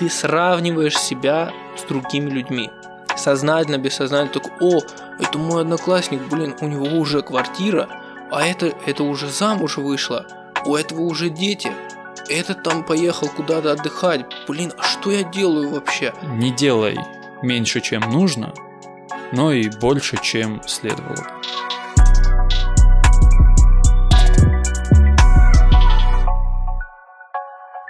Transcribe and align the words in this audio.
ты 0.00 0.08
сравниваешь 0.08 0.98
себя 0.98 1.52
с 1.76 1.82
другими 1.82 2.30
людьми. 2.30 2.70
Сознательно, 3.18 3.76
бессознательно, 3.76 4.32
так, 4.32 4.62
о, 4.62 4.80
это 5.18 5.36
мой 5.36 5.60
одноклассник, 5.60 6.22
блин, 6.22 6.56
у 6.62 6.68
него 6.68 6.86
уже 6.86 7.20
квартира, 7.20 7.86
а 8.30 8.46
это, 8.46 8.72
это 8.86 9.02
уже 9.02 9.28
замуж 9.28 9.76
вышла, 9.76 10.26
у 10.64 10.74
этого 10.74 11.02
уже 11.02 11.28
дети, 11.28 11.70
этот 12.30 12.62
там 12.62 12.82
поехал 12.82 13.28
куда-то 13.28 13.72
отдыхать, 13.72 14.24
блин, 14.48 14.72
а 14.78 14.84
что 14.84 15.10
я 15.10 15.22
делаю 15.22 15.68
вообще? 15.68 16.14
Не 16.22 16.50
делай 16.50 16.98
меньше, 17.42 17.82
чем 17.82 18.00
нужно, 18.00 18.54
но 19.32 19.52
и 19.52 19.68
больше, 19.68 20.16
чем 20.22 20.62
следовало. 20.66 21.26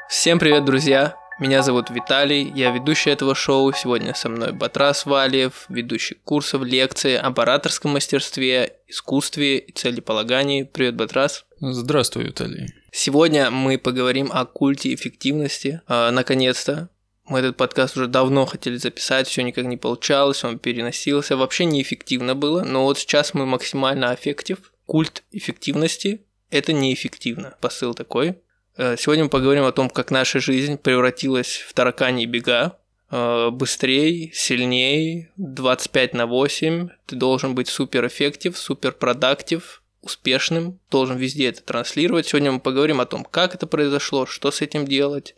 Всем 0.09 0.41
привет, 0.41 0.65
друзья! 0.65 1.20
Меня 1.41 1.62
зовут 1.62 1.88
Виталий, 1.88 2.52
я 2.54 2.70
ведущий 2.70 3.09
этого 3.09 3.34
шоу. 3.34 3.72
Сегодня 3.72 4.12
со 4.14 4.29
мной 4.29 4.53
Батрас 4.53 5.07
Валиев, 5.07 5.64
ведущий 5.71 6.17
курсов, 6.22 6.62
лекции 6.62 7.14
об 7.14 7.40
ораторском 7.40 7.93
мастерстве, 7.93 8.75
искусстве 8.86 9.57
и 9.57 9.72
целеполагании. 9.72 10.64
Привет, 10.64 10.96
Батрас. 10.96 11.46
Здравствуй, 11.58 12.25
Виталий. 12.25 12.68
Сегодня 12.93 13.50
мы 13.50 13.79
поговорим 13.79 14.29
о 14.31 14.45
культе 14.45 14.93
эффективности. 14.93 15.81
А, 15.86 16.11
наконец-то. 16.11 16.90
Мы 17.25 17.39
этот 17.39 17.57
подкаст 17.57 17.96
уже 17.96 18.07
давно 18.07 18.45
хотели 18.45 18.76
записать, 18.76 19.26
все 19.26 19.43
никак 19.43 19.64
не 19.64 19.79
получалось, 19.79 20.45
он 20.45 20.59
переносился. 20.59 21.39
Вообще 21.39 21.64
неэффективно 21.64 22.34
было, 22.34 22.64
но 22.64 22.84
вот 22.84 22.98
сейчас 22.98 23.32
мы 23.32 23.46
максимально 23.46 24.14
эффектив. 24.14 24.59
Культ 24.84 25.22
эффективности– 25.31 26.20
это 26.50 26.75
неэффективно. 26.75 27.57
Посыл 27.62 27.95
такой. 27.95 28.36
Э, 28.80 28.96
сегодня 28.96 29.25
мы 29.25 29.30
поговорим 29.30 29.64
о 29.64 29.72
том, 29.72 29.90
как 29.90 30.11
наша 30.11 30.40
жизнь 30.40 30.79
превратилась 30.79 31.58
в 31.68 31.75
таракани 31.75 32.25
бега. 32.25 32.78
Э, 33.11 33.50
быстрее, 33.50 34.30
сильнее, 34.33 35.30
25 35.36 36.14
на 36.14 36.25
8. 36.25 36.89
Ты 37.05 37.17
должен 37.17 37.55
быть 37.55 37.69
супер 37.69 38.06
эффектив, 38.06 38.56
супер 38.56 38.92
продуктив, 38.92 39.83
успешным, 40.00 40.78
должен 40.91 41.19
везде 41.19 41.48
это 41.48 41.62
транслировать. 41.62 42.28
Сегодня 42.28 42.53
мы 42.53 42.61
поговорим 42.61 43.03
о 43.03 43.05
том, 43.05 43.22
как 43.22 43.55
это 43.55 43.67
произошло, 43.67 44.25
что 44.25 44.50
с 44.50 44.62
этим 44.62 44.87
делать, 44.87 45.37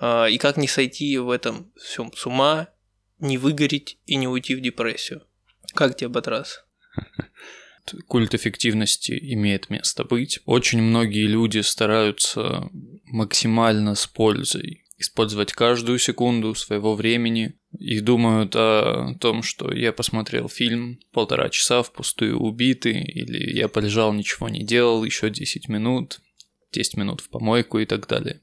э, 0.00 0.30
и 0.30 0.38
как 0.38 0.56
не 0.56 0.66
сойти 0.66 1.18
в 1.18 1.28
этом 1.28 1.70
всем 1.76 2.10
с 2.16 2.24
ума, 2.24 2.68
не 3.18 3.36
выгореть 3.36 3.98
и 4.06 4.16
не 4.16 4.26
уйти 4.26 4.54
в 4.54 4.62
депрессию. 4.62 5.20
Как 5.74 5.98
тебе, 5.98 6.08
Батрас? 6.08 6.64
культ 8.06 8.34
эффективности 8.34 9.18
имеет 9.34 9.70
место 9.70 10.04
быть. 10.04 10.40
Очень 10.44 10.82
многие 10.82 11.26
люди 11.26 11.58
стараются 11.58 12.68
максимально 13.04 13.94
с 13.94 14.06
пользой 14.06 14.84
использовать 15.00 15.52
каждую 15.52 15.98
секунду 15.98 16.54
своего 16.54 16.94
времени 16.94 17.54
и 17.78 18.00
думают 18.00 18.54
о 18.54 19.14
том, 19.18 19.42
что 19.42 19.72
я 19.72 19.92
посмотрел 19.92 20.48
фильм 20.48 20.98
полтора 21.12 21.48
часа 21.48 21.82
впустую 21.82 22.38
убитый, 22.38 23.02
или 23.02 23.56
я 23.56 23.68
полежал, 23.68 24.12
ничего 24.12 24.48
не 24.48 24.62
делал, 24.62 25.02
еще 25.02 25.30
10 25.30 25.68
минут, 25.68 26.20
10 26.72 26.96
минут 26.96 27.22
в 27.22 27.30
помойку 27.30 27.78
и 27.78 27.86
так 27.86 28.06
далее. 28.06 28.42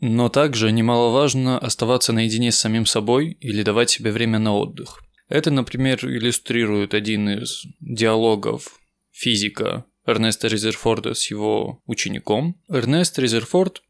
Но 0.00 0.28
также 0.28 0.72
немаловажно 0.72 1.58
оставаться 1.58 2.12
наедине 2.12 2.50
с 2.50 2.58
самим 2.58 2.86
собой 2.86 3.36
или 3.40 3.62
давать 3.62 3.90
себе 3.90 4.10
время 4.10 4.40
на 4.40 4.56
отдых. 4.56 5.00
Это, 5.28 5.52
например, 5.52 6.00
иллюстрирует 6.02 6.94
один 6.94 7.28
из 7.28 7.62
диалогов 7.78 8.80
физика 9.22 9.84
Эрнеста 10.04 10.48
Резерфорда 10.48 11.14
с 11.14 11.30
его 11.30 11.80
учеником. 11.86 12.60
Эрнест 12.68 13.18
Резерфорд 13.18 13.82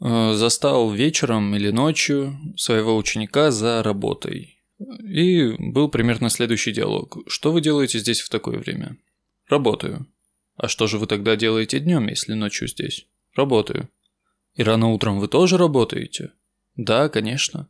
э, 0.00 0.32
застал 0.34 0.90
вечером 0.92 1.54
или 1.56 1.70
ночью 1.70 2.38
своего 2.56 2.96
ученика 2.96 3.50
за 3.50 3.82
работой. 3.82 4.62
И 5.02 5.54
был 5.58 5.88
примерно 5.88 6.28
следующий 6.28 6.72
диалог. 6.72 7.16
Что 7.28 7.50
вы 7.50 7.62
делаете 7.62 7.98
здесь 7.98 8.20
в 8.20 8.28
такое 8.28 8.58
время? 8.58 8.98
Работаю. 9.48 10.06
А 10.56 10.68
что 10.68 10.86
же 10.86 10.98
вы 10.98 11.06
тогда 11.06 11.34
делаете 11.36 11.80
днем, 11.80 12.08
если 12.08 12.34
ночью 12.34 12.68
здесь? 12.68 13.06
Работаю. 13.34 13.88
И 14.54 14.62
рано 14.62 14.88
утром 14.88 15.18
вы 15.18 15.28
тоже 15.28 15.56
работаете? 15.56 16.32
Да, 16.76 17.08
конечно. 17.08 17.68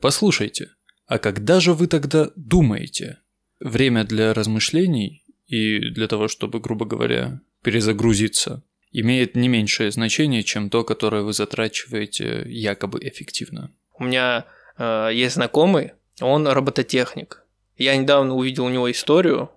Послушайте, 0.00 0.70
а 1.06 1.18
когда 1.18 1.58
же 1.58 1.72
вы 1.72 1.88
тогда 1.88 2.30
думаете? 2.36 3.18
Время 3.58 4.04
для 4.04 4.34
размышлений 4.34 5.23
и 5.54 5.90
для 5.90 6.08
того, 6.08 6.26
чтобы, 6.26 6.58
грубо 6.58 6.84
говоря, 6.84 7.40
перезагрузиться, 7.62 8.62
имеет 8.90 9.36
не 9.36 9.48
меньшее 9.48 9.90
значение, 9.92 10.42
чем 10.42 10.68
то, 10.68 10.82
которое 10.82 11.22
вы 11.22 11.32
затрачиваете 11.32 12.42
якобы 12.46 12.98
эффективно. 13.02 13.70
У 13.98 14.04
меня 14.04 14.46
э, 14.78 15.10
есть 15.12 15.34
знакомый, 15.34 15.92
он 16.20 16.48
робототехник. 16.48 17.44
Я 17.76 17.96
недавно 17.96 18.34
увидел 18.34 18.64
у 18.64 18.68
него 18.68 18.90
историю. 18.90 19.50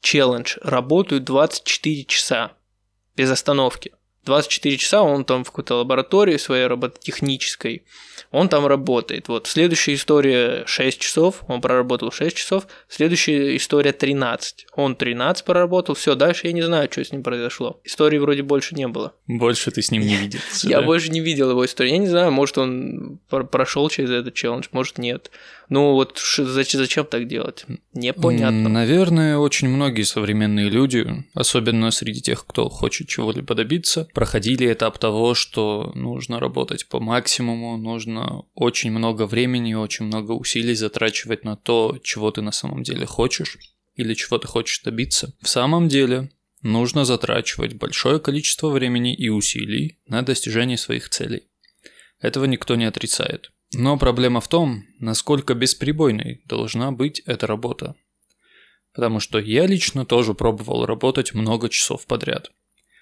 Челлендж. 0.00 0.56
Работаю 0.62 1.20
24 1.20 2.04
часа 2.04 2.52
без 3.16 3.30
остановки. 3.30 3.92
24 4.26 4.76
часа 4.76 5.02
он 5.02 5.24
там 5.24 5.44
в 5.44 5.50
какой-то 5.50 5.76
лаборатории 5.76 6.36
своей 6.36 6.66
робототехнической, 6.66 7.84
он 8.32 8.48
там 8.48 8.66
работает. 8.66 9.28
Вот 9.28 9.46
следующая 9.46 9.94
история 9.94 10.64
6 10.66 10.98
часов, 11.00 11.44
он 11.46 11.60
проработал 11.60 12.10
6 12.10 12.36
часов, 12.36 12.66
следующая 12.88 13.56
история 13.56 13.92
13, 13.92 14.66
он 14.74 14.96
13 14.96 15.44
проработал, 15.44 15.94
все, 15.94 16.14
дальше 16.16 16.48
я 16.48 16.52
не 16.52 16.62
знаю, 16.62 16.88
что 16.90 17.04
с 17.04 17.12
ним 17.12 17.22
произошло. 17.22 17.80
Истории 17.84 18.18
вроде 18.18 18.42
больше 18.42 18.74
не 18.74 18.88
было. 18.88 19.14
Больше 19.26 19.70
ты 19.70 19.80
с 19.80 19.90
ним 19.90 20.02
не 20.02 20.16
видел. 20.16 20.40
Я 20.64 20.82
больше 20.82 21.08
не 21.10 21.20
видел 21.20 21.50
его 21.50 21.64
историю, 21.64 21.94
я 21.94 21.98
не 21.98 22.08
знаю, 22.08 22.32
может 22.32 22.58
он 22.58 23.20
прошел 23.28 23.88
через 23.88 24.10
этот 24.10 24.34
челлендж, 24.34 24.66
может 24.72 24.98
нет. 24.98 25.30
Ну 25.68 25.92
вот 25.92 26.18
зачем 26.18 27.06
так 27.06 27.26
делать? 27.26 27.64
Непонятно. 27.92 28.68
Наверное, 28.68 29.38
очень 29.38 29.68
многие 29.68 30.02
современные 30.02 30.68
люди, 30.68 31.24
особенно 31.34 31.90
среди 31.90 32.20
тех, 32.20 32.46
кто 32.46 32.68
хочет 32.68 33.08
чего-либо 33.08 33.54
добиться, 33.54 34.08
проходили 34.14 34.72
этап 34.72 34.98
того, 34.98 35.34
что 35.34 35.92
нужно 35.94 36.38
работать 36.38 36.86
по 36.88 37.00
максимуму, 37.00 37.76
нужно 37.76 38.44
очень 38.54 38.92
много 38.92 39.26
времени, 39.26 39.74
очень 39.74 40.06
много 40.06 40.32
усилий 40.32 40.74
затрачивать 40.74 41.44
на 41.44 41.56
то, 41.56 41.98
чего 42.02 42.30
ты 42.30 42.42
на 42.42 42.52
самом 42.52 42.82
деле 42.82 43.06
хочешь 43.06 43.58
или 43.96 44.14
чего 44.14 44.38
ты 44.38 44.46
хочешь 44.46 44.82
добиться. 44.82 45.32
В 45.40 45.48
самом 45.48 45.88
деле, 45.88 46.30
нужно 46.62 47.04
затрачивать 47.04 47.74
большое 47.74 48.20
количество 48.20 48.68
времени 48.68 49.14
и 49.14 49.28
усилий 49.28 49.98
на 50.06 50.22
достижение 50.22 50.78
своих 50.78 51.08
целей. 51.08 51.44
Этого 52.20 52.44
никто 52.44 52.76
не 52.76 52.84
отрицает. 52.84 53.50
Но 53.74 53.98
проблема 53.98 54.40
в 54.40 54.48
том, 54.48 54.84
насколько 55.00 55.54
бесперебойной 55.54 56.42
должна 56.46 56.92
быть 56.92 57.20
эта 57.20 57.46
работа. 57.46 57.94
Потому 58.94 59.20
что 59.20 59.38
я 59.38 59.66
лично 59.66 60.06
тоже 60.06 60.34
пробовал 60.34 60.86
работать 60.86 61.34
много 61.34 61.68
часов 61.68 62.06
подряд. 62.06 62.50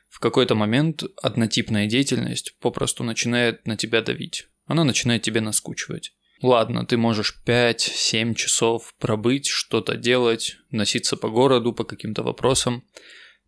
В 0.09 0.21
какой-то 0.21 0.55
момент 0.55 1.03
однотипная 1.23 1.87
деятельность 1.87 2.57
попросту 2.61 3.05
начинает 3.05 3.67
на 3.67 3.77
тебя 3.77 4.01
давить. 4.01 4.47
Она 4.67 4.85
начинает 4.85 5.23
тебе 5.23 5.41
наскучивать. 5.41 6.13
Ладно, 6.43 6.85
ты 6.85 6.97
можешь 6.97 7.41
5-7 7.47 8.35
часов 8.35 8.95
пробыть, 8.99 9.47
что-то 9.47 9.97
делать, 9.97 10.57
носиться 10.71 11.17
по 11.17 11.29
городу 11.29 11.73
по 11.73 11.85
каким-то 11.85 12.23
вопросам. 12.23 12.85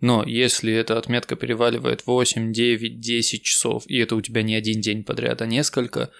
Но 0.00 0.24
если 0.24 0.72
эта 0.72 0.98
отметка 0.98 1.36
переваливает 1.36 2.06
8, 2.06 2.52
9, 2.52 3.00
10 3.00 3.42
часов, 3.42 3.84
и 3.86 3.98
это 3.98 4.14
у 4.14 4.20
тебя 4.20 4.42
не 4.42 4.54
один 4.54 4.80
день 4.80 5.04
подряд, 5.04 5.42
а 5.42 5.46
несколько, 5.46 6.10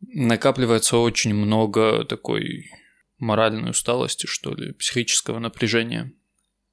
накапливается 0.00 0.96
очень 0.96 1.34
много 1.34 2.04
такой 2.04 2.70
моральной 3.18 3.70
усталости, 3.70 4.26
что 4.26 4.54
ли, 4.54 4.72
психического 4.72 5.38
напряжения, 5.38 6.12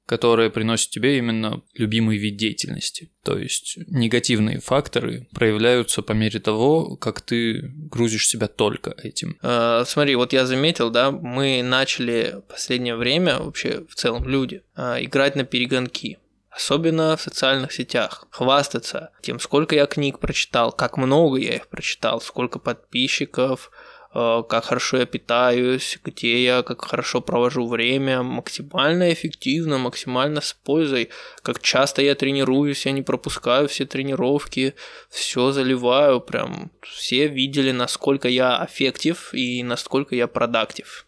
которое 0.06 0.50
приносит 0.50 0.90
тебе 0.90 1.18
именно 1.18 1.62
любимый 1.74 2.16
вид 2.16 2.36
деятельности. 2.36 3.10
То 3.24 3.36
есть 3.36 3.76
негативные 3.88 4.60
факторы 4.60 5.28
проявляются 5.34 6.02
по 6.02 6.12
мере 6.12 6.38
того, 6.38 6.96
как 6.96 7.20
ты 7.20 7.72
грузишь 7.74 8.28
себя 8.28 8.46
только 8.46 8.94
этим. 9.02 9.36
Э, 9.42 9.82
смотри, 9.84 10.14
вот 10.14 10.32
я 10.32 10.46
заметил, 10.46 10.90
да, 10.90 11.10
мы 11.10 11.62
начали 11.62 12.36
в 12.36 12.52
последнее 12.52 12.94
время, 12.94 13.40
вообще 13.40 13.84
в 13.88 13.96
целом 13.96 14.28
люди, 14.28 14.62
э, 14.76 15.04
играть 15.04 15.34
на 15.34 15.44
перегонки 15.44 16.18
особенно 16.56 17.16
в 17.16 17.20
социальных 17.20 17.72
сетях, 17.72 18.26
хвастаться 18.30 19.10
тем, 19.20 19.38
сколько 19.38 19.74
я 19.74 19.86
книг 19.86 20.18
прочитал, 20.18 20.72
как 20.72 20.96
много 20.96 21.36
я 21.36 21.56
их 21.56 21.68
прочитал, 21.68 22.22
сколько 22.22 22.58
подписчиков, 22.58 23.70
э, 24.14 24.42
как 24.48 24.64
хорошо 24.64 24.96
я 24.96 25.06
питаюсь, 25.06 25.98
где 26.02 26.42
я 26.42 26.62
как 26.62 26.82
хорошо 26.86 27.20
провожу 27.20 27.68
время, 27.68 28.22
максимально 28.22 29.12
эффективно, 29.12 29.76
максимально 29.76 30.40
с 30.40 30.54
пользой, 30.54 31.10
как 31.42 31.60
часто 31.60 32.00
я 32.00 32.14
тренируюсь, 32.14 32.86
я 32.86 32.92
не 32.92 33.02
пропускаю 33.02 33.68
все 33.68 33.84
тренировки, 33.84 34.74
все 35.10 35.52
заливаю, 35.52 36.22
прям 36.22 36.72
все 36.80 37.28
видели, 37.28 37.70
насколько 37.70 38.28
я 38.28 38.66
эффектив 38.66 39.28
и 39.34 39.62
насколько 39.62 40.14
я 40.14 40.26
продуктив. 40.26 41.06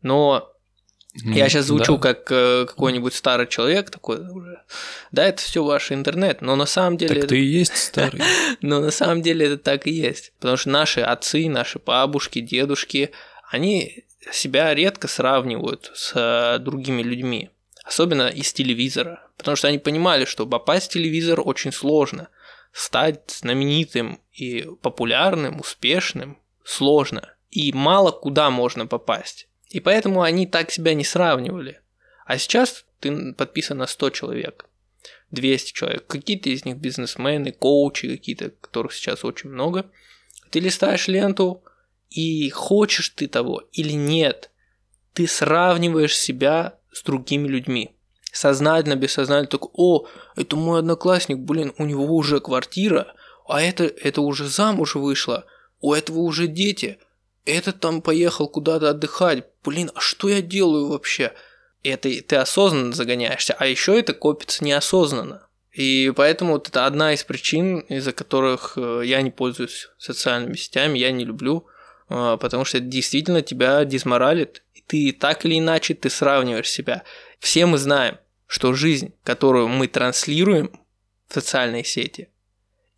Но 0.00 0.55
Я 1.24 1.48
сейчас 1.48 1.66
звучу 1.66 1.96
да. 1.96 2.02
как 2.14 2.30
э, 2.30 2.66
какой-нибудь 2.66 3.14
старый 3.14 3.46
человек 3.46 3.90
такой 3.90 4.18
уже. 4.18 4.62
Да, 5.12 5.24
это 5.26 5.40
все 5.42 5.64
ваш 5.64 5.92
интернет, 5.92 6.42
но 6.42 6.56
на 6.56 6.66
самом 6.66 6.96
деле. 6.96 7.14
Так 7.14 7.18
это- 7.18 7.28
ты 7.28 7.40
и 7.40 7.44
есть 7.44 7.76
старый. 7.76 8.20
Но 8.60 8.80
на 8.80 8.90
самом 8.90 9.22
деле 9.22 9.46
это 9.46 9.58
так 9.58 9.86
и 9.86 9.90
есть. 9.90 10.32
Потому 10.38 10.56
что 10.56 10.70
наши 10.70 11.00
отцы, 11.00 11.48
наши 11.48 11.78
бабушки, 11.78 12.40
дедушки, 12.40 13.10
они 13.50 14.04
себя 14.32 14.74
редко 14.74 15.08
сравнивают 15.08 15.90
с 15.94 16.12
э, 16.14 16.58
другими 16.58 17.02
людьми. 17.02 17.50
Особенно 17.84 18.28
из 18.28 18.52
телевизора. 18.52 19.28
Потому 19.36 19.56
что 19.56 19.68
они 19.68 19.78
понимали, 19.78 20.24
что 20.24 20.46
попасть 20.46 20.90
в 20.90 20.92
телевизор 20.92 21.40
очень 21.44 21.72
сложно. 21.72 22.28
Стать 22.72 23.30
знаменитым 23.30 24.20
и 24.32 24.66
популярным, 24.82 25.60
успешным 25.60 26.38
сложно. 26.64 27.34
И 27.50 27.72
мало 27.72 28.10
куда 28.10 28.50
можно 28.50 28.86
попасть. 28.86 29.48
И 29.76 29.80
поэтому 29.80 30.22
они 30.22 30.46
так 30.46 30.70
себя 30.70 30.94
не 30.94 31.04
сравнивали. 31.04 31.82
А 32.24 32.38
сейчас 32.38 32.86
ты 32.98 33.34
подписан 33.34 33.76
на 33.76 33.86
100 33.86 34.08
человек. 34.08 34.64
200 35.32 35.72
человек. 35.74 36.06
Какие-то 36.06 36.48
из 36.48 36.64
них 36.64 36.78
бизнесмены, 36.78 37.52
коучи 37.52 38.08
какие-то, 38.08 38.48
которых 38.48 38.94
сейчас 38.94 39.22
очень 39.22 39.50
много. 39.50 39.84
Ты 40.48 40.60
листаешь 40.60 41.08
ленту, 41.08 41.62
и 42.08 42.48
хочешь 42.48 43.10
ты 43.10 43.28
того 43.28 43.64
или 43.72 43.92
нет, 43.92 44.50
ты 45.12 45.26
сравниваешь 45.26 46.16
себя 46.16 46.78
с 46.90 47.02
другими 47.02 47.46
людьми. 47.46 47.94
Сознательно, 48.32 48.96
бессознательно, 48.96 49.50
такой, 49.50 49.72
о, 49.74 50.06
это 50.36 50.56
мой 50.56 50.78
одноклассник, 50.78 51.36
блин, 51.36 51.74
у 51.76 51.84
него 51.84 52.06
уже 52.16 52.40
квартира, 52.40 53.12
а 53.46 53.60
это, 53.60 53.84
это 53.84 54.22
уже 54.22 54.48
замуж 54.48 54.94
вышла, 54.94 55.44
у 55.82 55.92
этого 55.92 56.20
уже 56.20 56.46
дети, 56.46 56.98
этот 57.46 57.80
там 57.80 58.02
поехал 58.02 58.48
куда-то 58.48 58.90
отдыхать, 58.90 59.44
блин, 59.64 59.90
а 59.94 60.00
что 60.00 60.28
я 60.28 60.42
делаю 60.42 60.88
вообще? 60.88 61.32
Это 61.82 62.10
ты 62.22 62.36
осознанно 62.36 62.92
загоняешься, 62.92 63.54
а 63.58 63.66
еще 63.66 63.98
это 63.98 64.12
копится 64.12 64.64
неосознанно. 64.64 65.46
И 65.72 66.12
поэтому 66.16 66.54
вот 66.54 66.68
это 66.68 66.86
одна 66.86 67.12
из 67.12 67.22
причин, 67.22 67.80
из-за 67.80 68.12
которых 68.12 68.72
э, 68.76 69.02
я 69.04 69.20
не 69.20 69.30
пользуюсь 69.30 69.90
социальными 69.98 70.56
сетями, 70.56 70.98
я 70.98 71.12
не 71.12 71.24
люблю, 71.24 71.66
э, 72.08 72.38
потому 72.40 72.64
что 72.64 72.78
это 72.78 72.86
действительно 72.86 73.42
тебя 73.42 73.84
дезморалит. 73.84 74.62
И 74.74 74.80
ты 74.80 75.12
так 75.12 75.44
или 75.44 75.58
иначе 75.58 75.94
ты 75.94 76.08
сравниваешь 76.08 76.70
себя. 76.70 77.04
Все 77.40 77.66
мы 77.66 77.76
знаем, 77.76 78.16
что 78.46 78.72
жизнь, 78.72 79.12
которую 79.22 79.68
мы 79.68 79.86
транслируем 79.86 80.70
в 81.28 81.34
социальные 81.34 81.84
сети, 81.84 82.30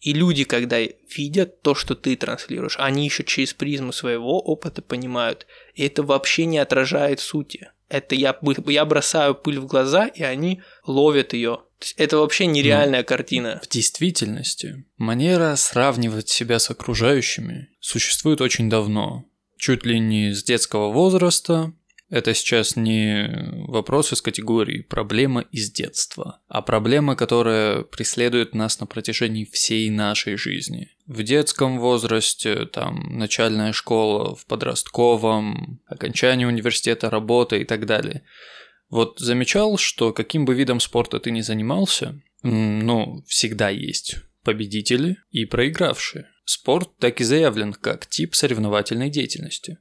и 0.01 0.13
люди, 0.13 0.45
когда 0.45 0.79
видят 0.81 1.63
то, 1.63 1.75
что 1.75 1.95
ты 1.95 2.17
транслируешь, 2.17 2.77
они 2.79 3.05
еще 3.05 3.25
через 3.25 3.53
призму 3.53 3.93
своего 3.93 4.41
опыта 4.41 4.81
понимают, 4.81 5.47
и 5.75 5.85
это 5.85 6.03
вообще 6.03 6.47
не 6.47 6.59
отражает 6.59 7.21
сути. 7.21 7.71
Это 7.89 8.15
я, 8.15 8.39
я 8.67 8.85
бросаю 8.85 9.35
пыль 9.35 9.59
в 9.59 9.67
глаза, 9.67 10.07
и 10.07 10.23
они 10.23 10.63
ловят 10.87 11.33
ее. 11.33 11.63
Это 11.97 12.19
вообще 12.19 12.47
нереальная 12.47 13.03
картина. 13.03 13.61
В 13.63 13.69
действительности, 13.69 14.85
манера 14.97 15.55
сравнивать 15.57 16.29
себя 16.29 16.59
с 16.59 16.71
окружающими 16.71 17.69
существует 17.81 18.41
очень 18.41 18.69
давно. 18.69 19.25
Чуть 19.57 19.87
ли 19.87 19.99
не 19.99 20.35
с 20.35 20.45
детского 20.45 20.93
возраста. 20.93 21.73
Это 22.11 22.33
сейчас 22.33 22.75
не 22.75 23.29
вопрос 23.69 24.13
из 24.15 24.23
категории 24.23 24.81
проблема 24.81 25.43
из 25.53 25.71
детства, 25.71 26.41
а 26.49 26.63
проблема, 26.63 27.17
которая 27.17 27.83
преследует 27.83 28.55
нас 28.55 28.81
на 28.81 28.87
протяжении 28.87 29.45
всей 29.45 29.91
нашей 29.91 30.37
жизни. 30.37 30.89
В 31.07 31.23
детском 31.23 31.79
возрасте, 31.79 32.65
там, 32.65 33.19
начальная 33.19 33.73
школа, 33.73 34.35
в 34.35 34.47
подростковом, 34.47 35.83
окончание 35.87 36.47
университета, 36.47 37.11
работа 37.11 37.57
и 37.57 37.65
так 37.65 37.85
далее. 37.85 38.23
Вот 38.89 39.19
замечал, 39.19 39.77
что 39.77 40.15
каким 40.15 40.47
бы 40.47 40.55
видом 40.55 40.81
спорта 40.81 41.21
ты 41.21 41.31
ни 41.31 41.43
занимался, 41.43 42.19
ну, 42.43 43.23
всегда 43.27 43.69
есть 43.69 44.17
победители 44.45 45.19
и 45.31 45.45
проигравшие. 45.45 46.31
Спорт 46.47 46.97
так 46.99 47.21
и 47.21 47.25
заявлен 47.25 47.75
как 47.75 48.07
тип 48.07 48.35
соревновательной 48.35 49.11
деятельности. 49.11 49.77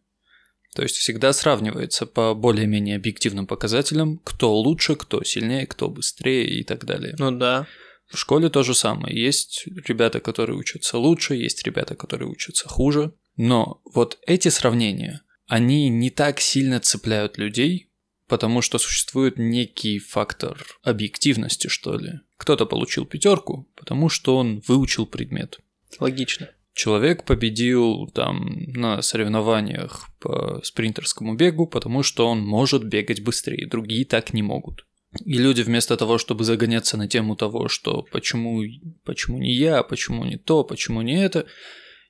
То 0.78 0.84
есть 0.84 0.98
всегда 0.98 1.34
сравнивается 1.34 2.06
по 2.06 2.36
более-менее 2.36 2.98
объективным 2.98 3.48
показателям, 3.48 4.22
кто 4.24 4.54
лучше, 4.56 4.96
кто 4.96 5.24
сильнее, 5.24 5.66
кто 5.66 5.90
быстрее 5.90 6.48
и 6.48 6.64
так 6.64 6.86
далее. 6.86 7.16
Ну 7.18 7.32
да. 7.32 7.66
В 8.12 8.16
школе 8.16 8.52
то 8.52 8.62
же 8.62 8.76
самое. 8.76 9.20
Есть 9.20 9.64
ребята, 9.88 10.20
которые 10.20 10.56
учатся 10.56 11.00
лучше, 11.00 11.34
есть 11.34 11.66
ребята, 11.66 11.96
которые 11.96 12.30
учатся 12.30 12.70
хуже. 12.70 13.12
Но 13.38 13.82
вот 13.86 14.20
эти 14.28 14.50
сравнения, 14.50 15.24
они 15.48 15.90
не 15.90 16.12
так 16.12 16.40
сильно 16.40 16.80
цепляют 16.80 17.40
людей, 17.40 17.90
потому 18.28 18.62
что 18.62 18.78
существует 18.78 19.40
некий 19.40 19.98
фактор 19.98 20.64
объективности, 20.84 21.70
что 21.70 21.98
ли. 21.98 22.20
Кто-то 22.38 22.68
получил 22.68 23.08
пятерку, 23.08 23.68
потому 23.76 24.10
что 24.10 24.38
он 24.38 24.62
выучил 24.68 25.08
предмет. 25.08 25.58
Логично. 26.00 26.52
Человек 26.78 27.24
победил 27.24 28.06
там 28.14 28.66
на 28.68 29.02
соревнованиях 29.02 30.10
по 30.20 30.62
спринтерскому 30.64 31.34
бегу, 31.34 31.66
потому 31.66 32.04
что 32.04 32.28
он 32.28 32.46
может 32.46 32.84
бегать 32.84 33.24
быстрее, 33.24 33.66
другие 33.66 34.06
так 34.06 34.32
не 34.32 34.44
могут. 34.44 34.86
И 35.26 35.40
люди 35.40 35.64
вместо 35.64 35.98
того, 35.98 36.20
чтобы 36.20 36.44
загоняться 36.44 36.96
на 36.96 37.08
тему 37.08 37.36
того, 37.36 37.68
что 37.68 38.04
почему, 38.12 38.62
почему 39.04 39.40
не 39.40 39.56
я, 39.56 39.82
почему 39.82 40.24
не 40.24 40.38
то, 40.38 40.64
почему 40.64 41.02
не 41.02 41.20
это, 41.20 41.48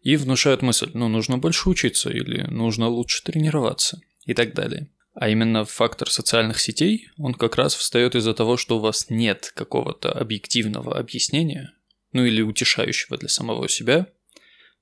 и 0.01 0.17
внушают 0.17 0.61
мысль, 0.61 0.91
ну 0.93 1.07
нужно 1.07 1.37
больше 1.37 1.69
учиться 1.69 2.09
или 2.09 2.41
нужно 2.51 2.89
лучше 2.89 3.23
тренироваться 3.23 4.01
и 4.25 4.33
так 4.33 4.53
далее. 4.53 4.89
А 5.13 5.29
именно 5.29 5.63
фактор 5.63 6.11
социальных 6.11 6.59
сетей, 6.59 7.07
он 7.17 7.35
как 7.35 7.55
раз 7.55 7.73
встает 7.73 8.15
из-за 8.15 8.33
того, 8.33 8.57
что 8.57 8.75
у 8.75 8.81
вас 8.81 9.05
нет 9.09 9.49
какого-то 9.55 10.11
объективного 10.11 10.99
объяснения, 10.99 11.71
ну 12.11 12.25
или 12.25 12.41
утешающего 12.41 13.15
для 13.15 13.29
самого 13.29 13.69
себя, 13.69 14.07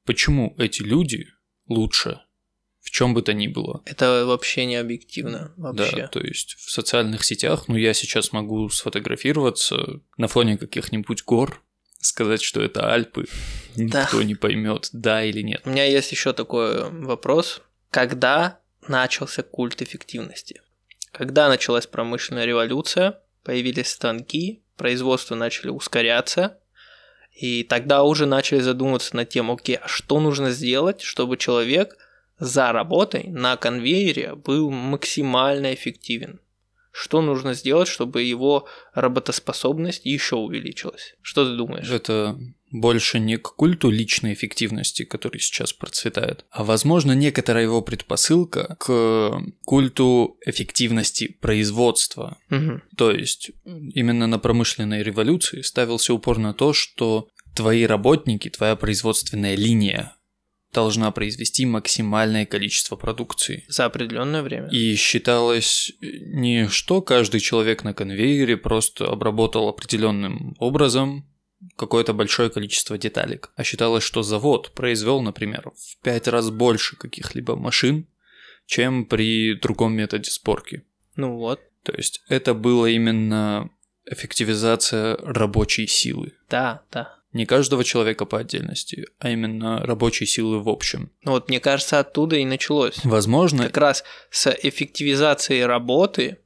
почему 0.06 0.56
эти 0.58 0.82
люди 0.82 1.28
лучше 1.68 2.22
в 2.86 2.92
чем 2.92 3.16
бы 3.16 3.24
то 3.24 3.34
ни 3.34 3.48
было. 3.48 3.82
Это 3.86 4.26
вообще 4.28 4.66
не 4.66 4.76
объективно. 4.76 5.52
Вообще. 5.58 5.96
Да, 5.98 6.08
то 6.08 6.20
есть 6.20 6.54
в 6.54 6.70
социальных 6.70 7.26
сетях, 7.26 7.68
ну 7.68 7.76
я 7.76 7.96
сейчас 7.96 8.32
могу 8.32 8.70
сфотографироваться 8.70 10.02
на 10.18 10.28
фоне 10.28 10.56
каких-нибудь 10.56 11.24
гор, 11.24 11.64
сказать, 12.00 12.44
что 12.44 12.62
это 12.62 12.94
Альпы, 12.94 13.26
Да. 13.76 14.04
никто 14.04 14.22
не 14.22 14.36
поймет, 14.36 14.90
да 14.94 15.24
или 15.26 15.42
нет. 15.42 15.62
У 15.66 15.72
меня 15.72 15.86
есть 15.86 16.12
еще 16.12 16.32
такой 16.32 16.92
вопрос. 16.92 17.64
Когда 17.90 18.60
начался 18.88 19.42
культ 19.42 19.82
эффективности? 19.82 20.62
Когда 21.12 21.50
началась 21.50 21.88
промышленная 21.88 22.46
революция, 22.46 23.20
появились 23.44 23.88
станки, 23.88 24.64
производство 24.78 25.34
начали 25.34 25.70
ускоряться, 25.70 26.60
и 27.36 27.64
тогда 27.64 28.04
уже 28.04 28.26
начали 28.26 28.62
задумываться 28.62 29.16
над 29.16 29.30
тем, 29.30 29.52
окей, 29.52 29.76
а 29.76 29.88
что 29.88 30.20
нужно 30.22 30.52
сделать, 30.52 31.02
чтобы 31.02 31.36
человек 31.38 31.98
за 32.40 32.72
работой 32.72 33.26
на 33.28 33.58
конвейере 33.58 34.36
был 34.36 34.72
максимально 34.72 35.74
эффективен? 35.74 36.40
Что 36.92 37.22
нужно 37.22 37.54
сделать, 37.54 37.90
чтобы 37.90 38.24
его 38.24 38.68
работоспособность 38.94 40.06
еще 40.06 40.38
увеличилась? 40.38 41.16
Что 41.22 41.44
ты 41.44 41.58
думаешь? 41.58 41.92
Это 41.92 42.40
больше 42.80 43.20
не 43.20 43.38
к 43.38 43.56
культу 43.56 43.90
личной 43.90 44.34
эффективности, 44.34 45.04
который 45.04 45.40
сейчас 45.40 45.74
процветает, 45.74 46.46
а 46.50 46.64
возможно 46.64 47.14
некоторая 47.14 47.64
его 47.64 47.82
предпосылка 47.82 48.76
к 48.80 49.42
культу 49.66 50.38
эффективности 50.46 51.38
производства. 51.42 52.38
Мгм. 52.50 52.84
То 52.98 53.12
есть 53.12 53.52
именно 53.66 54.28
на 54.28 54.40
промышленной 54.40 55.04
революции 55.04 55.62
ставился 55.62 56.14
упор 56.14 56.38
на 56.38 56.54
то, 56.54 56.74
что 56.74 57.28
твои 57.56 57.86
работники, 57.86 58.50
твоя 58.50 58.76
производственная 58.76 59.56
линия 59.56 60.16
должна 60.74 61.10
произвести 61.12 61.66
максимальное 61.66 62.46
количество 62.46 62.98
продукции. 62.98 63.64
За 63.70 63.86
определенное 63.86 64.44
время. 64.44 64.68
И 64.70 64.96
считалось 64.96 65.94
не 66.02 66.68
что 66.68 67.02
каждый 67.02 67.40
человек 67.40 67.86
на 67.86 67.94
конвейере 67.94 68.58
просто 68.58 69.08
обработал 69.08 69.70
определенным 69.70 70.54
образом 70.60 71.26
какое-то 71.76 72.14
большое 72.14 72.50
количество 72.50 72.98
деталек, 72.98 73.52
а 73.56 73.64
считалось, 73.64 74.04
что 74.04 74.24
завод 74.24 74.72
произвел, 74.72 75.22
например, 75.22 75.72
в 75.76 76.04
пять 76.04 76.28
раз 76.28 76.50
больше 76.50 76.96
каких-либо 76.96 77.56
машин, 77.56 78.08
чем 78.66 79.06
при 79.06 79.54
другом 79.56 79.94
методе 79.94 80.32
сборки. 80.32 80.84
Ну 81.16 81.36
вот. 81.38 81.62
То 81.84 81.94
есть 81.94 82.24
это 82.28 82.54
было 82.54 82.88
именно 82.88 83.70
эффективизация 84.06 85.18
рабочей 85.18 85.88
силы. 85.88 86.34
Да, 86.50 86.82
да. 86.92 87.16
Не 87.34 87.46
каждого 87.46 87.84
человека 87.84 88.26
по 88.26 88.40
отдельности, 88.40 89.08
а 89.20 89.30
именно 89.30 89.86
рабочей 89.86 90.26
силы 90.26 90.64
в 90.64 90.70
общем. 90.70 91.12
Ну 91.24 91.32
вот, 91.32 91.50
мне 91.50 91.60
кажется, 91.60 92.00
оттуда 92.00 92.38
и 92.38 92.46
началось. 92.46 93.04
Возможно, 93.04 93.66
Как 93.66 93.78
раз 93.78 94.04
с 94.30 94.50
эффективизацией 94.50 95.66
работы 95.66 96.38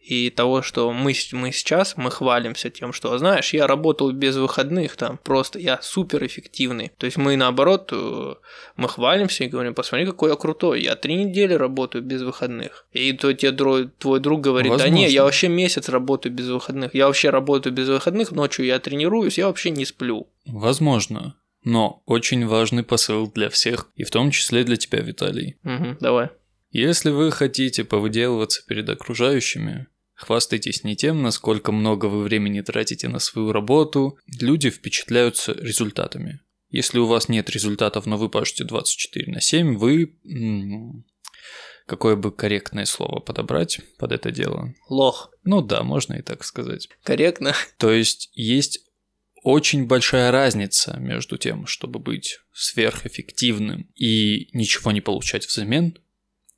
и 0.00 0.30
того, 0.30 0.62
что 0.62 0.92
мы, 0.92 1.12
мы 1.32 1.52
сейчас, 1.52 1.96
мы 1.96 2.10
хвалимся 2.10 2.70
тем, 2.70 2.92
что, 2.92 3.16
знаешь, 3.18 3.52
я 3.52 3.66
работал 3.66 4.10
без 4.12 4.36
выходных, 4.36 4.96
там, 4.96 5.18
просто 5.22 5.58
я 5.58 5.78
супер 5.82 6.24
эффективный. 6.24 6.90
То 6.96 7.04
есть 7.04 7.18
мы 7.18 7.36
наоборот, 7.36 7.90
э, 7.92 8.34
мы 8.76 8.88
хвалимся 8.88 9.44
и 9.44 9.48
говорим, 9.48 9.74
посмотри, 9.74 10.06
какой 10.06 10.30
я 10.30 10.36
крутой, 10.36 10.82
я 10.82 10.96
три 10.96 11.14
недели 11.14 11.54
работаю 11.54 12.02
без 12.02 12.22
выходных. 12.22 12.86
И 12.92 13.12
то 13.12 13.32
тебе 13.32 13.52
твой 13.52 14.20
друг 14.20 14.40
говорит, 14.40 14.70
Возможно. 14.72 14.96
да 14.96 14.96
не, 14.96 15.08
я 15.08 15.24
вообще 15.24 15.48
месяц 15.48 15.88
работаю 15.88 16.32
без 16.32 16.48
выходных, 16.48 16.94
я 16.94 17.06
вообще 17.06 17.30
работаю 17.30 17.74
без 17.74 17.88
выходных, 17.88 18.32
ночью 18.32 18.64
я 18.64 18.78
тренируюсь, 18.78 19.38
я 19.38 19.46
вообще 19.46 19.70
не 19.70 19.84
сплю. 19.84 20.28
Возможно. 20.46 21.36
Но 21.62 22.02
очень 22.06 22.46
важный 22.46 22.82
посыл 22.84 23.30
для 23.30 23.50
всех, 23.50 23.90
и 23.94 24.04
в 24.04 24.10
том 24.10 24.30
числе 24.30 24.64
для 24.64 24.76
тебя, 24.76 25.00
Виталий. 25.00 25.56
Угу, 25.62 25.98
давай. 26.00 26.30
Если 26.70 27.10
вы 27.10 27.32
хотите 27.32 27.84
повыделываться 27.84 28.62
перед 28.66 28.88
окружающими, 28.88 29.88
хвастайтесь 30.14 30.84
не 30.84 30.94
тем, 30.94 31.22
насколько 31.22 31.72
много 31.72 32.06
вы 32.06 32.22
времени 32.22 32.60
тратите 32.60 33.08
на 33.08 33.18
свою 33.18 33.52
работу, 33.52 34.18
люди 34.40 34.70
впечатляются 34.70 35.52
результатами. 35.52 36.40
Если 36.68 36.98
у 36.98 37.06
вас 37.06 37.28
нет 37.28 37.50
результатов, 37.50 38.06
но 38.06 38.16
вы 38.16 38.28
пашете 38.28 38.64
24 38.64 39.32
на 39.32 39.40
7, 39.40 39.76
вы... 39.76 40.14
Какое 41.86 42.14
бы 42.14 42.30
корректное 42.30 42.84
слово 42.84 43.18
подобрать 43.18 43.80
под 43.98 44.12
это 44.12 44.30
дело? 44.30 44.72
Лох. 44.88 45.32
Ну 45.42 45.60
да, 45.60 45.82
можно 45.82 46.14
и 46.14 46.22
так 46.22 46.44
сказать. 46.44 46.88
Корректно. 47.02 47.52
То 47.78 47.90
есть 47.90 48.30
есть 48.32 48.86
очень 49.42 49.86
большая 49.88 50.30
разница 50.30 50.96
между 51.00 51.36
тем, 51.36 51.66
чтобы 51.66 51.98
быть 51.98 52.38
сверхэффективным 52.52 53.90
и 53.96 54.56
ничего 54.56 54.92
не 54.92 55.00
получать 55.00 55.46
взамен, 55.46 55.98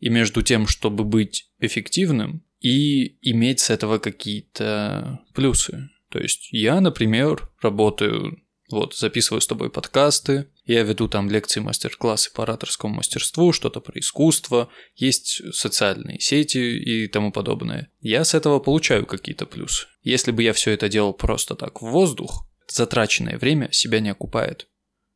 и 0.03 0.09
между 0.09 0.43
тем, 0.43 0.67
чтобы 0.67 1.05
быть 1.05 1.49
эффективным 1.61 2.43
и 2.59 3.19
иметь 3.23 3.61
с 3.61 3.71
этого 3.71 3.99
какие-то 3.99 5.21
плюсы. 5.33 5.91
То 6.11 6.19
есть 6.19 6.49
я, 6.51 6.81
например, 6.81 7.49
работаю, 7.63 8.43
вот, 8.69 8.97
записываю 8.97 9.41
с 9.41 9.47
тобой 9.47 9.71
подкасты, 9.71 10.49
я 10.65 10.83
веду 10.83 11.07
там 11.07 11.31
лекции, 11.31 11.61
мастер-классы 11.61 12.33
по 12.33 12.43
ораторскому 12.43 12.97
мастерству, 12.97 13.53
что-то 13.53 13.81
про 13.81 13.97
искусство, 14.01 14.71
есть 14.97 15.41
социальные 15.55 16.19
сети 16.19 16.59
и 16.59 17.07
тому 17.07 17.31
подобное. 17.31 17.89
Я 18.01 18.25
с 18.25 18.35
этого 18.35 18.59
получаю 18.59 19.07
какие-то 19.07 19.47
плюсы. 19.47 19.87
Если 20.03 20.33
бы 20.33 20.43
я 20.43 20.53
все 20.53 20.73
это 20.73 20.89
делал 20.89 21.13
просто 21.13 21.55
так 21.55 21.81
в 21.81 21.87
воздух, 21.87 22.49
затраченное 22.67 23.39
время 23.39 23.69
себя 23.71 24.01
не 24.01 24.11
окупает. 24.11 24.67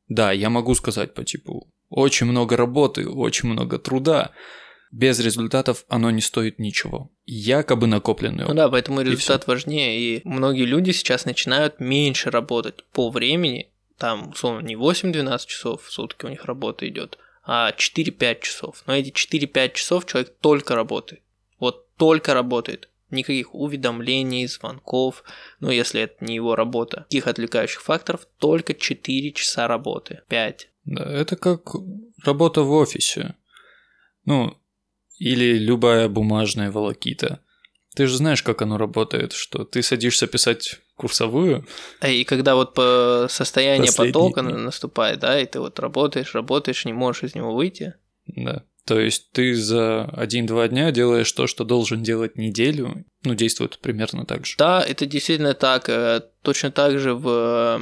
Да, 0.06 0.30
я 0.30 0.48
могу 0.48 0.76
сказать 0.76 1.12
по 1.12 1.24
типу, 1.24 1.72
очень 1.88 2.26
много 2.26 2.56
работы, 2.56 3.08
очень 3.08 3.48
много 3.48 3.80
труда, 3.80 4.32
без 4.92 5.18
результатов 5.20 5.84
оно 5.88 6.10
не 6.10 6.20
стоит 6.20 6.58
ничего. 6.58 7.10
Якобы 7.24 7.86
накопленный. 7.86 8.44
Ну 8.44 8.54
да, 8.54 8.68
поэтому 8.68 9.02
результат 9.02 9.44
и 9.46 9.50
важнее. 9.50 10.00
И 10.00 10.20
многие 10.24 10.64
люди 10.64 10.92
сейчас 10.92 11.24
начинают 11.24 11.80
меньше 11.80 12.30
работать 12.30 12.84
по 12.92 13.10
времени. 13.10 13.70
Там, 13.98 14.30
условно, 14.30 14.66
не 14.66 14.74
8-12 14.74 15.46
часов 15.46 15.84
в 15.84 15.90
сутки 15.90 16.26
у 16.26 16.28
них 16.28 16.44
работа 16.44 16.86
идет, 16.88 17.18
а 17.44 17.72
4-5 17.72 18.40
часов. 18.42 18.82
Но 18.86 18.94
эти 18.94 19.10
4-5 19.10 19.72
часов 19.72 20.06
человек 20.06 20.34
только 20.40 20.74
работает. 20.74 21.22
Вот 21.58 21.94
только 21.96 22.34
работает. 22.34 22.88
Никаких 23.10 23.54
уведомлений, 23.54 24.46
звонков, 24.48 25.22
ну 25.60 25.70
если 25.70 26.02
это 26.02 26.24
не 26.24 26.34
его 26.34 26.56
работа. 26.56 27.04
Каких 27.04 27.28
отвлекающих 27.28 27.80
факторов, 27.80 28.26
только 28.38 28.74
4 28.74 29.32
часа 29.32 29.68
работы. 29.68 30.22
5. 30.28 30.68
Да, 30.84 31.04
это 31.04 31.36
как 31.36 31.74
работа 32.24 32.62
в 32.62 32.72
офисе. 32.72 33.34
Ну, 34.24 34.58
или 35.18 35.58
любая 35.58 36.08
бумажная 36.08 36.70
волокита. 36.70 37.40
Ты 37.94 38.06
же 38.06 38.16
знаешь, 38.16 38.42
как 38.42 38.60
оно 38.60 38.76
работает, 38.76 39.32
что 39.32 39.64
ты 39.64 39.82
садишься 39.82 40.26
писать 40.26 40.80
курсовую. 40.96 41.66
А 42.00 42.08
и 42.08 42.24
когда 42.24 42.54
вот 42.54 42.74
по 42.74 43.26
состояние 43.30 43.90
потока 43.96 44.42
дни. 44.42 44.52
наступает, 44.52 45.20
да, 45.20 45.40
и 45.40 45.46
ты 45.46 45.60
вот 45.60 45.78
работаешь, 45.78 46.34
работаешь, 46.34 46.84
не 46.84 46.92
можешь 46.92 47.24
из 47.24 47.34
него 47.34 47.54
выйти. 47.54 47.94
Да. 48.26 48.64
То 48.84 49.00
есть 49.00 49.32
ты 49.32 49.54
за 49.54 50.04
один-два 50.04 50.68
дня 50.68 50.92
делаешь 50.92 51.32
то, 51.32 51.46
что 51.46 51.64
должен 51.64 52.02
делать 52.02 52.36
неделю. 52.36 53.04
Ну, 53.24 53.34
действует 53.34 53.78
примерно 53.80 54.24
так 54.26 54.46
же. 54.46 54.56
Да, 54.58 54.80
это 54.80 55.06
действительно 55.06 55.54
так. 55.54 55.88
Э, 55.88 56.20
точно 56.42 56.70
так 56.70 56.98
же 57.00 57.14
в 57.14 57.80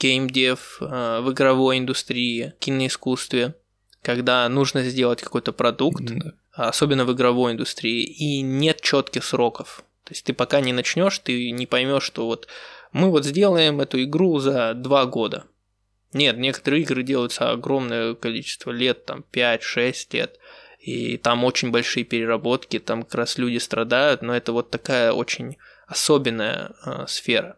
геймдев, 0.00 0.78
э, 0.80 1.20
в 1.20 1.30
игровой 1.30 1.78
индустрии, 1.78 2.54
киноискусстве, 2.58 3.54
когда 4.02 4.48
нужно 4.48 4.82
сделать 4.82 5.20
какой-то 5.20 5.52
продукт, 5.52 6.02
да 6.02 6.32
особенно 6.52 7.04
в 7.04 7.12
игровой 7.12 7.52
индустрии, 7.52 8.04
и 8.04 8.42
нет 8.42 8.80
четких 8.80 9.24
сроков. 9.24 9.84
То 10.04 10.12
есть 10.12 10.24
ты 10.24 10.32
пока 10.32 10.60
не 10.60 10.72
начнешь, 10.72 11.18
ты 11.18 11.50
не 11.50 11.66
поймешь, 11.66 12.02
что 12.02 12.26
вот 12.26 12.48
мы 12.92 13.10
вот 13.10 13.24
сделаем 13.24 13.80
эту 13.80 14.02
игру 14.02 14.38
за 14.38 14.74
два 14.74 15.06
года. 15.06 15.44
Нет, 16.12 16.36
некоторые 16.36 16.82
игры 16.82 17.02
делаются 17.02 17.50
огромное 17.50 18.14
количество 18.14 18.70
лет, 18.70 19.06
там 19.06 19.24
5-6 19.32 19.94
лет, 20.12 20.38
и 20.78 21.16
там 21.16 21.44
очень 21.44 21.70
большие 21.70 22.04
переработки, 22.04 22.78
там 22.78 23.04
как 23.04 23.14
раз 23.14 23.38
люди 23.38 23.58
страдают, 23.58 24.20
но 24.20 24.34
это 24.34 24.52
вот 24.52 24.70
такая 24.70 25.12
очень 25.12 25.56
особенная 25.86 26.72
э, 26.84 27.06
сфера. 27.08 27.56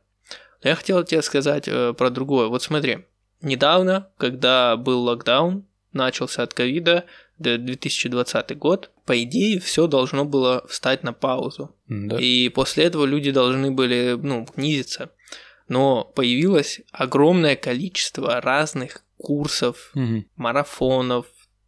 Но 0.62 0.70
я 0.70 0.76
хотел 0.76 1.02
тебе 1.02 1.22
сказать 1.22 1.66
э, 1.66 1.94
про 1.94 2.10
другое. 2.10 2.46
Вот 2.46 2.62
смотри, 2.62 3.06
недавно, 3.40 4.08
когда 4.18 4.76
был 4.76 5.02
локдаун, 5.02 5.64
начался 5.92 6.42
от 6.42 6.54
ковида, 6.54 7.04
2020 7.38 8.56
год, 8.56 8.90
по 9.04 9.22
идее, 9.22 9.60
все 9.60 9.86
должно 9.86 10.24
было 10.24 10.64
встать 10.68 11.02
на 11.02 11.12
паузу. 11.12 11.74
Да. 11.88 12.18
И 12.18 12.48
после 12.48 12.84
этого 12.84 13.04
люди 13.04 13.30
должны 13.30 13.70
были, 13.70 14.18
ну, 14.20 14.46
снизиться. 14.54 15.10
Но 15.68 16.04
появилось 16.04 16.80
огромное 16.92 17.56
количество 17.56 18.40
разных 18.40 19.04
курсов, 19.16 19.90
угу. 19.94 20.24
марафонов, 20.36 21.26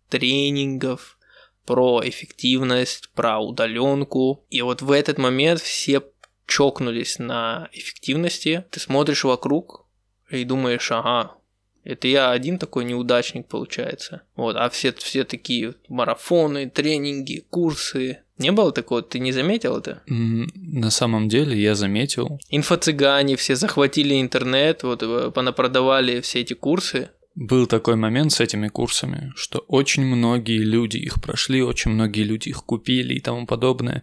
тренингов 0.09 1.19
про 1.65 2.01
эффективность, 2.05 3.11
про 3.15 3.39
удаленку. 3.39 4.45
И 4.51 4.63
вот 4.63 4.83
в 4.83 4.93
этот 4.93 5.19
момент 5.19 5.61
все 5.61 6.03
чокнулись 6.47 7.19
на 7.19 7.69
эффективности. 7.73 8.65
Ты 8.71 8.81
смотришь 8.81 9.25
вокруг 9.25 9.87
и 10.31 10.45
думаешь, 10.45 10.91
ага, 10.93 11.37
это 11.87 12.09
я 12.09 12.31
один 12.33 12.59
такой 12.59 12.85
неудачник 12.85 13.47
получается. 13.47 14.23
Вот, 14.35 14.57
а 14.57 14.69
все, 14.69 14.93
все 14.93 15.25
такие 15.25 15.75
марафоны, 15.89 16.69
тренинги, 16.69 17.45
курсы. 17.49 18.19
Не 18.39 18.53
было 18.53 18.73
такого? 18.73 19.03
Ты 19.03 19.21
не 19.21 19.33
заметил 19.33 19.79
это? 19.79 20.03
На 20.07 20.91
самом 20.91 21.29
деле 21.29 21.57
я 21.57 21.75
заметил. 21.75 22.41
Инфо-цыгане 22.51 23.37
все 23.37 23.55
захватили 23.55 24.21
интернет, 24.21 24.83
вот 24.83 25.03
э, 25.03 25.31
понапродавали 25.31 26.21
все 26.21 26.41
эти 26.41 26.55
курсы. 26.55 27.11
Был 27.37 27.67
такой 27.67 27.97
момент 27.97 28.33
с 28.33 28.41
этими 28.41 28.69
курсами, 28.69 29.33
что 29.37 29.61
очень 29.69 30.05
многие 30.05 30.59
люди 30.59 30.97
их 30.97 31.23
прошли, 31.23 31.63
очень 31.63 31.93
многие 31.93 32.25
люди 32.25 32.49
их 32.49 32.65
купили 32.65 33.15
и 33.15 33.21
тому 33.21 33.47
подобное, 33.47 34.03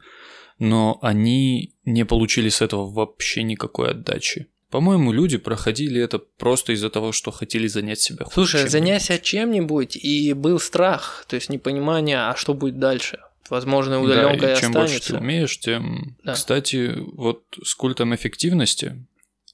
но 0.57 0.99
они 1.01 1.75
не 1.83 2.05
получили 2.05 2.49
с 2.49 2.61
этого 2.61 2.89
вообще 2.89 3.43
никакой 3.43 3.91
отдачи. 3.91 4.47
По-моему, 4.73 5.11
люди 5.11 5.37
проходили 5.37 6.01
это 6.01 6.17
просто 6.17 6.73
из-за 6.73 6.89
того, 6.89 7.11
что 7.11 7.29
хотели 7.29 7.67
занять 7.67 7.99
себя. 7.99 8.25
Слушай, 8.33 8.67
занятия 8.67 9.19
чем-нибудь, 9.19 9.95
и 9.95 10.33
был 10.33 10.59
страх, 10.59 11.25
то 11.27 11.35
есть 11.35 11.49
непонимание, 11.49 12.17
а 12.17 12.35
что 12.35 12.55
будет 12.55 12.79
дальше. 12.79 13.19
Возможно, 13.51 14.01
удаленка 14.01 14.47
да, 14.47 14.53
и, 14.53 14.59
чем 14.59 14.69
останется. 14.71 14.95
больше 14.95 15.07
ты 15.09 15.17
умеешь, 15.17 15.59
тем... 15.59 16.17
Да. 16.23 16.33
Кстати, 16.33 16.91
вот 16.97 17.43
с 17.63 17.75
культом 17.75 18.15
эффективности 18.15 19.05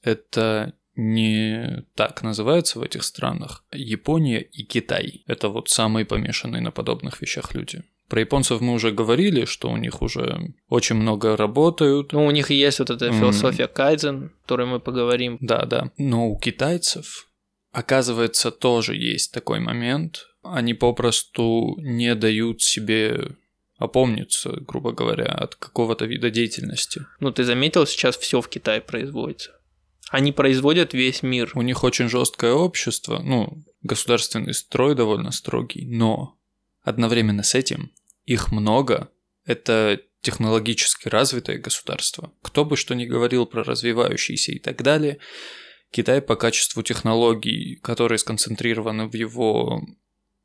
это 0.04 0.72
не 0.96 1.84
так 1.96 2.24
называется 2.24 2.80
в 2.80 2.84
этих 2.84 3.04
странах. 3.04 3.66
Япония 3.74 4.40
и 4.40 4.64
Китай. 4.64 5.24
Это 5.28 5.50
вот 5.50 5.68
самые 5.68 6.06
помешанные 6.06 6.62
на 6.62 6.72
подобных 6.72 7.20
вещах 7.20 7.54
люди. 7.54 7.84
Про 8.10 8.22
японцев 8.22 8.60
мы 8.60 8.74
уже 8.74 8.92
говорили, 8.92 9.46
что 9.46 9.70
у 9.70 9.78
них 9.78 10.02
уже 10.02 10.52
очень 10.68 10.96
много 10.96 11.38
работают. 11.38 12.12
Ну, 12.12 12.26
у 12.26 12.32
них 12.32 12.50
есть 12.50 12.80
вот 12.80 12.90
эта 12.90 13.12
философия 13.12 13.66
mm. 13.66 13.74
кайдзен, 13.74 14.24
о 14.26 14.42
которой 14.42 14.66
мы 14.66 14.80
поговорим. 14.80 15.38
Да, 15.40 15.66
да. 15.66 15.92
Но 15.98 16.28
у 16.28 16.40
китайцев, 16.40 17.30
оказывается, 17.72 18.50
тоже 18.50 18.96
есть 18.96 19.32
такой 19.32 19.60
момент. 19.60 20.26
Они 20.42 20.74
попросту 20.74 21.76
не 21.78 22.16
дают 22.16 22.64
себе 22.64 23.36
опомниться, 23.78 24.58
грубо 24.60 24.92
говоря, 24.92 25.26
от 25.26 25.56
какого-то 25.56 26.06
вида 26.06 26.32
деятельности. 26.32 27.06
Ну, 27.20 27.32
ты 27.32 27.44
заметил, 27.44 27.86
сейчас 27.86 28.18
все 28.18 28.42
в 28.42 28.50
Китае 28.50 28.82
производится. 28.82 29.52
Они 30.10 30.32
производят 30.32 30.96
весь 30.96 31.22
мир. 31.22 31.52
У 31.54 31.62
них 31.62 31.84
очень 31.84 32.10
жесткое 32.10 32.54
общество, 32.54 33.22
ну, 33.24 33.64
государственный 33.84 34.56
строй 34.56 34.96
довольно 34.96 35.30
строгий, 35.32 35.86
но 35.86 36.40
одновременно 36.82 37.44
с 37.44 37.54
этим 37.54 37.92
их 38.30 38.52
много, 38.52 39.10
это 39.46 40.00
технологически 40.22 41.08
развитое 41.08 41.58
государство. 41.58 42.32
Кто 42.44 42.64
бы 42.64 42.78
что 42.78 42.94
ни 42.94 43.06
говорил 43.06 43.48
про 43.48 43.64
развивающиеся 43.64 44.52
и 44.52 44.60
так 44.60 44.84
далее, 44.84 45.18
Китай 45.92 46.22
по 46.22 46.36
качеству 46.36 46.84
технологий, 46.84 47.78
которые 47.82 48.20
сконцентрированы 48.20 49.08
в 49.08 49.16
его 49.16 49.82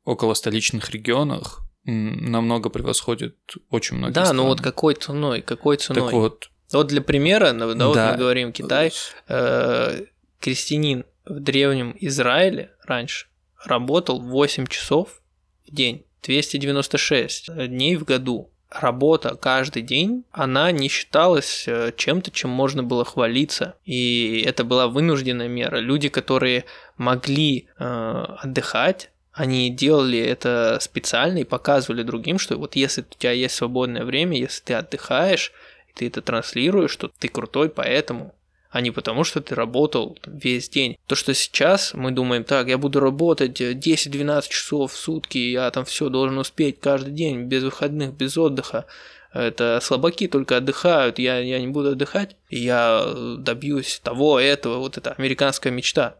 околостоличных 0.03 0.89
регионах, 0.89 1.61
намного 1.83 2.69
превосходит 2.69 3.37
очень 3.69 3.97
многие 3.97 4.13
Да, 4.13 4.25
страны. 4.25 4.41
но 4.41 4.47
вот 4.47 4.61
какой 4.61 4.95
ценой, 4.95 5.41
какой 5.43 5.77
ценой. 5.77 6.01
Так 6.01 6.13
вот, 6.13 6.49
Вот 6.73 6.87
для 6.87 7.01
примера, 7.01 7.53
да, 7.53 7.73
да, 7.75 7.87
вот 7.87 7.97
мы 7.97 8.17
говорим 8.17 8.51
Китай, 8.51 8.91
э, 9.27 10.05
крестьянин 10.39 11.05
в 11.25 11.39
древнем 11.39 11.95
Израиле 11.99 12.71
раньше 12.83 13.27
работал 13.63 14.19
8 14.19 14.65
часов 14.65 15.21
в 15.67 15.71
день, 15.71 16.05
296 16.25 17.67
дней 17.67 17.95
в 17.95 18.03
году. 18.03 18.49
Работа 18.69 19.35
каждый 19.35 19.83
день, 19.83 20.25
она 20.31 20.71
не 20.71 20.89
считалась 20.89 21.65
э, 21.67 21.93
чем-то, 21.95 22.31
чем 22.31 22.49
можно 22.49 22.83
было 22.83 23.05
хвалиться. 23.05 23.75
И 23.85 24.43
это 24.45 24.65
была 24.65 24.87
вынужденная 24.87 25.47
мера. 25.47 25.77
Люди, 25.77 26.09
которые 26.09 26.65
могли 26.97 27.67
э, 27.77 28.25
отдыхать, 28.39 29.11
они 29.31 29.69
делали 29.69 30.19
это 30.19 30.77
специально 30.81 31.39
и 31.39 31.43
показывали 31.43 32.03
другим, 32.03 32.39
что 32.39 32.57
вот 32.57 32.75
если 32.75 33.01
у 33.01 33.13
тебя 33.17 33.31
есть 33.31 33.55
свободное 33.55 34.03
время, 34.03 34.37
если 34.37 34.63
ты 34.63 34.73
отдыхаешь, 34.73 35.53
ты 35.93 36.07
это 36.07 36.21
транслируешь, 36.21 36.91
что 36.91 37.09
ты 37.19 37.27
крутой 37.27 37.69
поэтому, 37.69 38.34
а 38.75 38.81
не 38.81 38.91
потому, 38.91 39.23
что 39.23 39.39
ты 39.39 39.55
работал 39.55 40.17
весь 40.27 40.67
день. 40.67 40.97
То, 41.07 41.15
что 41.15 41.33
сейчас 41.33 41.93
мы 41.93 42.11
думаем, 42.11 42.43
так, 42.43 42.67
я 42.67 42.77
буду 42.77 42.99
работать 42.99 43.61
э, 43.61 43.71
10-12 43.71 44.49
часов 44.49 44.91
в 44.91 44.97
сутки, 44.97 45.37
я 45.37 45.71
там 45.71 45.85
все 45.85 46.09
должен 46.09 46.37
успеть 46.37 46.81
каждый 46.81 47.13
день, 47.13 47.43
без 47.43 47.63
выходных, 47.63 48.11
без 48.11 48.37
отдыха. 48.37 48.85
Это 49.31 49.79
слабаки 49.81 50.27
только 50.27 50.57
отдыхают, 50.57 51.19
я, 51.19 51.39
я 51.39 51.61
не 51.61 51.67
буду 51.67 51.91
отдыхать, 51.91 52.35
я 52.49 53.01
э, 53.01 53.35
добьюсь 53.39 54.01
того, 54.03 54.41
этого, 54.41 54.79
вот 54.79 54.97
это 54.97 55.13
американская 55.13 55.71
мечта. 55.71 56.17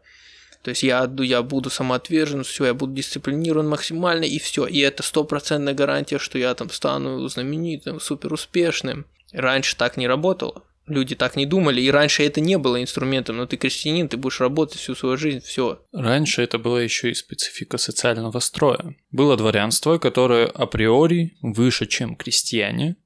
То 0.62 0.70
есть 0.70 0.82
я, 0.82 1.06
я 1.18 1.42
буду 1.42 1.68
самоотвержен, 1.68 2.42
все, 2.42 2.64
я 2.64 2.72
буду 2.72 2.94
дисциплинирован 2.94 3.68
максимально, 3.68 4.24
и 4.24 4.38
все. 4.38 4.64
И 4.66 4.78
это 4.78 5.02
стопроцентная 5.02 5.74
гарантия, 5.74 6.18
что 6.18 6.38
я 6.38 6.54
там 6.54 6.70
стану 6.70 7.28
знаменитым, 7.28 8.00
супер 8.00 8.32
успешным. 8.32 9.04
Раньше 9.34 9.76
так 9.76 9.98
не 9.98 10.08
работало. 10.08 10.62
Люди 10.86 11.16
так 11.16 11.34
не 11.34 11.46
думали, 11.46 11.80
и 11.80 11.90
раньше 11.90 12.22
это 12.22 12.40
не 12.40 12.58
было 12.58 12.80
инструментом. 12.80 13.36
Но 13.36 13.46
ты 13.46 13.56
крестьянин, 13.56 14.08
ты 14.08 14.16
будешь 14.16 14.40
работать 14.40 14.78
всю 14.78 14.94
свою 14.94 15.16
жизнь, 15.16 15.40
все. 15.40 15.84
раньше 15.92 16.42
это 16.42 16.58
была 16.58 16.80
еще 16.80 17.10
и 17.10 17.14
специфика 17.14 17.76
социального 17.76 18.38
строя. 18.38 18.94
Было 19.10 19.36
дворянство, 19.36 19.98
которое 19.98 20.46
априори 20.46 21.36
выше, 21.42 21.86
чем 21.86 22.14
крестьяне, 22.14 22.96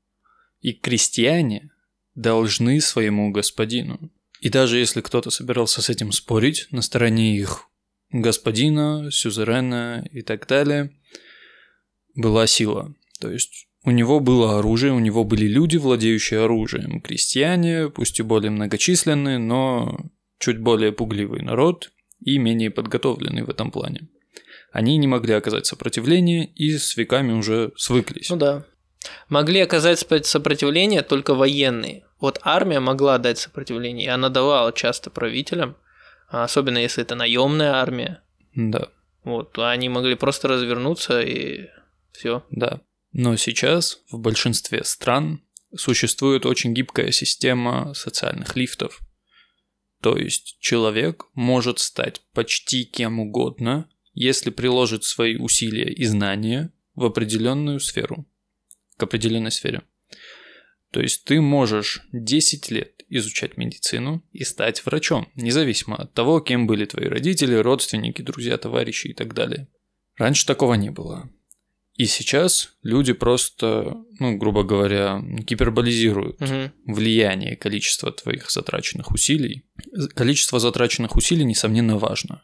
и 0.61 0.73
крестьяне 0.73 1.71
должны 2.15 2.81
своему 2.81 3.31
господину. 3.31 4.11
И 4.41 4.51
даже 4.51 4.79
если 4.79 5.01
кто-то 5.01 5.31
собирался 5.31 5.81
с 5.81 5.89
этим 5.89 6.13
спорить 6.13 6.67
на 6.71 6.83
стороне 6.83 7.37
их 7.37 7.67
господина, 8.11 9.11
сюзерена 9.11 10.05
и 10.13 10.23
так 10.23 10.47
далее, 10.47 10.91
была 12.15 12.47
сила. 12.47 12.95
То 13.21 13.31
есть 13.31 13.69
у 13.85 13.91
него 13.91 14.21
было 14.21 14.59
оружие, 14.59 14.93
у 14.93 14.99
него 14.99 15.25
были 15.25 15.47
люди, 15.47 15.77
владеющие 15.77 16.45
оружием. 16.45 17.01
Крестьяне, 17.01 17.89
пусть 17.89 18.21
и 18.21 18.23
более 18.23 18.51
многочисленные, 18.51 19.39
но 19.39 19.99
чуть 20.39 20.59
более 20.59 20.93
пугливый 20.93 21.43
народ 21.43 21.91
и 22.21 22.39
менее 22.39 22.71
подготовленный 22.71 23.43
в 23.43 23.51
этом 23.51 23.71
плане. 23.71 24.09
Они 24.73 24.97
не 24.99 25.07
могли 25.07 25.35
оказать 25.35 25.67
сопротивление 25.67 26.47
и 26.47 26.77
с 26.77 26.97
веками 26.97 27.33
уже 27.33 27.73
свыклись. 27.77 28.31
Ну 28.31 28.37
да. 28.37 28.65
Могли 29.29 29.61
оказать 29.61 29.99
сопротивление 30.27 31.03
только 31.03 31.35
военные. 31.35 32.05
Вот 32.21 32.39
армия 32.43 32.81
могла 32.81 33.19
дать 33.19 33.39
сопротивление, 33.39 34.07
и 34.07 34.11
она 34.11 34.29
давала 34.29 34.73
часто 34.73 35.09
правителям, 35.11 35.77
а 36.29 36.45
особенно 36.45 36.79
если 36.79 37.03
это 37.03 37.15
наемная 37.15 37.73
армия. 37.73 38.23
Да, 38.55 38.89
Вот, 39.25 39.53
то 39.53 39.69
они 39.69 39.89
могли 39.89 40.17
просто 40.17 40.49
развернуться 40.49 41.21
и 41.23 41.69
все. 42.13 42.45
да. 42.51 42.81
Но 43.13 43.37
сейчас 43.37 44.01
в 44.11 44.19
большинстве 44.19 44.85
стран 44.85 45.43
существует 45.75 46.47
очень 46.47 46.75
гибкая 46.75 47.11
система 47.11 47.95
социальных 47.95 48.57
лифтов. 48.57 49.01
То 50.01 50.17
есть 50.17 50.57
человек 50.61 51.27
может 51.35 51.79
стать 51.79 52.23
почти 52.33 52.85
кем 52.85 53.21
угодно, 53.21 53.89
если 54.15 54.51
приложит 54.51 55.05
свои 55.05 55.37
усилия 55.37 55.93
и 55.93 56.05
знания 56.05 56.73
в 56.95 57.05
определенную 57.05 57.81
сферу, 57.81 58.27
к 58.97 59.03
определенной 59.03 59.51
сфере. 59.51 59.83
То 60.91 61.01
есть 61.01 61.25
ты 61.25 61.41
можешь 61.41 62.03
10 62.13 62.71
лет 62.71 63.05
изучать 63.09 63.57
медицину 63.57 64.25
и 64.33 64.45
стать 64.45 64.85
врачом, 64.87 65.29
независимо 65.35 65.97
от 65.97 66.15
того, 66.15 66.41
кем 66.41 66.67
были 66.67 66.85
твои 66.85 67.07
родители, 67.07 67.55
родственники, 67.55 68.23
друзья, 68.23 68.57
товарищи 68.57 69.09
и 69.09 69.15
так 69.15 69.35
далее. 69.35 69.69
Раньше 70.17 70.47
такого 70.47 70.75
не 70.75 70.91
было. 70.91 71.31
И 71.95 72.07
сейчас 72.07 72.75
люди 72.83 73.13
просто, 73.13 73.97
ну, 74.19 74.37
грубо 74.39 74.63
говоря, 74.63 75.21
гиперболизируют 75.23 76.41
Мгм. 76.41 76.73
влияние 76.87 77.57
количества 77.57 78.11
твоих 78.13 78.51
затраченных 78.51 79.11
усилий. 79.11 79.65
Количество 80.15 80.59
затраченных 80.61 81.17
усилий, 81.17 81.45
несомненно, 81.45 81.99
важно. 81.99 82.43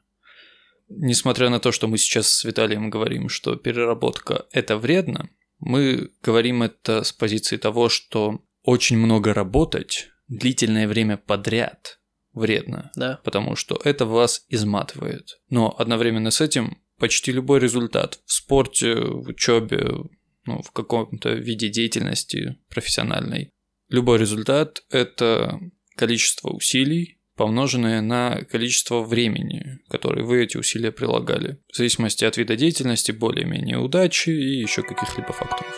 Несмотря 0.89 1.49
на 1.51 1.59
то, 1.59 1.73
что 1.73 1.89
мы 1.89 1.99
сейчас 1.99 2.29
с 2.29 2.45
Виталием 2.45 2.91
говорим, 2.91 3.29
что 3.29 3.57
переработка– 3.57 4.47
это 4.53 4.77
вредно, 4.77 5.31
мы 5.59 6.11
говорим 6.23 6.63
это 6.63 7.03
с 7.03 7.13
позиции 7.13 7.57
того, 7.57 7.89
что 7.89 8.41
очень 8.63 8.99
много 8.99 9.33
работать 9.33 10.09
длительное 10.29 10.87
время 10.87 11.17
подряд 11.17 11.99
вредно, 12.35 12.91
Да. 12.95 13.21
потому 13.25 13.57
что 13.57 13.81
это 13.83 14.05
вас 14.05 14.45
изматывает. 14.49 15.39
Но 15.49 15.75
одновременно 15.79 16.31
с 16.31 16.41
этим 16.41 16.79
почти 16.99 17.33
любой 17.33 17.61
результат 17.61 18.21
в 18.25 18.33
спорте, 18.33 18.95
в 18.95 19.29
учебе, 19.29 19.87
ну, 20.45 20.63
в 20.63 20.71
каком-то 20.71 21.31
виде 21.31 21.69
деятельности 21.69 22.57
профессиональной, 22.69 23.51
любой 23.89 24.19
результат– 24.19 24.83
это 24.91 25.61
количество 25.97 26.51
усилий, 26.51 27.21
помноженное 27.37 28.01
на 28.01 28.43
количество 28.45 29.03
времени, 29.03 29.81
которое 29.91 30.25
вы 30.25 30.43
эти 30.43 30.57
усилия 30.57 30.91
прилагали, 30.91 31.59
в 31.71 31.77
зависимости 31.77 32.25
от 32.25 32.37
вида 32.39 32.57
деятельности, 32.57 33.13
более-менее 33.13 33.79
удачи 33.79 34.31
и 34.31 34.61
еще 34.61 34.83
каких-либо 34.83 35.33
факторов. 35.33 35.75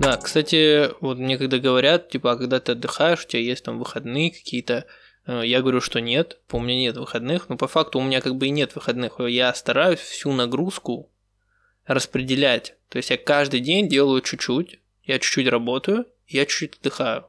Да, 0.00 0.16
кстати, 0.16 0.88
вот 1.02 1.18
мне 1.18 1.36
когда 1.36 1.58
говорят, 1.58 2.08
типа, 2.08 2.32
а 2.32 2.36
когда 2.36 2.58
ты 2.58 2.72
отдыхаешь, 2.72 3.22
у 3.26 3.28
тебя 3.28 3.42
есть 3.42 3.62
там 3.64 3.78
выходные 3.78 4.30
какие-то, 4.30 4.86
я 5.26 5.60
говорю, 5.60 5.80
что 5.80 6.00
нет, 6.00 6.40
у 6.50 6.60
меня 6.60 6.76
нет 6.76 6.96
выходных, 6.96 7.48
но 7.48 7.56
по 7.56 7.68
факту 7.68 7.98
у 7.98 8.02
меня 8.02 8.20
как 8.20 8.36
бы 8.36 8.46
и 8.46 8.50
нет 8.50 8.74
выходных. 8.74 9.20
Я 9.20 9.54
стараюсь 9.54 10.00
всю 10.00 10.32
нагрузку 10.32 11.10
распределять. 11.86 12.76
То 12.88 12.96
есть 12.98 13.10
я 13.10 13.16
каждый 13.16 13.60
день 13.60 13.88
делаю 13.88 14.20
чуть-чуть, 14.22 14.80
я 15.04 15.18
чуть-чуть 15.18 15.48
работаю, 15.48 16.06
я 16.26 16.46
чуть-чуть 16.46 16.78
отдыхаю. 16.78 17.26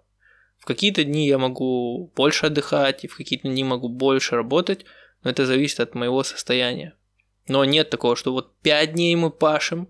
В 0.57 0.65
какие-то 0.65 1.03
дни 1.03 1.27
я 1.27 1.37
могу 1.37 2.11
больше 2.15 2.45
отдыхать, 2.45 3.03
и 3.03 3.07
в 3.07 3.17
какие-то 3.17 3.47
дни 3.47 3.63
могу 3.63 3.89
больше 3.89 4.35
работать, 4.35 4.85
но 5.23 5.31
это 5.31 5.45
зависит 5.45 5.79
от 5.79 5.95
моего 5.95 6.23
состояния. 6.23 6.95
Но 7.47 7.65
нет 7.65 7.89
такого, 7.89 8.15
что 8.15 8.31
вот 8.31 8.55
5 8.59 8.93
дней 8.93 9.15
мы 9.15 9.31
пашем, 9.31 9.87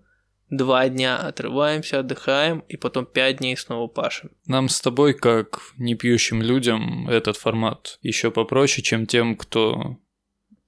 два 0.51 0.87
дня 0.89 1.17
отрываемся, 1.17 1.99
отдыхаем, 1.99 2.59
и 2.67 2.77
потом 2.77 3.07
пять 3.07 3.37
дней 3.37 3.57
снова 3.57 3.87
пашем. 3.87 4.31
Нам 4.45 4.69
с 4.69 4.79
тобой, 4.79 5.13
как 5.15 5.61
непьющим 5.77 6.43
людям, 6.43 7.09
этот 7.09 7.37
формат 7.37 7.97
еще 8.03 8.29
попроще, 8.29 8.83
чем 8.83 9.07
тем, 9.07 9.35
кто 9.35 9.97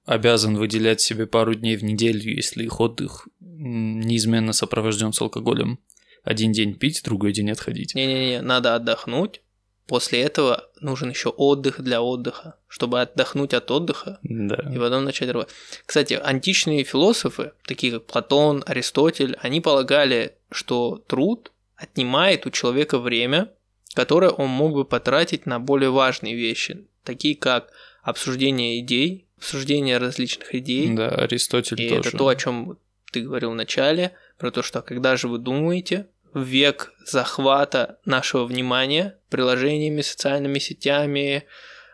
обязан 0.04 0.56
выделять 0.56 1.00
себе 1.00 1.26
пару 1.26 1.54
дней 1.54 1.76
в 1.76 1.84
неделю, 1.84 2.20
если 2.34 2.64
их 2.64 2.80
отдых 2.80 3.28
неизменно 3.40 4.52
сопровожден 4.52 5.12
с 5.12 5.20
алкоголем. 5.20 5.78
Один 6.24 6.52
день 6.52 6.74
пить, 6.74 7.02
другой 7.04 7.32
день 7.32 7.50
отходить. 7.50 7.94
Не-не-не, 7.94 8.40
надо 8.40 8.74
отдохнуть. 8.74 9.42
После 9.86 10.22
этого 10.22 10.70
нужен 10.80 11.10
еще 11.10 11.28
отдых 11.28 11.80
для 11.82 12.00
отдыха, 12.00 12.56
чтобы 12.68 13.02
отдохнуть 13.02 13.52
от 13.52 13.70
отдыха 13.70 14.18
Да. 14.22 14.56
и 14.74 14.78
потом 14.78 15.04
начать 15.04 15.28
работать. 15.30 15.54
Кстати, 15.84 16.14
античные 16.14 16.84
философы, 16.84 17.52
такие 17.66 17.92
как 17.92 18.06
Платон, 18.06 18.62
Аристотель, 18.66 19.36
они 19.42 19.60
полагали, 19.60 20.36
что 20.50 21.02
труд 21.06 21.52
отнимает 21.76 22.46
у 22.46 22.50
человека 22.50 22.98
время, 22.98 23.50
которое 23.94 24.30
он 24.30 24.48
мог 24.48 24.72
бы 24.72 24.84
потратить 24.86 25.44
на 25.44 25.60
более 25.60 25.90
важные 25.90 26.34
вещи, 26.34 26.86
такие 27.02 27.36
как 27.36 27.68
обсуждение 28.02 28.78
идей, 28.80 29.26
обсуждение 29.36 29.98
различных 29.98 30.54
идей, 30.54 30.94
Да, 30.94 31.08
Аристотель 31.10 31.80
И 31.82 31.88
тоже. 31.90 32.08
это 32.08 32.16
то, 32.18 32.28
о 32.28 32.36
чем 32.36 32.78
ты 33.12 33.20
говорил 33.20 33.50
в 33.50 33.54
начале, 33.54 34.12
про 34.38 34.50
то, 34.50 34.62
что 34.62 34.80
когда 34.82 35.16
же 35.16 35.28
вы 35.28 35.38
думаете, 35.38 36.06
век 36.34 36.92
захвата 37.06 37.98
нашего 38.04 38.44
внимания 38.44 39.18
приложениями, 39.28 40.00
социальными 40.02 40.58
сетями, 40.58 41.44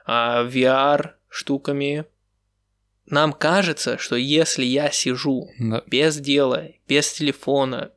а, 0.04 0.44
VR 0.44 1.12
штуками, 1.28 2.06
нам 3.06 3.32
кажется, 3.32 3.98
что 3.98 4.16
если 4.16 4.64
я 4.64 4.90
сижу 4.90 5.48
Да. 5.58 5.82
без 5.86 6.18
дела, 6.18 6.68
без 6.88 7.12
телефона, 7.12 7.92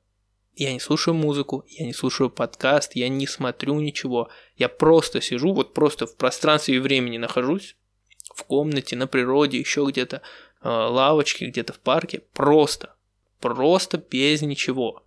я 0.56 0.74
не 0.74 0.80
слушаю 0.80 1.14
музыку, 1.16 1.66
я 1.68 1.86
не 1.86 1.94
слушаю 1.94 2.30
подкаст, 2.30 2.96
я 2.96 3.10
не 3.10 3.28
смотрю 3.28 3.80
ничего, 3.80 4.30
я 4.58 4.70
просто 4.70 5.22
сижу, 5.22 5.54
вот 5.54 5.74
просто 5.74 6.06
в 6.08 6.16
пространстве 6.16 6.76
и 6.76 6.80
времени 6.80 7.18
нахожусь, 7.18 7.76
в 8.34 8.44
комнате, 8.44 8.96
на 8.96 9.08
природе, 9.08 9.60
еще 9.60 9.86
где-то, 9.88 10.22
э, 10.62 10.70
лавочке, 10.70 11.48
где-то 11.48 11.74
в 11.74 11.80
парке, 11.80 12.22
просто, 12.34 12.96
просто 13.40 13.98
без 13.98 14.42
ничего. 14.42 15.04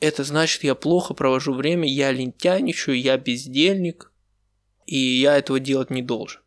Это 0.00 0.24
значит, 0.24 0.64
я 0.64 0.74
плохо 0.74 1.14
провожу 1.14 1.52
время, 1.52 1.88
я 1.88 2.12
лентяничаю, 2.12 3.00
я 3.00 3.16
бездельник, 3.16 4.12
и 4.86 4.96
я 4.96 5.36
этого 5.36 5.60
делать 5.60 5.90
не 5.90 6.02
должен. 6.02 6.40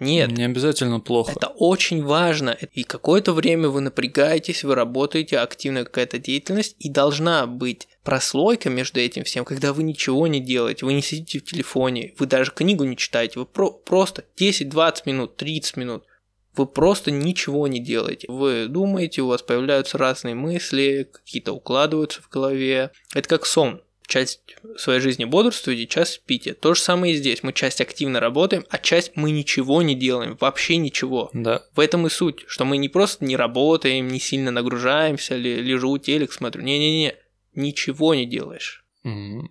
Нет. 0.00 0.30
Не 0.30 0.44
обязательно 0.44 1.00
плохо. 1.00 1.32
Это 1.34 1.48
очень 1.48 2.04
важно. 2.04 2.56
И 2.72 2.84
какое-то 2.84 3.32
время 3.32 3.68
вы 3.68 3.80
напрягаетесь, 3.80 4.62
вы 4.62 4.76
работаете, 4.76 5.38
активная 5.38 5.84
какая-то 5.84 6.18
деятельность, 6.18 6.76
и 6.78 6.88
должна 6.88 7.46
быть 7.46 7.88
прослойка 8.04 8.70
между 8.70 9.00
этим 9.00 9.24
всем, 9.24 9.44
когда 9.44 9.72
вы 9.72 9.82
ничего 9.82 10.26
не 10.28 10.40
делаете, 10.40 10.86
вы 10.86 10.92
не 10.92 11.02
сидите 11.02 11.40
в 11.40 11.44
телефоне, 11.44 12.14
вы 12.18 12.26
даже 12.26 12.52
книгу 12.52 12.84
не 12.84 12.96
читаете, 12.96 13.40
вы 13.40 13.46
про- 13.46 13.72
просто 13.72 14.24
10-20 14.36 15.02
минут, 15.06 15.36
30 15.36 15.76
минут, 15.76 16.04
вы 16.58 16.66
просто 16.66 17.10
ничего 17.10 17.66
не 17.68 17.80
делаете. 17.80 18.26
Вы 18.28 18.66
думаете, 18.68 19.22
у 19.22 19.28
вас 19.28 19.42
появляются 19.42 19.98
разные 19.98 20.34
мысли, 20.34 21.08
какие-то 21.10 21.52
укладываются 21.52 22.20
в 22.20 22.28
голове. 22.28 22.90
Это 23.14 23.28
как 23.28 23.46
сон 23.46 23.82
часть 24.08 24.40
своей 24.76 25.00
жизни 25.00 25.24
бодрствуете, 25.24 25.86
часть 25.86 26.14
спите. 26.14 26.54
То 26.54 26.74
же 26.74 26.80
самое 26.80 27.14
и 27.14 27.16
здесь. 27.16 27.42
Мы 27.42 27.52
часть 27.52 27.80
активно 27.80 28.20
работаем, 28.20 28.64
а 28.70 28.78
часть 28.78 29.12
мы 29.14 29.30
ничего 29.30 29.82
не 29.82 29.94
делаем, 29.94 30.36
вообще 30.40 30.78
ничего. 30.78 31.30
Да. 31.32 31.62
В 31.74 31.80
этом 31.80 32.06
и 32.06 32.10
суть, 32.10 32.44
что 32.48 32.64
мы 32.64 32.78
не 32.78 32.88
просто 32.88 33.24
не 33.24 33.36
работаем, 33.36 34.08
не 34.08 34.18
сильно 34.18 34.50
нагружаемся, 34.50 35.36
ли, 35.36 35.62
лежу, 35.62 35.98
телек 35.98 36.32
смотрю. 36.32 36.62
Не-не-не, 36.62 37.14
ничего 37.54 38.14
не 38.14 38.26
делаешь. 38.26 38.84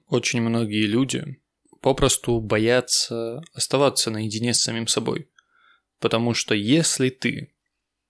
Очень 0.09 0.41
многие 0.41 0.85
люди 0.87 1.37
попросту 1.81 2.39
боятся 2.39 3.41
оставаться 3.53 4.11
наедине 4.11 4.53
с 4.53 4.61
самим 4.61 4.87
собой. 4.87 5.29
Потому 5.99 6.33
что 6.33 6.53
если 6.55 7.09
ты 7.09 7.53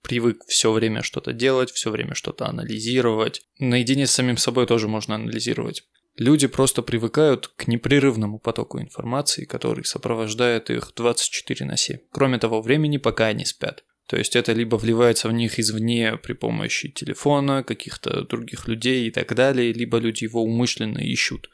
привык 0.02 0.44
все 0.46 0.72
время 0.72 1.02
что-то 1.02 1.32
делать, 1.32 1.70
все 1.70 1.90
время 1.90 2.14
что-то 2.14 2.46
анализировать. 2.46 3.42
Наедине 3.58 4.06
с 4.06 4.12
самим 4.12 4.36
собой 4.36 4.66
тоже 4.66 4.88
можно 4.88 5.14
анализировать. 5.14 5.84
Люди 6.16 6.48
просто 6.48 6.82
привыкают 6.82 7.48
к 7.48 7.68
непрерывному 7.68 8.40
потоку 8.40 8.80
информации, 8.80 9.44
который 9.44 9.84
сопровождает 9.84 10.70
их 10.70 10.92
24 10.96 11.64
на 11.64 11.76
7. 11.76 11.98
Кроме 12.10 12.38
того, 12.38 12.60
времени 12.60 12.96
пока 12.96 13.26
они 13.26 13.44
спят. 13.44 13.84
То 14.08 14.16
есть 14.16 14.34
это 14.34 14.52
либо 14.52 14.76
вливается 14.76 15.28
в 15.28 15.32
них 15.32 15.60
извне 15.60 16.16
при 16.16 16.32
помощи 16.32 16.88
телефона, 16.88 17.62
каких-то 17.62 18.22
других 18.22 18.66
людей 18.66 19.06
и 19.06 19.10
так 19.10 19.34
далее, 19.34 19.72
либо 19.72 19.98
люди 19.98 20.24
его 20.24 20.42
умышленно 20.42 20.98
ищут. 20.98 21.50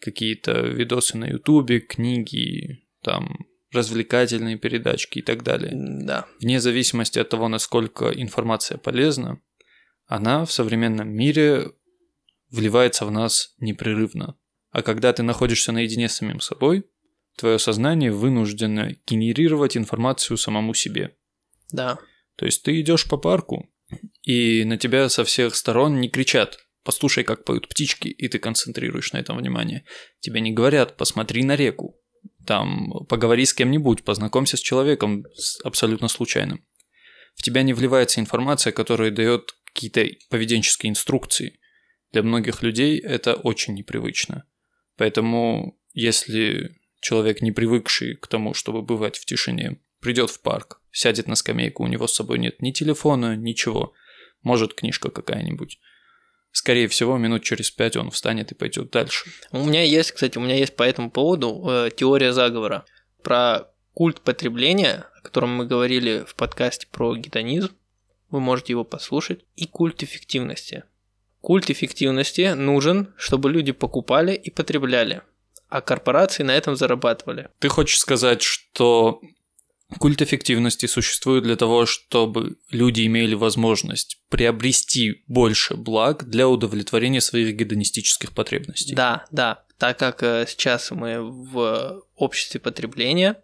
Какие-то 0.00 0.62
видосы 0.62 1.18
на 1.18 1.26
ютубе, 1.26 1.80
книги, 1.80 2.84
там 3.02 3.46
развлекательные 3.74 4.56
передачки 4.56 5.18
и 5.18 5.22
так 5.22 5.42
далее. 5.42 5.72
Да. 5.74 6.26
Вне 6.40 6.60
зависимости 6.60 7.18
от 7.18 7.28
того, 7.28 7.48
насколько 7.48 8.10
информация 8.10 8.78
полезна, 8.78 9.40
она 10.06 10.44
в 10.44 10.52
современном 10.52 11.08
мире 11.08 11.72
вливается 12.50 13.04
в 13.04 13.10
нас 13.10 13.54
непрерывно. 13.58 14.36
А 14.70 14.82
когда 14.82 15.12
ты 15.12 15.22
находишься 15.22 15.72
наедине 15.72 16.08
с 16.08 16.16
самим 16.16 16.40
собой, 16.40 16.84
твое 17.36 17.58
сознание 17.58 18.12
вынуждено 18.12 18.96
генерировать 19.06 19.76
информацию 19.76 20.36
самому 20.36 20.74
себе. 20.74 21.16
Да. 21.70 21.98
То 22.36 22.46
есть 22.46 22.62
ты 22.62 22.80
идешь 22.80 23.08
по 23.08 23.16
парку, 23.16 23.70
и 24.22 24.64
на 24.64 24.76
тебя 24.76 25.08
со 25.08 25.24
всех 25.24 25.54
сторон 25.54 26.00
не 26.00 26.08
кричат 26.08 26.58
«послушай, 26.82 27.24
как 27.24 27.44
поют 27.44 27.68
птички», 27.68 28.08
и 28.08 28.28
ты 28.28 28.38
концентрируешь 28.38 29.12
на 29.12 29.18
этом 29.18 29.36
внимание. 29.36 29.84
Тебе 30.20 30.40
не 30.40 30.52
говорят 30.52 30.96
«посмотри 30.96 31.44
на 31.44 31.56
реку», 31.56 32.00
там 32.46 33.06
поговори 33.08 33.44
с 33.44 33.54
кем-нибудь, 33.54 34.04
познакомься 34.04 34.56
с 34.56 34.60
человеком 34.60 35.24
абсолютно 35.62 36.08
случайным. 36.08 36.64
В 37.34 37.42
тебя 37.42 37.62
не 37.62 37.72
вливается 37.72 38.20
информация, 38.20 38.72
которая 38.72 39.10
дает 39.10 39.54
какие-то 39.64 40.06
поведенческие 40.30 40.90
инструкции. 40.90 41.58
Для 42.12 42.22
многих 42.22 42.62
людей 42.62 42.98
это 42.98 43.34
очень 43.34 43.74
непривычно. 43.74 44.44
Поэтому, 44.96 45.78
если 45.92 46.76
человек, 47.00 47.42
не 47.42 47.50
привыкший 47.50 48.14
к 48.14 48.28
тому, 48.28 48.54
чтобы 48.54 48.82
бывать 48.82 49.18
в 49.18 49.24
тишине, 49.26 49.80
придет 50.00 50.30
в 50.30 50.40
парк, 50.40 50.80
сядет 50.92 51.26
на 51.26 51.34
скамейку, 51.34 51.82
у 51.82 51.88
него 51.88 52.06
с 52.06 52.14
собой 52.14 52.38
нет 52.38 52.62
ни 52.62 52.70
телефона, 52.70 53.36
ничего, 53.36 53.94
может 54.42 54.74
книжка 54.74 55.10
какая-нибудь. 55.10 55.80
Скорее 56.54 56.86
всего, 56.86 57.18
минут 57.18 57.42
через 57.42 57.72
пять 57.72 57.96
он 57.96 58.12
встанет 58.12 58.52
и 58.52 58.54
пойдет 58.54 58.90
дальше. 58.92 59.28
У 59.50 59.64
меня 59.64 59.82
есть, 59.82 60.12
кстати, 60.12 60.38
у 60.38 60.40
меня 60.40 60.54
есть 60.54 60.76
по 60.76 60.84
этому 60.84 61.10
поводу 61.10 61.66
э, 61.68 61.90
теория 61.94 62.32
заговора 62.32 62.84
про 63.24 63.66
культ 63.92 64.20
потребления, 64.20 65.04
о 65.18 65.20
котором 65.20 65.50
мы 65.50 65.66
говорили 65.66 66.24
в 66.24 66.36
подкасте 66.36 66.86
про 66.86 67.16
гедонизм. 67.16 67.72
Вы 68.30 68.38
можете 68.38 68.72
его 68.72 68.84
послушать. 68.84 69.40
И 69.56 69.66
культ 69.66 70.04
эффективности. 70.04 70.84
Культ 71.40 71.70
эффективности 71.70 72.52
нужен, 72.52 73.12
чтобы 73.16 73.50
люди 73.50 73.72
покупали 73.72 74.32
и 74.32 74.48
потребляли, 74.48 75.22
а 75.68 75.80
корпорации 75.80 76.44
на 76.44 76.52
этом 76.52 76.76
зарабатывали. 76.76 77.48
Ты 77.58 77.68
хочешь 77.68 77.98
сказать, 77.98 78.42
что 78.42 79.20
культ 79.98 80.22
эффективности 80.22 80.86
существует 80.86 81.44
для 81.44 81.56
того, 81.56 81.86
чтобы 81.86 82.56
люди 82.70 83.06
имели 83.06 83.34
возможность 83.34 84.18
приобрести 84.28 85.22
больше 85.26 85.74
благ 85.74 86.28
для 86.28 86.48
удовлетворения 86.48 87.20
своих 87.20 87.54
гедонистических 87.56 88.32
потребностей? 88.32 88.94
Да, 88.94 89.24
да. 89.30 89.64
Так 89.78 89.98
как 89.98 90.22
э, 90.22 90.46
сейчас 90.48 90.90
мы 90.90 91.20
в 91.20 92.02
обществе 92.16 92.60
потребления, 92.60 93.36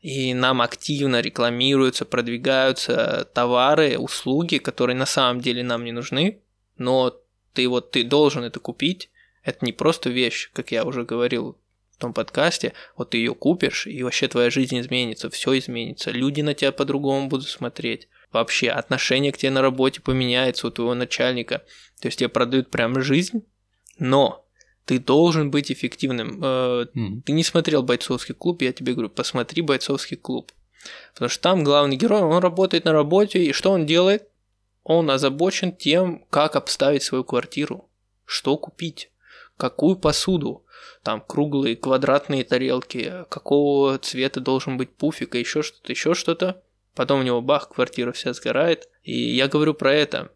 и 0.00 0.32
нам 0.32 0.62
активно 0.62 1.20
рекламируются, 1.20 2.04
продвигаются 2.04 3.28
товары, 3.34 3.98
услуги, 3.98 4.56
которые 4.56 4.96
на 4.96 5.06
самом 5.06 5.40
деле 5.40 5.62
нам 5.62 5.84
не 5.84 5.92
нужны, 5.92 6.40
но 6.78 7.14
ты 7.52 7.68
вот 7.68 7.90
ты 7.90 8.04
должен 8.04 8.44
это 8.44 8.60
купить. 8.60 9.10
Это 9.42 9.64
не 9.64 9.72
просто 9.72 10.10
вещь, 10.10 10.50
как 10.52 10.72
я 10.72 10.84
уже 10.84 11.04
говорил 11.04 11.58
том 12.00 12.12
подкасте. 12.12 12.72
Вот 12.96 13.10
ты 13.10 13.18
ее 13.18 13.34
купишь, 13.34 13.86
и 13.86 14.02
вообще 14.02 14.28
твоя 14.28 14.50
жизнь 14.50 14.80
изменится, 14.80 15.30
все 15.30 15.58
изменится. 15.58 16.10
Люди 16.10 16.40
на 16.40 16.54
тебя 16.54 16.72
по-другому 16.72 17.28
будут 17.28 17.48
смотреть. 17.48 18.08
Вообще 18.32 18.70
отношение 18.70 19.32
к 19.32 19.38
тебе 19.38 19.50
на 19.50 19.62
работе 19.62 20.00
поменяется 20.00 20.66
у 20.66 20.70
твоего 20.70 20.94
начальника. 20.94 21.62
То 22.00 22.08
есть 22.08 22.18
тебе 22.18 22.28
продают 22.28 22.70
прям 22.70 23.00
жизнь, 23.02 23.44
но 23.98 24.46
ты 24.84 24.98
должен 24.98 25.50
быть 25.50 25.70
эффективным. 25.70 26.40
Mm-hmm. 26.42 27.22
Ты 27.22 27.32
не 27.32 27.44
смотрел 27.44 27.82
бойцовский 27.82 28.34
клуб, 28.34 28.62
я 28.62 28.72
тебе 28.72 28.92
говорю, 28.92 29.10
посмотри 29.10 29.62
бойцовский 29.62 30.16
клуб. 30.16 30.52
Потому 31.12 31.28
что 31.28 31.42
там 31.42 31.64
главный 31.64 31.96
герой, 31.96 32.22
он 32.22 32.38
работает 32.42 32.84
на 32.84 32.92
работе, 32.92 33.42
и 33.42 33.52
что 33.52 33.70
он 33.70 33.86
делает? 33.86 34.28
Он 34.82 35.10
озабочен 35.10 35.72
тем, 35.76 36.24
как 36.30 36.56
обставить 36.56 37.02
свою 37.02 37.22
квартиру, 37.22 37.88
что 38.24 38.56
купить, 38.56 39.10
какую 39.56 39.96
посуду, 39.96 40.64
там 41.02 41.20
круглые, 41.20 41.76
квадратные 41.76 42.44
тарелки, 42.44 43.24
какого 43.28 43.98
цвета 43.98 44.40
должен 44.40 44.76
быть 44.76 44.90
пуфик, 44.90 45.34
и 45.34 45.40
еще 45.40 45.62
что-то, 45.62 45.92
еще 45.92 46.14
что-то. 46.14 46.62
Потом 46.94 47.20
у 47.20 47.22
него 47.22 47.40
бах, 47.40 47.68
квартира 47.68 48.12
вся 48.12 48.32
сгорает. 48.32 48.88
И 49.02 49.34
я 49.34 49.48
говорю 49.48 49.74
про 49.74 49.94
это, 49.94 50.30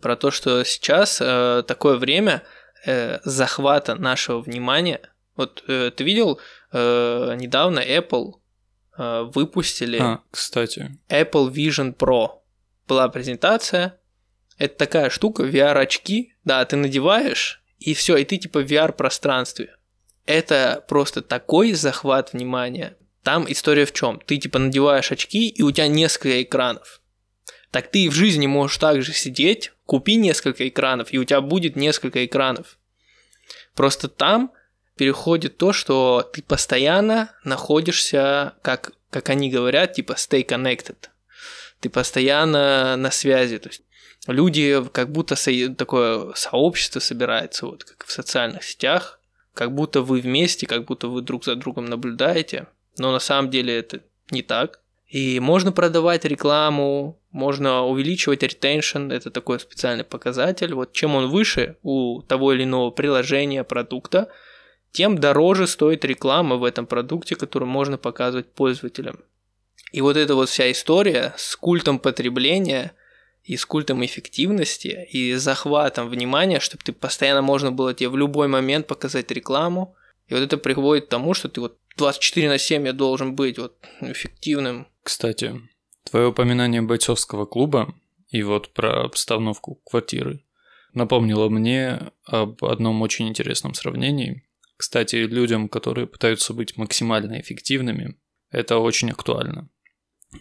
про 0.00 0.16
то, 0.16 0.30
что 0.30 0.64
сейчас 0.64 1.20
э, 1.20 1.62
такое 1.66 1.96
время 1.96 2.42
э, 2.84 3.20
захвата 3.24 3.94
нашего 3.94 4.40
внимания. 4.40 5.00
Вот 5.36 5.64
э, 5.68 5.90
ты 5.94 6.04
видел 6.04 6.40
э, 6.72 7.34
недавно 7.38 7.80
Apple 7.80 8.34
э, 8.98 9.22
выпустили 9.34 9.98
а, 10.00 10.20
кстати. 10.30 10.98
Apple 11.08 11.52
Vision 11.52 11.96
Pro 11.96 12.40
была 12.86 13.08
презентация. 13.08 13.98
Это 14.58 14.76
такая 14.76 15.10
штука, 15.10 15.44
VR-очки, 15.44 16.34
да, 16.44 16.64
ты 16.64 16.76
надеваешь, 16.76 17.62
и 17.78 17.94
все, 17.94 18.16
и 18.16 18.24
ты 18.24 18.36
типа 18.36 18.60
в 18.60 18.70
VR-пространстве. 18.70 19.74
Это 20.26 20.84
просто 20.88 21.22
такой 21.22 21.72
захват 21.72 22.32
внимания. 22.32 22.96
Там 23.22 23.50
история 23.50 23.86
в 23.86 23.92
чем? 23.92 24.20
Ты 24.24 24.38
типа 24.38 24.58
надеваешь 24.58 25.12
очки, 25.12 25.48
и 25.48 25.62
у 25.62 25.70
тебя 25.70 25.88
несколько 25.88 26.42
экранов. 26.42 27.00
Так 27.70 27.90
ты 27.90 28.04
и 28.04 28.08
в 28.08 28.12
жизни 28.12 28.46
можешь 28.46 28.78
также 28.78 29.12
сидеть, 29.12 29.72
купи 29.86 30.16
несколько 30.16 30.68
экранов, 30.68 31.12
и 31.12 31.18
у 31.18 31.24
тебя 31.24 31.40
будет 31.40 31.76
несколько 31.76 32.24
экранов. 32.24 32.78
Просто 33.74 34.08
там 34.08 34.52
переходит 34.96 35.56
то, 35.56 35.72
что 35.72 36.28
ты 36.32 36.42
постоянно 36.42 37.34
находишься, 37.44 38.54
как, 38.62 38.92
как 39.10 39.30
они 39.30 39.50
говорят, 39.50 39.94
типа 39.94 40.12
stay 40.12 40.46
connected 40.46 40.96
ты 41.82 41.90
постоянно 41.90 42.96
на 42.96 43.10
связи, 43.10 43.58
то 43.58 43.68
есть 43.68 43.82
люди 44.28 44.82
как 44.92 45.10
будто 45.10 45.34
со- 45.34 45.74
такое 45.74 46.32
сообщество 46.34 47.00
собирается, 47.00 47.66
вот 47.66 47.82
как 47.82 48.06
в 48.06 48.12
социальных 48.12 48.62
сетях, 48.62 49.18
как 49.54 49.74
будто 49.74 50.02
вы 50.02 50.20
вместе, 50.20 50.66
как 50.66 50.84
будто 50.84 51.08
вы 51.08 51.22
друг 51.22 51.44
за 51.44 51.56
другом 51.56 51.86
наблюдаете, 51.86 52.66
но 52.98 53.12
на 53.12 53.18
самом 53.18 53.50
деле 53.50 53.76
это 53.78 54.00
не 54.30 54.42
так. 54.42 54.80
И 55.08 55.40
можно 55.40 55.72
продавать 55.72 56.24
рекламу, 56.24 57.20
можно 57.32 57.84
увеличивать 57.84 58.42
ретеншн, 58.42 59.10
это 59.10 59.30
такой 59.30 59.60
специальный 59.60 60.04
показатель. 60.04 60.72
Вот 60.74 60.92
чем 60.92 61.14
он 61.14 61.28
выше 61.28 61.76
у 61.82 62.22
того 62.22 62.54
или 62.54 62.64
иного 62.64 62.90
приложения, 62.90 63.62
продукта, 63.62 64.30
тем 64.90 65.18
дороже 65.18 65.66
стоит 65.66 66.04
реклама 66.04 66.56
в 66.56 66.64
этом 66.64 66.86
продукте, 66.86 67.34
которую 67.34 67.68
можно 67.68 67.98
показывать 67.98 68.52
пользователям. 68.52 69.20
И 69.92 70.00
вот 70.00 70.16
эта 70.16 70.34
вот 70.34 70.48
вся 70.48 70.70
история 70.70 71.34
с 71.36 71.56
культом 71.56 71.98
потребления 71.98 72.92
и 73.44 73.56
с 73.56 73.66
культом 73.66 74.04
эффективности 74.04 75.08
и 75.10 75.34
захватом 75.34 76.08
внимания, 76.08 76.60
чтобы 76.60 76.84
ты 76.84 76.92
постоянно 76.92 77.42
можно 77.42 77.72
было 77.72 77.94
тебе 77.94 78.08
в 78.08 78.16
любой 78.16 78.48
момент 78.48 78.86
показать 78.86 79.30
рекламу. 79.30 79.96
И 80.28 80.34
вот 80.34 80.40
это 80.40 80.56
приводит 80.56 81.06
к 81.06 81.08
тому, 81.08 81.34
что 81.34 81.48
ты 81.48 81.60
вот 81.60 81.78
24 81.96 82.48
на 82.48 82.58
7 82.58 82.86
я 82.86 82.92
должен 82.92 83.34
быть 83.34 83.58
вот 83.58 83.76
эффективным. 84.00 84.86
Кстати, 85.02 85.60
твое 86.04 86.28
упоминание 86.28 86.82
бойцовского 86.82 87.44
клуба 87.44 87.94
и 88.28 88.42
вот 88.42 88.72
про 88.72 89.04
обстановку 89.04 89.80
квартиры 89.84 90.42
напомнило 90.94 91.48
мне 91.48 92.12
об 92.24 92.64
одном 92.64 93.02
очень 93.02 93.28
интересном 93.28 93.74
сравнении. 93.74 94.42
Кстати, 94.76 95.16
людям, 95.16 95.68
которые 95.68 96.06
пытаются 96.06 96.54
быть 96.54 96.76
максимально 96.76 97.40
эффективными, 97.40 98.16
это 98.50 98.78
очень 98.78 99.10
актуально. 99.10 99.68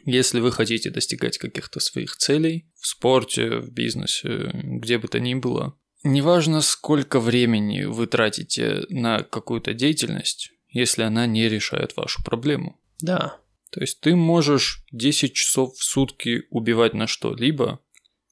Если 0.06 0.40
вы 0.40 0.52
хотите 0.52 0.90
достигать 0.90 1.38
каких-то 1.38 1.80
своих 1.80 2.16
целей 2.16 2.70
в 2.80 2.88
спорте, 2.88 3.58
в 3.58 3.72
бизнесе, 3.72 4.52
где 4.54 4.98
бы 4.98 5.08
то 5.08 5.20
ни 5.20 5.34
было, 5.34 5.78
неважно 6.04 6.62
сколько 6.62 7.20
времени 7.20 7.84
вы 7.84 8.08
тратите 8.08 8.86
на 8.90 9.24
какую-то 9.24 9.74
деятельность, 9.74 10.52
если 10.70 11.04
она 11.04 11.26
не 11.26 11.48
решает 11.50 11.96
вашу 11.96 12.24
проблему. 12.24 12.80
Да. 13.02 13.38
То 13.72 13.82
есть 13.82 14.02
ты 14.02 14.16
можешь 14.16 14.84
10 14.92 15.34
часов 15.34 15.76
в 15.76 15.84
сутки 15.84 16.44
убивать 16.50 16.94
на 16.94 17.08
что-либо, 17.08 17.80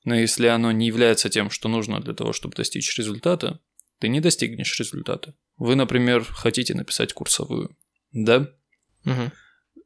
но 0.04 0.15
если 0.15 0.48
оно 0.48 0.72
не 0.72 0.88
является 0.88 1.30
тем, 1.30 1.50
что 1.50 1.69
нужно 1.69 2.02
для 2.02 2.13
того, 2.13 2.34
чтобы 2.34 2.56
достичь 2.56 2.98
результата, 2.98 3.60
ты 4.00 4.08
не 4.08 4.22
достигнешь 4.22 4.80
результата. 4.80 5.36
Вы, 5.58 5.76
например, 5.76 6.24
хотите 6.24 6.74
написать 6.74 7.13
курсовую, 7.13 7.78
да? 8.12 8.50
Угу. 9.06 9.32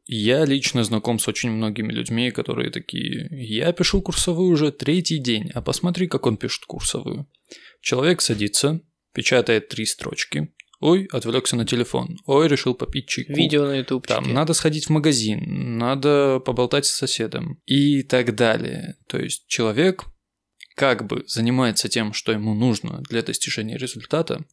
Я 0.06 0.44
лично 0.44 0.84
знаком 0.84 1.18
с 1.18 1.28
очень 1.28 1.52
многими 1.52 1.92
людьми, 1.92 2.32
которые 2.32 2.72
такие, 2.72 3.28
я 3.32 3.72
пишу 3.72 4.02
курсовую 4.02 4.52
уже 4.52 4.72
третий 4.72 5.18
день, 5.18 5.50
а 5.54 5.62
посмотри, 5.62 6.08
как 6.08 6.26
он 6.26 6.36
пишет 6.38 6.66
курсовую. 6.66 7.30
Человек 7.82 8.22
садится, 8.22 8.82
печатает 9.14 9.70
три 9.70 9.86
строчки, 9.86 10.54
ой, 10.82 11.08
отвлекся 11.12 11.56
на 11.56 11.66
телефон, 11.66 12.18
ой, 12.26 12.50
решил 12.50 12.76
попить 12.76 13.08
чайку. 13.08 13.34
Видео 13.34 13.66
на 13.66 13.78
YouTube. 13.78 14.06
Там, 14.06 14.34
надо 14.34 14.54
сходить 14.54 14.88
в 14.88 14.90
магазин, 14.90 15.78
надо 15.78 16.42
поболтать 16.46 16.86
с 16.86 16.92
соседом 16.96 17.62
и 17.66 18.04
так 18.04 18.36
далее. 18.36 18.98
То 19.08 19.20
есть 19.20 19.48
человек 19.48 20.04
как 20.76 21.08
бы 21.08 21.24
занимается 21.28 21.88
тем, 21.88 22.12
что 22.12 22.34
ему 22.34 22.54
нужно 22.54 23.02
для 23.10 23.22
достижения 23.22 23.78
результата, 23.78 24.44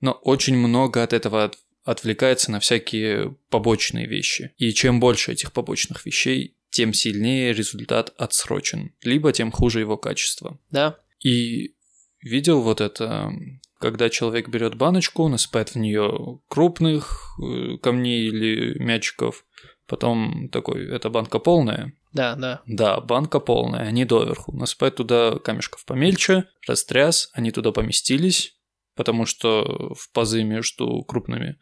но 0.00 0.12
очень 0.12 0.56
много 0.56 1.02
от 1.02 1.12
этого 1.12 1.50
отвлекается 1.84 2.50
на 2.50 2.60
всякие 2.60 3.36
побочные 3.50 4.06
вещи. 4.06 4.52
И 4.56 4.72
чем 4.72 5.00
больше 5.00 5.32
этих 5.32 5.52
побочных 5.52 6.04
вещей, 6.06 6.56
тем 6.70 6.92
сильнее 6.92 7.52
результат 7.52 8.12
отсрочен, 8.16 8.92
либо 9.02 9.32
тем 9.32 9.52
хуже 9.52 9.80
его 9.80 9.96
качество. 9.96 10.58
Да. 10.70 10.98
И 11.22 11.74
видел 12.20 12.62
вот 12.62 12.80
это, 12.80 13.30
когда 13.78 14.10
человек 14.10 14.48
берет 14.48 14.74
баночку, 14.74 15.28
насыпает 15.28 15.70
в 15.70 15.76
нее 15.76 16.40
крупных 16.48 17.38
э, 17.40 17.76
камней 17.78 18.26
или 18.26 18.78
мячиков, 18.78 19.44
потом 19.86 20.48
такой, 20.50 20.88
эта 20.88 21.10
банка 21.10 21.38
полная. 21.38 21.92
Да, 22.12 22.34
да. 22.34 22.62
Да, 22.66 23.00
банка 23.00 23.40
полная, 23.40 23.82
они 23.82 24.04
доверху. 24.04 24.52
Насыпает 24.52 24.96
туда 24.96 25.38
камешков 25.38 25.84
помельче, 25.84 26.44
растряс, 26.66 27.30
они 27.34 27.50
туда 27.50 27.72
поместились, 27.72 28.56
потому 28.94 29.26
что 29.26 29.94
в 29.94 30.10
пазы 30.12 30.44
между 30.44 31.02
крупными. 31.02 31.58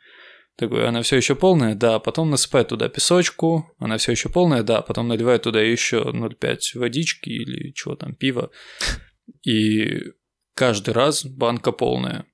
Такой, 0.56 0.86
она 0.86 1.02
все 1.02 1.16
еще 1.16 1.34
полная, 1.34 1.74
да, 1.74 1.98
потом 1.98 2.30
насыпает 2.30 2.68
туда 2.68 2.88
песочку, 2.88 3.74
она 3.78 3.96
все 3.96 4.12
еще 4.12 4.28
полная, 4.28 4.62
да, 4.62 4.82
потом 4.82 5.08
наливает 5.08 5.42
туда 5.42 5.62
еще 5.62 6.02
0,5 6.12 6.78
водички 6.78 7.30
или 7.30 7.72
чего 7.72 7.96
там, 7.96 8.14
пива. 8.14 8.50
И 9.42 10.02
каждый 10.54 10.92
раз 10.92 11.24
банка 11.24 11.72
полная. 11.72 12.26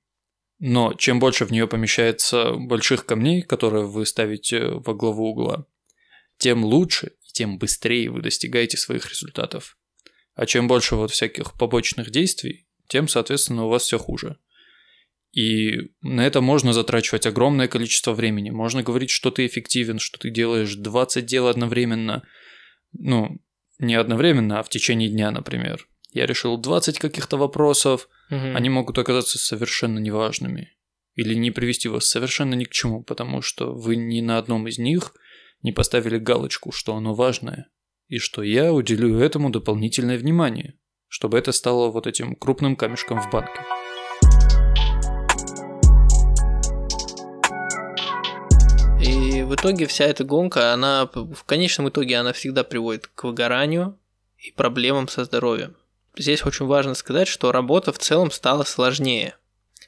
Но 0.59 0.93
чем 0.93 1.19
больше 1.19 1.45
в 1.45 1.51
нее 1.51 1.67
помещается 1.67 2.53
больших 2.53 3.05
камней, 3.05 3.41
которые 3.41 3.85
вы 3.85 4.05
ставите 4.05 4.67
во 4.67 4.93
главу 4.93 5.29
угла, 5.29 5.65
тем 6.37 6.65
лучше 6.65 7.13
и 7.21 7.31
тем 7.31 7.57
быстрее 7.57 8.09
вы 8.11 8.21
достигаете 8.21 8.75
своих 8.75 9.09
результатов. 9.09 9.77
А 10.35 10.45
чем 10.45 10.67
больше 10.67 10.95
вот 10.95 11.11
всяких 11.11 11.53
побочных 11.53 12.11
действий, 12.11 12.67
тем, 12.87 13.07
соответственно, 13.07 13.65
у 13.65 13.69
вас 13.69 13.83
все 13.83 13.97
хуже. 13.97 14.37
И 15.31 15.91
на 16.01 16.25
это 16.25 16.41
можно 16.41 16.73
затрачивать 16.73 17.27
огромное 17.27 17.67
количество 17.67 18.13
времени. 18.13 18.49
Можно 18.49 18.81
говорить, 18.81 19.11
что 19.11 19.29
ты 19.29 19.45
эффективен, 19.45 19.99
что 19.99 20.17
ты 20.17 20.31
делаешь 20.31 20.75
20 20.75 21.25
дел 21.25 21.47
одновременно. 21.47 22.23
Ну, 22.93 23.39
не 23.77 23.95
одновременно, 23.95 24.59
а 24.59 24.63
в 24.63 24.69
течение 24.69 25.09
дня, 25.09 25.31
например. 25.31 25.87
Я 26.11 26.25
решил 26.25 26.57
20 26.57 26.97
каких-то 26.97 27.37
вопросов, 27.37 28.09
угу. 28.31 28.55
они 28.55 28.69
могут 28.69 28.97
оказаться 28.97 29.37
совершенно 29.37 29.99
неважными. 29.99 30.75
Или 31.15 31.35
не 31.35 31.51
привести 31.51 31.87
вас 31.89 32.05
совершенно 32.05 32.55
ни 32.55 32.63
к 32.63 32.71
чему, 32.71 33.03
потому 33.03 33.41
что 33.41 33.73
вы 33.73 33.95
ни 33.95 34.21
на 34.21 34.37
одном 34.37 34.67
из 34.67 34.79
них 34.79 35.13
не 35.61 35.71
поставили 35.71 36.17
галочку, 36.17 36.71
что 36.71 36.95
оно 36.95 37.13
важное, 37.13 37.69
и 38.07 38.17
что 38.17 38.41
я 38.41 38.73
уделю 38.73 39.19
этому 39.19 39.49
дополнительное 39.49 40.17
внимание, 40.17 40.79
чтобы 41.07 41.37
это 41.37 41.51
стало 41.51 41.91
вот 41.91 42.07
этим 42.07 42.35
крупным 42.35 42.75
камешком 42.75 43.21
в 43.21 43.29
банке. 43.29 43.59
В 49.49 49.55
итоге 49.55 49.87
вся 49.87 50.05
эта 50.05 50.23
гонка, 50.23 50.73
она 50.73 51.09
в 51.11 51.43
конечном 51.43 51.89
итоге 51.89 52.17
она 52.17 52.33
всегда 52.33 52.63
приводит 52.63 53.07
к 53.07 53.23
выгоранию 53.23 53.97
и 54.37 54.51
проблемам 54.51 55.07
со 55.07 55.25
здоровьем. 55.25 55.75
Здесь 56.15 56.45
очень 56.45 56.67
важно 56.67 56.93
сказать, 56.93 57.27
что 57.27 57.51
работа 57.51 57.91
в 57.91 57.97
целом 57.97 58.29
стала 58.29 58.63
сложнее. 58.63 59.35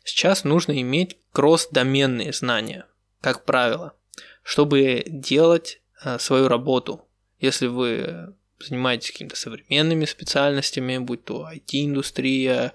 Сейчас 0.03 0.45
нужно 0.45 0.81
иметь 0.81 1.17
кросс-доменные 1.31 2.33
знания, 2.33 2.87
как 3.21 3.45
правило, 3.45 3.93
чтобы 4.41 5.03
делать 5.05 5.79
э, 6.03 6.17
свою 6.17 6.47
работу. 6.47 7.05
Если 7.39 7.67
вы 7.67 8.33
занимаетесь 8.57 9.11
какими-то 9.11 9.35
современными 9.35 10.05
специальностями, 10.05 10.97
будь 10.97 11.23
то 11.23 11.47
IT-индустрия, 11.47 12.73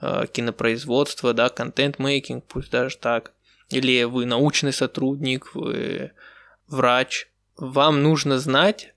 э, 0.00 0.24
кинопроизводство, 0.32 1.32
да, 1.32 1.48
контент-мейкинг, 1.48 2.44
пусть 2.48 2.72
даже 2.72 2.96
так, 2.96 3.34
или 3.70 4.04
вы 4.04 4.26
научный 4.26 4.72
сотрудник, 4.72 5.54
вы 5.54 6.12
врач, 6.66 7.28
вам 7.56 8.02
нужно 8.02 8.38
знать 8.38 8.94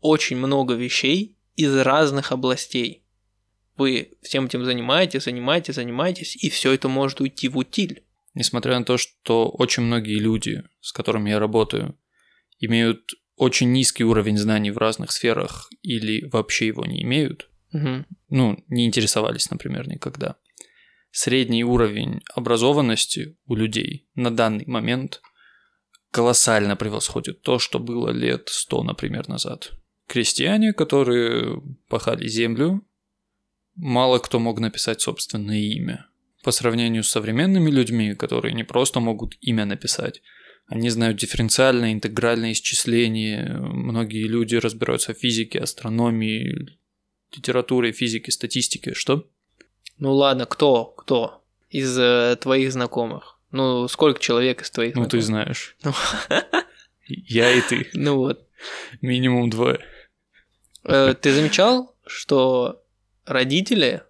очень 0.00 0.36
много 0.36 0.74
вещей 0.74 1.36
из 1.56 1.74
разных 1.76 2.32
областей. 2.32 3.02
Вы 3.76 4.12
всем 4.22 4.46
этим 4.46 4.64
занимаетесь, 4.64 5.24
занимаетесь, 5.24 5.74
занимаетесь, 5.74 6.36
и 6.36 6.48
все 6.48 6.72
это 6.72 6.88
может 6.88 7.20
уйти 7.20 7.48
в 7.48 7.58
утиль. 7.58 8.02
Несмотря 8.34 8.78
на 8.78 8.84
то, 8.84 8.96
что 8.96 9.48
очень 9.48 9.82
многие 9.82 10.18
люди, 10.18 10.62
с 10.80 10.92
которыми 10.92 11.30
я 11.30 11.38
работаю, 11.38 11.98
имеют 12.58 13.12
очень 13.36 13.72
низкий 13.72 14.04
уровень 14.04 14.38
знаний 14.38 14.70
в 14.70 14.78
разных 14.78 15.12
сферах 15.12 15.70
или 15.82 16.26
вообще 16.26 16.68
его 16.68 16.84
не 16.84 17.02
имеют, 17.02 17.50
угу. 17.72 18.04
ну, 18.30 18.64
не 18.68 18.86
интересовались, 18.86 19.50
например, 19.50 19.88
никогда. 19.88 20.36
Средний 21.18 21.64
уровень 21.64 22.20
образованности 22.34 23.38
у 23.46 23.54
людей 23.54 24.06
на 24.14 24.30
данный 24.30 24.66
момент– 24.66 25.22
колоссально 26.10 26.76
превосходит 26.76 27.40
то, 27.40 27.58
что 27.58 27.78
было 27.78 28.10
лет 28.10 28.48
сто, 28.50 28.82
например, 28.82 29.26
назад. 29.26 29.72
Крестьяне, 30.06 30.74
которые 30.74 31.62
пахали 31.88 32.28
землю, 32.28 32.86
мало 33.76 34.18
кто 34.18 34.38
мог 34.38 34.60
написать 34.60 35.00
собственное 35.00 35.58
имя. 35.58 36.06
По 36.42 36.50
сравнению 36.50 37.02
с 37.02 37.08
современными 37.08 37.70
людьми, 37.70 38.14
которые 38.14 38.52
не 38.52 38.64
просто 38.64 39.00
могут 39.00 39.38
имя 39.40 39.64
написать, 39.64 40.20
они 40.66 40.90
знают 40.90 41.16
дифференциальное, 41.16 41.94
интегральное 41.94 42.52
исчисление, 42.52 43.56
многие 43.56 44.26
люди 44.26 44.56
разбираются 44.56 45.14
в 45.14 45.18
физике, 45.18 45.60
астрономии, 45.60 46.78
литературе, 47.34 47.92
физике, 47.92 48.32
статистике. 48.32 48.92
Что? 48.92 49.30
Ну 49.98 50.12
ладно, 50.12 50.46
кто? 50.46 50.84
Кто? 50.84 51.42
Из 51.70 51.98
э, 51.98 52.36
твоих 52.40 52.72
знакомых? 52.72 53.38
Ну, 53.50 53.88
сколько 53.88 54.20
человек 54.20 54.62
из 54.62 54.70
твоих? 54.70 54.94
Ну, 54.94 55.02
знакомых? 55.02 55.10
ты 55.10 55.20
знаешь. 55.26 55.76
Ну. 55.84 55.92
Я 57.08 57.52
и 57.52 57.60
ты. 57.60 57.88
Ну 57.94 58.16
вот. 58.16 58.46
Минимум 59.00 59.50
двое. 59.50 59.80
Э, 60.84 61.14
ты 61.14 61.32
замечал, 61.32 61.94
что 62.06 62.82
родители 63.24 64.02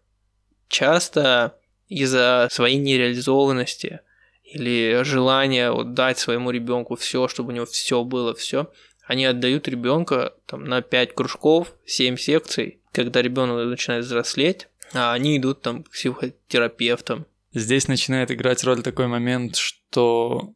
часто 0.68 1.58
из-за 1.88 2.48
своей 2.50 2.78
нереализованности 2.78 4.00
или 4.42 5.02
желания 5.02 5.70
вот 5.70 5.94
дать 5.94 6.18
своему 6.18 6.50
ребенку 6.50 6.96
все, 6.96 7.28
чтобы 7.28 7.52
у 7.52 7.54
него 7.54 7.66
все 7.66 8.02
было, 8.04 8.34
все, 8.34 8.70
они 9.06 9.24
отдают 9.24 9.68
ребенка 9.68 10.34
там 10.46 10.64
на 10.64 10.82
5 10.82 11.14
кружков, 11.14 11.74
7 11.86 12.16
секций, 12.16 12.80
когда 12.92 13.22
ребенок 13.22 13.66
начинает 13.68 14.04
взрослеть, 14.04 14.68
а 14.92 15.12
они 15.12 15.36
идут 15.36 15.62
там 15.62 15.82
к 15.82 15.90
психотерапевтам, 15.90 17.26
Здесь 17.56 17.88
начинает 17.88 18.30
играть 18.30 18.64
роль 18.64 18.82
такой 18.82 19.06
момент, 19.06 19.56
что 19.56 20.52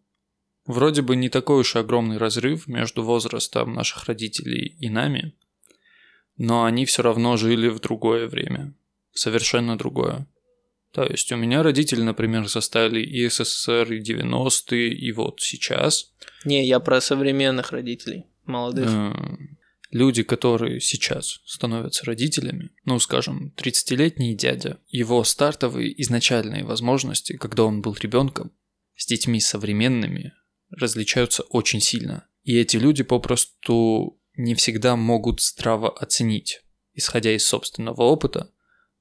вроде 0.66 1.00
бы 1.00 1.16
не 1.16 1.30
такой 1.30 1.60
уж 1.60 1.74
и 1.74 1.78
огромный 1.78 2.18
разрыв 2.18 2.66
между 2.66 3.02
возрастом 3.02 3.72
наших 3.72 4.04
родителей 4.04 4.76
и 4.78 4.90
нами, 4.90 5.34
но 6.36 6.64
они 6.64 6.84
все 6.84 7.02
равно 7.02 7.38
жили 7.38 7.68
в 7.68 7.80
другое 7.80 8.28
время, 8.28 8.74
совершенно 9.12 9.78
другое. 9.78 10.26
То 10.92 11.04
есть 11.04 11.32
у 11.32 11.36
меня 11.36 11.62
родители, 11.62 12.02
например, 12.02 12.46
застали 12.48 13.00
и 13.00 13.26
СССР, 13.30 13.94
и 13.94 14.02
90-е, 14.02 14.92
и 14.92 15.12
вот 15.12 15.40
сейчас. 15.40 16.12
Не, 16.44 16.66
я 16.66 16.80
про 16.80 17.00
современных 17.00 17.72
родителей, 17.72 18.26
молодых. 18.44 18.90
Э, 18.90 19.12
люди, 19.90 20.22
которые 20.22 20.80
сейчас 20.80 21.40
становятся 21.44 22.04
родителями, 22.04 22.70
ну, 22.84 22.98
скажем, 22.98 23.52
30-летний 23.56 24.34
дядя, 24.34 24.78
его 24.88 25.22
стартовые 25.24 26.00
изначальные 26.02 26.64
возможности, 26.64 27.36
когда 27.36 27.64
он 27.64 27.82
был 27.82 27.96
ребенком, 28.00 28.52
с 28.96 29.06
детьми 29.06 29.40
современными, 29.40 30.32
различаются 30.70 31.42
очень 31.44 31.80
сильно. 31.80 32.26
И 32.42 32.56
эти 32.56 32.76
люди 32.76 33.02
попросту 33.02 34.20
не 34.36 34.54
всегда 34.54 34.96
могут 34.96 35.40
здраво 35.40 35.90
оценить, 35.90 36.62
исходя 36.94 37.34
из 37.34 37.44
собственного 37.44 38.02
опыта, 38.02 38.50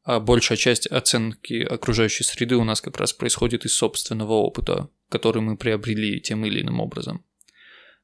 а 0.03 0.19
большая 0.19 0.57
часть 0.57 0.87
оценки 0.87 1.61
окружающей 1.61 2.23
среды 2.23 2.55
у 2.55 2.63
нас 2.63 2.81
как 2.81 2.97
раз 2.97 3.13
происходит 3.13 3.65
из 3.65 3.73
собственного 3.75 4.33
опыта, 4.33 4.89
который 5.09 5.41
мы 5.41 5.57
приобрели 5.57 6.19
тем 6.19 6.45
или 6.45 6.61
иным 6.61 6.79
образом. 6.79 7.25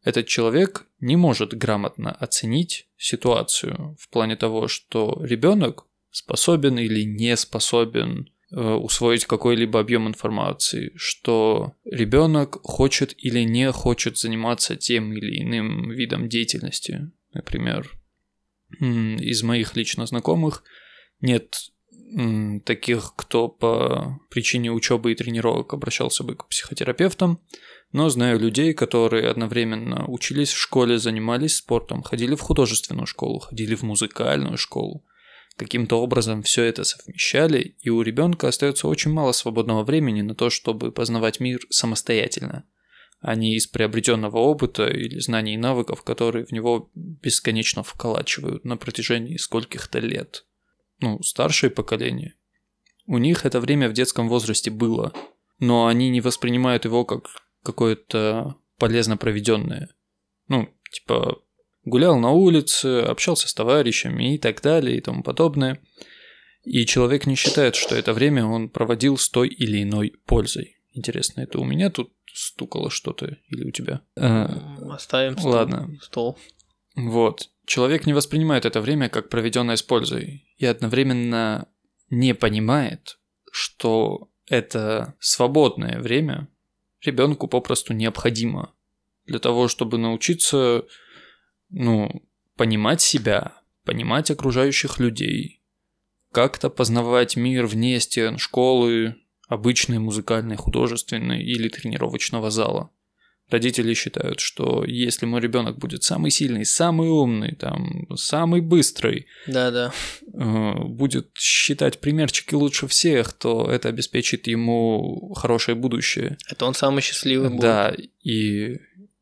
Этот 0.05 0.27
человек 0.27 0.85
не 0.99 1.15
может 1.15 1.55
грамотно 1.55 2.11
оценить 2.11 2.87
ситуацию 2.95 3.97
в 3.99 4.07
плане 4.09 4.35
того, 4.35 4.67
что 4.67 5.19
ребенок 5.21 5.87
способен 6.11 6.77
или 6.77 7.01
не 7.01 7.35
способен 7.35 8.29
э, 8.51 8.61
усвоить 8.61 9.25
какой-либо 9.25 9.79
объем 9.79 10.07
информации, 10.07 10.93
что 10.95 11.73
ребенок 11.85 12.59
хочет 12.61 13.15
или 13.17 13.41
не 13.41 13.71
хочет 13.71 14.19
заниматься 14.19 14.75
тем 14.75 15.11
или 15.11 15.41
иным 15.41 15.89
видом 15.89 16.29
деятельности. 16.29 17.11
Например, 17.33 17.91
из 18.79 19.41
моих 19.41 19.75
лично 19.75 20.05
знакомых 20.05 20.63
нет 21.19 21.71
таких, 22.63 23.13
кто 23.15 23.47
по 23.49 24.19
причине 24.29 24.71
учебы 24.71 25.11
и 25.11 25.15
тренировок 25.15 25.73
обращался 25.73 26.23
бы 26.23 26.35
к 26.35 26.47
психотерапевтам, 26.47 27.39
но 27.95 28.09
знаю 28.09 28.37
людей, 28.37 28.73
которые 28.73 29.29
одновременно 29.29 30.05
учились 30.07 30.51
в 30.51 30.57
школе, 30.57 30.97
занимались 30.97 31.55
спортом, 31.55 32.03
ходили 32.03 32.35
в 32.35 32.41
художественную 32.41 33.07
школу, 33.07 33.39
ходили 33.39 33.73
в 33.73 33.83
музыкальную 33.83 34.57
школу. 34.57 35.05
Каким-то 35.55 36.01
образом 36.01 36.43
все 36.43 36.63
это 36.63 36.83
совмещали, 36.83 37.77
и 37.79 37.89
у 37.89 38.01
ребенка 38.01 38.49
остается 38.49 38.89
очень 38.89 39.11
мало 39.11 39.31
свободного 39.31 39.85
времени 39.85 40.21
на 40.21 40.35
то, 40.35 40.49
чтобы 40.49 40.91
познавать 40.91 41.39
мир 41.39 41.61
самостоятельно, 41.69 42.65
а 43.21 43.33
не 43.35 43.55
из 43.55 43.65
приобретенного 43.65 44.39
опыта 44.39 44.87
или 44.87 45.17
знаний 45.19 45.53
и 45.53 45.57
навыков, 45.57 46.03
которые 46.03 46.45
в 46.45 46.51
него 46.51 46.89
бесконечно 46.95 47.81
вколачивают 47.81 48.65
на 48.65 48.75
протяжении 48.75 49.37
скольких-то 49.37 49.99
лет 49.99 50.43
ну, 50.99 51.23
старшее 51.23 51.69
поколение, 51.69 52.35
у 53.07 53.19
них 53.19 53.45
это 53.45 53.61
время 53.61 53.87
в 53.87 53.93
детском 53.93 54.27
возрасте 54.27 54.69
было, 54.69 55.13
но 55.59 55.87
они 55.87 56.09
не 56.09 56.19
воспринимают 56.19 56.83
его 56.83 57.05
как 57.05 57.44
какое-то 57.65 58.55
полезно 58.77 59.17
проведенное. 59.17 59.89
Ну, 60.47 60.69
типа, 60.91 61.41
гулял 61.83 62.17
на 62.17 62.31
улице, 62.31 63.01
общался 63.01 63.47
с 63.47 63.53
товарищами 63.53 64.35
и 64.35 64.37
так 64.37 64.61
далее 64.61 64.97
и 64.97 65.01
тому 65.01 65.23
подобное. 65.23 65.81
И 66.63 66.85
человек 66.85 67.25
не 67.25 67.35
считает, 67.35 67.75
что 67.75 67.95
это 67.95 68.13
время 68.13 68.45
он 68.45 68.69
проводил 68.69 69.17
с 69.17 69.29
той 69.29 69.49
или 69.49 69.83
иной 69.83 70.13
пользой. 70.25 70.77
Интересно, 70.93 71.41
это 71.41 71.59
у 71.59 71.65
меня 71.65 71.89
тут 71.89 72.11
стукало 72.33 72.89
что-то 72.89 73.37
или 73.49 73.65
у 73.65 73.71
тебя? 73.71 74.01
Оставим 74.15 75.37
стол. 75.37 75.51
Ладно. 75.51 75.97
Стол. 76.01 76.37
Вот. 76.95 77.49
Человек 77.65 78.05
не 78.05 78.13
воспринимает 78.13 78.65
это 78.65 78.81
время 78.81 79.09
как 79.09 79.29
проведенное 79.29 79.75
с 79.75 79.83
пользой 79.83 80.45
и 80.57 80.65
одновременно 80.65 81.67
не 82.09 82.33
понимает, 82.33 83.19
что 83.51 84.29
это 84.47 85.15
свободное 85.19 85.99
время 85.99 86.47
ребенку 87.05 87.47
попросту 87.47 87.93
необходимо 87.93 88.73
для 89.25 89.39
того, 89.39 89.67
чтобы 89.67 89.97
научиться, 89.97 90.85
ну, 91.69 92.23
понимать 92.55 93.01
себя, 93.01 93.61
понимать 93.83 94.31
окружающих 94.31 94.99
людей, 94.99 95.61
как-то 96.31 96.69
познавать 96.69 97.35
мир 97.35 97.65
вне 97.65 97.99
стен 97.99 98.37
школы, 98.37 99.15
обычной 99.47 99.99
музыкальной, 99.99 100.55
художественной 100.55 101.43
или 101.43 101.69
тренировочного 101.69 102.51
зала 102.51 102.91
родители 103.49 103.93
считают, 103.93 104.39
что 104.39 104.83
если 104.85 105.25
мой 105.25 105.41
ребенок 105.41 105.77
будет 105.77 106.03
самый 106.03 106.31
сильный, 106.31 106.65
самый 106.65 107.09
умный, 107.09 107.55
там, 107.55 108.07
самый 108.15 108.61
быстрый, 108.61 109.27
да-да, 109.47 109.93
э, 110.33 110.73
будет 110.83 111.29
считать 111.35 111.99
примерчики 111.99 112.55
лучше 112.55 112.87
всех, 112.87 113.33
то 113.33 113.69
это 113.69 113.89
обеспечит 113.89 114.47
ему 114.47 115.33
хорошее 115.35 115.75
будущее. 115.75 116.37
Это 116.49 116.65
он 116.65 116.73
самый 116.73 117.01
счастливый 117.01 117.49
будет. 117.49 117.61
Да, 117.61 117.95
и 118.23 118.77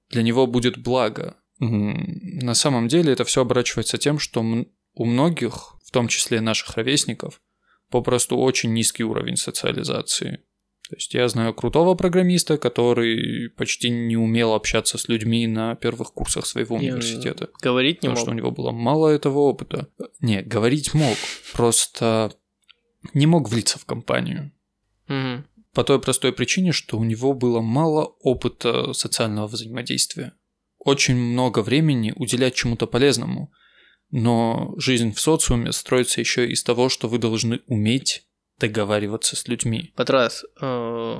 для 0.09 0.23
него 0.23 0.47
будет 0.47 0.77
благо. 0.77 1.35
На 1.59 2.55
самом 2.55 2.89
деле 2.89 3.13
это 3.13 3.23
все 3.23 3.41
оборачивается 3.41 3.97
тем, 3.97 4.19
что 4.19 4.43
у 4.95 5.05
многих, 5.05 5.75
в 5.85 5.91
том 5.91 6.07
числе 6.07 6.41
наших 6.41 6.75
ровесников, 6.75 7.39
попросту 7.89 8.37
очень 8.37 8.73
низкий 8.73 9.03
уровень 9.03 9.37
социализации. 9.37 10.39
То 10.89 10.95
есть 10.97 11.13
я 11.13 11.27
знаю 11.29 11.53
крутого 11.53 11.95
программиста, 11.95 12.57
который 12.57 13.49
почти 13.51 13.89
не 13.89 14.17
умел 14.17 14.53
общаться 14.53 14.97
с 14.97 15.07
людьми 15.07 15.47
на 15.47 15.75
первых 15.75 16.13
курсах 16.13 16.45
своего 16.45 16.75
университета. 16.75 17.49
Говорить 17.61 18.03
не 18.03 18.09
потому 18.09 18.15
мог. 18.15 18.19
что 18.19 18.31
у 18.31 18.33
него 18.33 18.51
было 18.51 18.71
мало 18.71 19.07
этого 19.07 19.39
опыта. 19.39 19.87
Не, 20.19 20.41
говорить 20.41 20.93
мог, 20.93 21.17
просто 21.53 22.33
не 23.13 23.25
мог 23.25 23.49
влиться 23.49 23.79
в 23.79 23.85
компанию. 23.85 24.51
Мгм. 25.07 25.45
По 25.73 25.83
той 25.83 25.99
простой 25.99 26.33
причине, 26.33 26.71
что 26.71 26.97
у 26.97 27.03
него 27.03 27.33
было 27.33 27.61
мало 27.61 28.15
опыта 28.19 28.93
социального 28.93 29.47
взаимодействия. 29.47 30.33
Очень 30.77 31.15
много 31.15 31.59
времени 31.59 32.13
уделять 32.15 32.55
чему-то 32.55 32.87
полезному. 32.87 33.51
Но 34.11 34.75
жизнь 34.77 35.13
в 35.13 35.19
социуме 35.19 35.71
строится 35.71 36.19
еще 36.19 36.47
из 36.47 36.61
того, 36.61 36.89
что 36.89 37.07
вы 37.07 37.17
должны 37.17 37.61
уметь 37.65 38.27
договариваться 38.59 39.35
с 39.35 39.47
людьми. 39.47 39.91
Патрас, 39.95 40.45
э, 40.61 41.17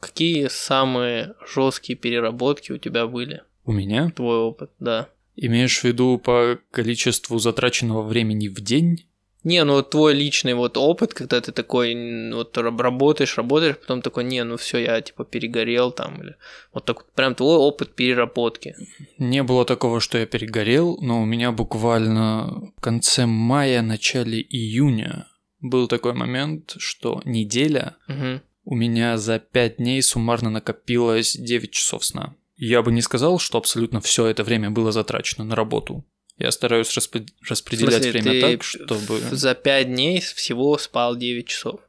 какие 0.00 0.48
самые 0.48 1.34
жесткие 1.46 1.96
переработки 1.96 2.72
у 2.72 2.78
тебя 2.78 3.06
были? 3.06 3.42
У 3.64 3.72
меня? 3.72 4.10
Твой 4.14 4.38
опыт, 4.38 4.70
да. 4.78 5.08
Имеешь 5.36 5.80
в 5.80 5.84
виду 5.84 6.18
по 6.18 6.58
количеству 6.70 7.38
затраченного 7.38 8.02
времени 8.02 8.48
в 8.48 8.60
день? 8.60 9.06
Не, 9.44 9.62
ну 9.64 9.74
вот 9.74 9.90
твой 9.90 10.14
личный 10.14 10.54
вот 10.54 10.78
опыт, 10.78 11.12
когда 11.12 11.38
ты 11.38 11.52
такой 11.52 12.32
вот 12.32 12.56
раб- 12.56 12.80
работаешь, 12.80 13.36
работаешь, 13.36 13.76
потом 13.76 14.00
такой, 14.00 14.24
не, 14.24 14.42
ну 14.42 14.56
все, 14.56 14.78
я 14.78 15.00
типа 15.02 15.24
перегорел 15.26 15.92
там, 15.92 16.22
или 16.22 16.36
вот 16.72 16.86
так 16.86 17.02
вот 17.02 17.12
прям 17.12 17.34
твой 17.34 17.56
опыт 17.56 17.94
переработки. 17.94 18.74
Не 19.18 19.42
было 19.42 19.66
такого, 19.66 20.00
что 20.00 20.16
я 20.16 20.24
перегорел, 20.24 20.96
но 21.02 21.20
у 21.20 21.26
меня 21.26 21.52
буквально 21.52 22.72
в 22.76 22.80
конце 22.80 23.26
мая, 23.26 23.82
начале 23.82 24.40
июня 24.40 25.28
был 25.64 25.88
такой 25.88 26.12
момент, 26.12 26.74
что 26.78 27.20
неделя 27.24 27.96
Мгм. 28.06 28.42
у 28.64 28.74
меня 28.74 29.16
за 29.18 29.38
5 29.38 29.76
дней 29.78 30.02
суммарно 30.02 30.50
накопилось 30.50 31.36
9 31.36 31.70
часов 31.72 32.04
сна. 32.04 32.34
Я 32.56 32.82
бы 32.82 32.92
не 32.92 33.02
сказал, 33.02 33.38
что 33.38 33.58
абсолютно 33.58 34.00
все 34.00 34.26
это 34.26 34.44
время 34.44 34.70
было 34.70 34.92
затрачено 34.92 35.44
на 35.44 35.54
работу. 35.56 36.04
Я 36.38 36.50
стараюсь 36.50 36.88
В 36.88 37.48
распределять 37.48 38.02
смысле, 38.02 38.20
время 38.22 38.40
так, 38.40 38.62
чтобы... 38.62 39.20
За 39.32 39.54
5 39.54 39.86
дней 39.88 40.20
всего 40.20 40.76
спал 40.78 41.16
9 41.16 41.46
часов. 41.48 41.80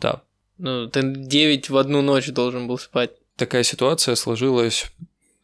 Да, 0.00 0.22
Ну, 0.58 0.88
ты 0.88 1.02
9 1.02 1.70
в 1.70 1.76
одну 1.76 2.02
ночь 2.02 2.28
должен 2.28 2.66
был 2.66 2.78
спать. 2.78 3.10
такая 3.36 3.62
ситуация 3.64 4.14
сложилась, 4.14 4.86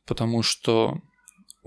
потому 0.06 0.42
что 0.42 1.00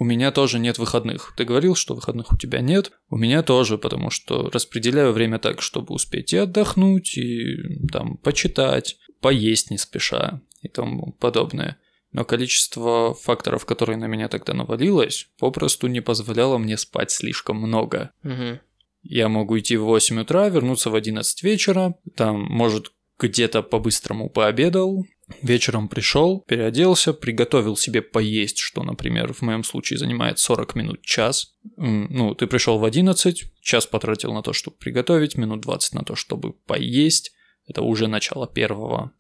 у 0.02 0.04
меня 0.04 0.32
тоже 0.32 0.58
нет 0.58 0.80
выходных. 0.80 1.32
Ты 1.38 1.46
говорил, 1.46 1.76
что 1.76 1.94
выходных 1.94 2.34
у 2.34 2.36
тебя 2.36 2.60
нет. 2.62 2.92
У 3.12 3.18
меня 3.18 3.44
тоже, 3.44 3.78
потому 3.78 4.10
что 4.10 4.50
распределяю 4.50 5.14
время 5.14 5.38
так, 5.38 5.62
чтобы 5.62 5.94
успеть 5.94 6.34
и 6.34 6.38
отдохнуть, 6.38 7.16
и 7.20 7.86
там 7.92 8.18
почитать, 8.18 8.98
поесть 9.20 9.70
не 9.70 9.78
спеша 9.78 10.42
и 10.64 10.70
тому 10.70 11.12
подобное. 11.20 11.78
Но 12.14 12.26
количество 12.26 13.14
факторов, 13.14 13.68
которые 13.68 13.96
на 13.98 14.06
меня 14.06 14.28
тогда 14.28 14.56
навалилось, 14.56 15.30
попросту 15.38 15.86
не 15.86 16.02
позволяло 16.02 16.58
мне 16.58 16.78
спать 16.78 17.12
слишком 17.12 17.58
много. 17.58 18.10
Мгм. 18.24 18.60
Я 19.04 19.30
могу 19.30 19.60
идти 19.60 19.78
в 19.78 19.84
8 19.84 20.22
утра, 20.22 20.50
вернуться 20.50 20.90
в 20.90 20.96
11 20.96 21.44
вечера, 21.44 21.94
там, 22.16 22.42
может, 22.42 22.92
где-то 23.20 23.62
по-быстрому 23.62 24.32
пообедал, 24.32 25.06
вечером 25.42 25.88
пришел, 25.88 26.42
переоделся, 26.48 27.14
приготовил 27.14 27.76
себе 27.78 28.02
поесть, 28.02 28.58
что, 28.58 28.84
например, 28.84 29.34
в 29.34 29.42
моем 29.42 29.64
случае 29.64 30.00
занимает 30.00 30.40
40 30.40 30.76
минут, 30.76 31.02
час. 31.04 31.56
Ну, 31.78 32.36
ты 32.36 32.48
пришел 32.48 32.80
в 32.80 32.86
11, 32.86 33.44
час 33.62 33.86
потратил 33.86 34.34
на 34.34 34.42
то, 34.42 34.54
чтобы 34.54 34.78
приготовить, 34.78 35.38
минут 35.38 35.62
20 35.62 35.94
на 35.94 36.04
то, 36.04 36.16
чтобы 36.16 36.54
поесть. 36.54 37.32
Это 37.68 37.82
уже 37.82 38.08
начало 38.08 38.48
первого. 38.48 39.14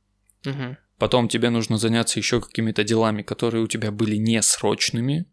Мгм. 0.43 0.78
потом 0.97 1.28
тебе 1.28 1.49
нужно 1.49 1.78
заняться 1.78 2.20
еще 2.20 2.41
какими-то 2.41 2.84
делами, 2.84 3.24
которые 3.24 3.64
у 3.64 3.68
тебя 3.68 3.91
были 3.91 4.18
не 4.18 4.41
срочными. 4.41 5.26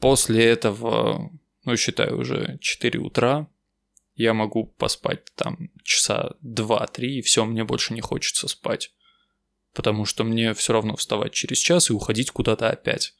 После 0.00 0.44
этого, 0.44 1.30
ну, 1.64 1.76
считаю, 1.76 2.18
уже 2.18 2.58
4 2.60 2.98
утра, 2.98 3.48
я 4.14 4.34
могу 4.34 4.66
поспать 4.66 5.20
там 5.36 5.70
часа 5.84 6.34
2-3, 6.42 7.06
и 7.06 7.22
все, 7.22 7.44
мне 7.44 7.64
больше 7.64 7.94
не 7.94 8.00
хочется 8.00 8.48
спать. 8.48 8.92
Потому 9.78 10.06
что 10.06 10.24
мне 10.24 10.54
все 10.54 10.72
равно 10.72 10.96
вставать 10.96 11.32
через 11.32 11.58
час 11.58 11.88
и 11.88 11.92
уходить 11.92 12.32
куда-то 12.32 12.68
опять. 12.68 13.14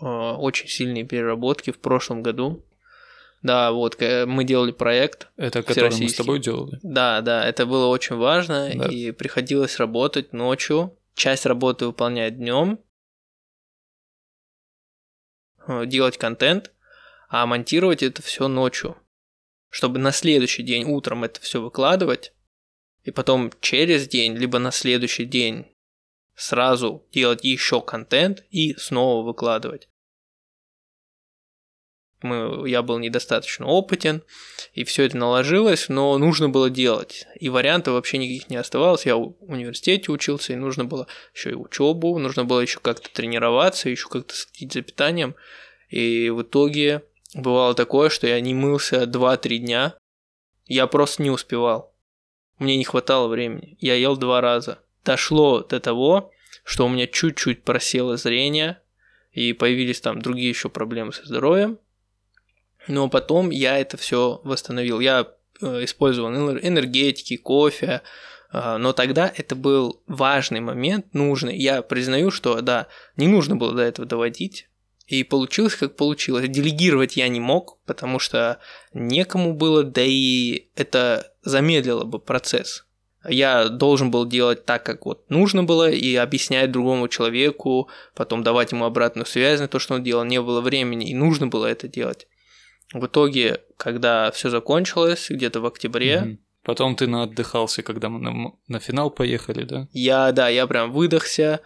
А, 0.00 0.36
очень 0.36 0.68
сильные 0.68 1.02
переработки 1.02 1.72
в 1.72 1.80
прошлом 1.80 2.22
году. 2.22 2.64
Да, 3.42 3.72
вот 3.72 4.00
мы 4.00 4.44
делали 4.44 4.70
проект. 4.70 5.26
Это 5.36 5.64
который 5.64 5.90
мы 5.90 6.08
с 6.08 6.14
тобой 6.14 6.38
делали? 6.38 6.78
Да, 6.84 7.20
да, 7.20 7.44
это 7.44 7.66
было 7.66 7.88
очень 7.88 8.14
важно, 8.14 8.70
да. 8.72 8.86
и 8.86 9.10
приходилось 9.10 9.76
работать 9.78 10.32
ночью. 10.32 10.96
Часть 11.16 11.46
работы 11.46 11.86
выполнять 11.86 12.38
днем, 12.38 12.78
э, 15.66 15.84
делать 15.84 16.16
контент, 16.16 16.70
а 17.28 17.44
монтировать 17.44 18.04
это 18.04 18.22
все 18.22 18.46
ночью, 18.46 18.96
чтобы 19.68 19.98
на 19.98 20.12
следующий 20.12 20.62
день 20.62 20.84
утром 20.84 21.24
это 21.24 21.40
все 21.40 21.60
выкладывать, 21.60 22.34
и 23.02 23.10
потом 23.10 23.50
через 23.60 24.06
день, 24.06 24.36
либо 24.36 24.60
на 24.60 24.70
следующий 24.70 25.24
день 25.24 25.66
сразу 26.38 27.04
делать 27.12 27.44
еще 27.44 27.82
контент 27.82 28.44
и 28.50 28.74
снова 28.76 29.26
выкладывать 29.26 29.88
мы, 32.22 32.68
я 32.68 32.82
был 32.82 32.98
недостаточно 32.98 33.66
опытен, 33.66 34.22
и 34.72 34.84
все 34.84 35.04
это 35.04 35.16
наложилось, 35.16 35.88
но 35.88 36.16
нужно 36.18 36.48
было 36.48 36.70
делать. 36.70 37.26
И 37.38 37.48
вариантов 37.48 37.94
вообще 37.94 38.18
никаких 38.18 38.50
не 38.50 38.56
оставалось. 38.56 39.06
Я 39.06 39.16
в 39.16 39.34
университете 39.40 40.10
учился, 40.10 40.52
и 40.52 40.56
нужно 40.56 40.84
было 40.84 41.06
еще 41.34 41.50
и 41.50 41.54
учебу, 41.54 42.18
нужно 42.18 42.44
было 42.44 42.60
еще 42.60 42.80
как-то 42.80 43.10
тренироваться, 43.12 43.88
еще 43.88 44.08
как-то 44.08 44.34
следить 44.34 44.72
за 44.72 44.82
питанием. 44.82 45.34
И 45.88 46.30
в 46.30 46.42
итоге 46.42 47.04
бывало 47.34 47.74
такое, 47.74 48.10
что 48.10 48.26
я 48.26 48.40
не 48.40 48.54
мылся 48.54 49.04
2-3 49.04 49.58
дня. 49.58 49.94
Я 50.66 50.86
просто 50.86 51.22
не 51.22 51.30
успевал. 51.30 51.94
Мне 52.58 52.76
не 52.76 52.84
хватало 52.84 53.28
времени. 53.28 53.76
Я 53.80 53.94
ел 53.94 54.16
два 54.16 54.40
раза. 54.40 54.80
Дошло 55.08 55.62
до 55.62 55.80
того, 55.80 56.32
что 56.64 56.84
у 56.84 56.90
меня 56.90 57.06
чуть-чуть 57.06 57.62
просело 57.62 58.18
зрение, 58.18 58.78
и 59.32 59.54
появились 59.54 60.02
там 60.02 60.20
другие 60.20 60.50
еще 60.50 60.68
проблемы 60.68 61.14
со 61.14 61.24
здоровьем. 61.24 61.78
Но 62.88 63.08
потом 63.08 63.48
я 63.48 63.78
это 63.78 63.96
все 63.96 64.42
восстановил. 64.44 65.00
Я 65.00 65.26
э, 65.62 65.84
использовал 65.84 66.30
энергетики, 66.58 67.38
кофе, 67.38 68.02
а, 68.50 68.76
но 68.76 68.92
тогда 68.92 69.32
это 69.34 69.56
был 69.56 70.02
важный 70.06 70.60
момент, 70.60 71.14
нужный. 71.14 71.56
Я 71.56 71.80
признаю, 71.80 72.30
что 72.30 72.60
да, 72.60 72.88
не 73.16 73.28
нужно 73.28 73.56
было 73.56 73.72
до 73.72 73.82
этого 73.84 74.06
доводить. 74.06 74.68
И 75.06 75.24
получилось, 75.24 75.74
как 75.74 75.96
получилось. 75.96 76.50
Делегировать 76.50 77.16
я 77.16 77.28
не 77.28 77.40
мог, 77.40 77.78
потому 77.86 78.18
что 78.18 78.60
некому 78.92 79.54
было, 79.54 79.84
да 79.84 80.02
и 80.04 80.68
это 80.76 81.32
замедлило 81.40 82.04
бы 82.04 82.18
процесс. 82.18 82.84
Я 83.28 83.68
должен 83.68 84.10
был 84.10 84.26
делать 84.26 84.64
так, 84.64 84.84
как 84.84 85.06
вот 85.06 85.28
нужно 85.30 85.64
было, 85.64 85.90
и 85.90 86.14
объяснять 86.16 86.72
другому 86.72 87.08
человеку, 87.08 87.88
потом 88.14 88.42
давать 88.42 88.72
ему 88.72 88.84
обратную 88.84 89.26
связь 89.26 89.60
на 89.60 89.68
то, 89.68 89.78
что 89.78 89.94
он 89.94 90.02
делал. 90.02 90.24
Не 90.24 90.40
было 90.40 90.60
времени, 90.60 91.10
и 91.10 91.14
нужно 91.14 91.46
было 91.46 91.66
это 91.66 91.88
делать. 91.88 92.26
В 92.92 93.06
итоге, 93.06 93.60
когда 93.76 94.30
все 94.30 94.50
закончилось, 94.50 95.26
где-то 95.28 95.60
в 95.60 95.66
октябре. 95.66 96.38
Потом 96.64 96.96
ты 96.96 97.06
наотдыхался, 97.06 97.82
когда 97.82 98.10
мы 98.10 98.20
на, 98.20 98.52
на 98.66 98.78
финал 98.78 99.10
поехали, 99.10 99.64
да? 99.64 99.88
Я, 99.92 100.32
да, 100.32 100.48
я 100.48 100.66
прям 100.66 100.92
выдохся 100.92 101.60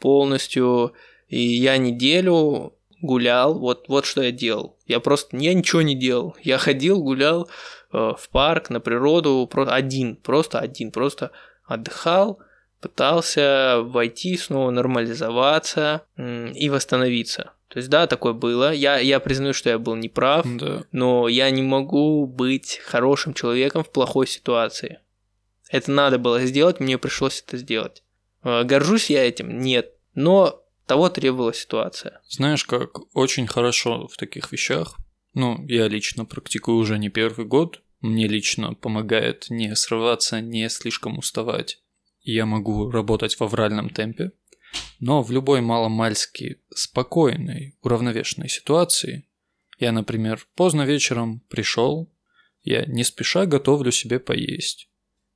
полностью, 0.00 0.94
и 1.28 1.38
я 1.38 1.76
неделю 1.76 2.74
гулял, 3.00 3.58
вот, 3.58 3.88
вот 3.88 4.04
что 4.04 4.22
я 4.22 4.32
делал. 4.32 4.76
Я 4.86 5.00
просто, 5.00 5.36
я 5.36 5.54
ничего 5.54 5.82
не 5.82 5.94
делал. 5.94 6.36
Я 6.42 6.58
ходил, 6.58 7.00
гулял 7.00 7.48
в 7.90 8.28
парк, 8.30 8.70
на 8.70 8.80
природу, 8.80 9.48
просто 9.50 9.74
один, 9.74 10.16
просто 10.16 10.58
один, 10.58 10.90
просто 10.90 11.30
отдыхал, 11.64 12.40
пытался 12.80 13.80
войти 13.82 14.36
снова, 14.36 14.70
нормализоваться 14.70 16.02
и 16.16 16.68
восстановиться. 16.70 17.52
То 17.68 17.78
есть, 17.78 17.90
да, 17.90 18.06
такое 18.06 18.32
было. 18.32 18.72
Я, 18.72 18.98
я 18.98 19.20
признаю, 19.20 19.52
что 19.52 19.68
я 19.68 19.78
был 19.78 19.94
неправ, 19.94 20.46
да. 20.46 20.84
но 20.90 21.28
я 21.28 21.50
не 21.50 21.62
могу 21.62 22.26
быть 22.26 22.80
хорошим 22.84 23.34
человеком 23.34 23.84
в 23.84 23.90
плохой 23.90 24.26
ситуации. 24.26 25.00
Это 25.70 25.90
надо 25.90 26.18
было 26.18 26.40
сделать, 26.46 26.80
мне 26.80 26.96
пришлось 26.96 27.44
это 27.46 27.58
сделать. 27.58 28.02
Э, 28.42 28.64
горжусь 28.64 29.10
я 29.10 29.28
этим? 29.28 29.60
Нет. 29.60 29.92
Но 30.14 30.64
того 30.86 31.10
требовала 31.10 31.52
ситуация. 31.52 32.22
Знаешь, 32.26 32.64
как 32.64 33.14
очень 33.14 33.46
хорошо 33.46 34.08
в 34.08 34.16
таких 34.16 34.50
вещах. 34.50 34.96
Ну, 35.38 35.64
я 35.68 35.86
лично 35.86 36.24
практикую 36.24 36.78
уже 36.78 36.98
не 36.98 37.10
первый 37.10 37.46
год. 37.46 37.80
Мне 38.00 38.26
лично 38.26 38.74
помогает 38.74 39.46
не 39.50 39.76
срываться, 39.76 40.40
не 40.40 40.68
слишком 40.68 41.16
уставать. 41.16 41.80
Я 42.22 42.44
могу 42.44 42.90
работать 42.90 43.36
в 43.36 43.42
авральном 43.42 43.88
темпе, 43.88 44.32
но 44.98 45.22
в 45.22 45.30
любой 45.30 45.60
маломальски 45.60 46.60
спокойной, 46.74 47.76
уравновешенной 47.82 48.48
ситуации, 48.48 49.28
я, 49.78 49.92
например, 49.92 50.44
поздно 50.56 50.82
вечером 50.82 51.38
пришел, 51.48 52.12
я 52.64 52.84
не 52.86 53.04
спеша 53.04 53.46
готовлю 53.46 53.92
себе 53.92 54.18
поесть, 54.18 54.90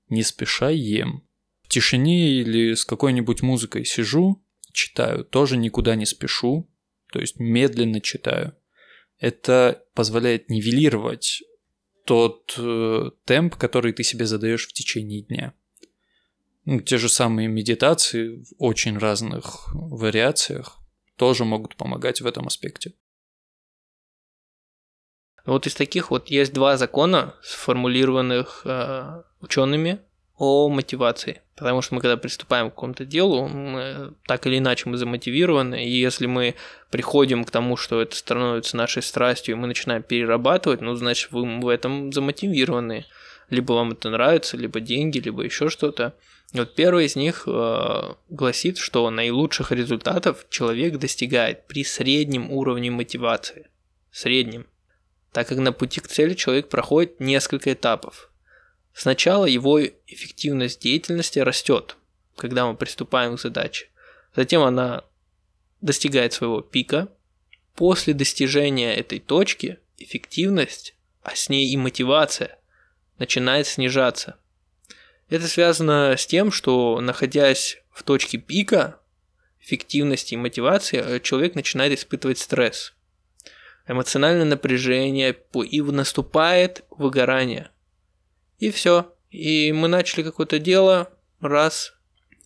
не 0.08 0.24
спеша 0.24 0.70
ем. 0.70 1.22
В 1.62 1.68
тишине 1.68 2.40
или 2.40 2.74
с 2.74 2.84
какой-нибудь 2.84 3.42
музыкой 3.42 3.84
сижу, 3.84 4.44
читаю, 4.72 5.24
тоже 5.24 5.56
никуда 5.56 5.94
не 5.94 6.06
спешу, 6.06 6.68
то 7.12 7.20
есть 7.20 7.38
медленно 7.38 8.00
читаю. 8.00 8.56
Это 9.22 9.82
позволяет 9.94 10.50
нивелировать 10.50 11.42
тот 12.04 12.54
э, 12.58 13.10
темп, 13.24 13.56
который 13.56 13.92
ты 13.92 14.02
себе 14.02 14.26
задаешь 14.26 14.68
в 14.68 14.72
течение 14.74 15.22
дня 15.22 15.54
ну, 16.64 16.80
те 16.80 16.98
же 16.98 17.08
самые 17.08 17.48
медитации 17.48 18.42
в 18.42 18.54
очень 18.58 18.98
разных 18.98 19.68
вариациях 19.74 20.78
тоже 21.16 21.44
могут 21.44 21.76
помогать 21.76 22.20
в 22.20 22.26
этом 22.26 22.46
аспекте. 22.46 22.94
Вот 25.44 25.66
из 25.66 25.74
таких 25.74 26.10
вот 26.10 26.28
есть 26.28 26.52
два 26.52 26.76
закона, 26.76 27.34
сформулированных 27.42 28.62
э, 28.64 29.22
учеными 29.40 30.00
о 30.36 30.68
мотивации. 30.68 31.42
Потому 31.62 31.80
что 31.80 31.94
мы, 31.94 32.00
когда 32.00 32.16
приступаем 32.16 32.70
к 32.70 32.74
какому-то 32.74 33.04
делу, 33.04 33.46
мы, 33.46 34.14
так 34.26 34.48
или 34.48 34.58
иначе 34.58 34.88
мы 34.88 34.96
замотивированы, 34.96 35.84
и 35.84 35.88
если 35.88 36.26
мы 36.26 36.56
приходим 36.90 37.44
к 37.44 37.52
тому, 37.52 37.76
что 37.76 38.02
это 38.02 38.16
становится 38.16 38.76
нашей 38.76 39.00
страстью, 39.00 39.54
и 39.54 39.58
мы 39.58 39.68
начинаем 39.68 40.02
перерабатывать, 40.02 40.80
ну, 40.80 40.96
значит, 40.96 41.30
вы 41.30 41.60
в 41.60 41.68
этом 41.68 42.12
замотивированы. 42.12 43.06
Либо 43.48 43.74
вам 43.74 43.92
это 43.92 44.10
нравится, 44.10 44.56
либо 44.56 44.80
деньги, 44.80 45.18
либо 45.18 45.44
еще 45.44 45.68
что-то. 45.68 46.16
Вот 46.52 46.74
первый 46.74 47.04
из 47.04 47.14
них 47.14 47.44
э, 47.46 48.14
гласит, 48.28 48.78
что 48.78 49.08
наилучших 49.08 49.70
результатов 49.70 50.44
человек 50.50 50.98
достигает 50.98 51.68
при 51.68 51.84
среднем 51.84 52.50
уровне 52.50 52.90
мотивации. 52.90 53.68
Среднем. 54.10 54.66
Так 55.32 55.46
как 55.46 55.58
на 55.58 55.70
пути 55.70 56.00
к 56.00 56.08
цели 56.08 56.34
человек 56.34 56.68
проходит 56.68 57.20
несколько 57.20 57.72
этапов. 57.72 58.31
Сначала 58.94 59.46
его 59.46 59.80
эффективность 60.06 60.80
деятельности 60.80 61.38
растет, 61.38 61.96
когда 62.36 62.66
мы 62.66 62.76
приступаем 62.76 63.36
к 63.36 63.40
задаче. 63.40 63.88
Затем 64.34 64.62
она 64.62 65.04
достигает 65.80 66.32
своего 66.32 66.60
пика. 66.60 67.08
После 67.74 68.12
достижения 68.12 68.94
этой 68.94 69.18
точки 69.18 69.78
эффективность, 69.96 70.94
а 71.22 71.34
с 71.34 71.48
ней 71.48 71.70
и 71.72 71.76
мотивация, 71.76 72.58
начинает 73.18 73.66
снижаться. 73.66 74.36
Это 75.30 75.48
связано 75.48 76.14
с 76.18 76.26
тем, 76.26 76.52
что 76.52 77.00
находясь 77.00 77.78
в 77.90 78.02
точке 78.02 78.36
пика 78.36 79.00
эффективности 79.60 80.34
и 80.34 80.36
мотивации, 80.36 80.98
э, 80.98 81.20
человек 81.20 81.54
начинает 81.54 81.98
испытывать 81.98 82.38
стресс, 82.38 82.92
эмоциональное 83.86 84.44
напряжение, 84.44 85.36
и 85.70 85.80
наступает 85.80 86.84
выгорание. 86.90 87.70
И 88.62 88.70
все. 88.70 89.12
И 89.32 89.72
мы 89.72 89.88
начали 89.88 90.22
какое-то 90.22 90.60
дело, 90.60 91.10
раз, 91.40 91.94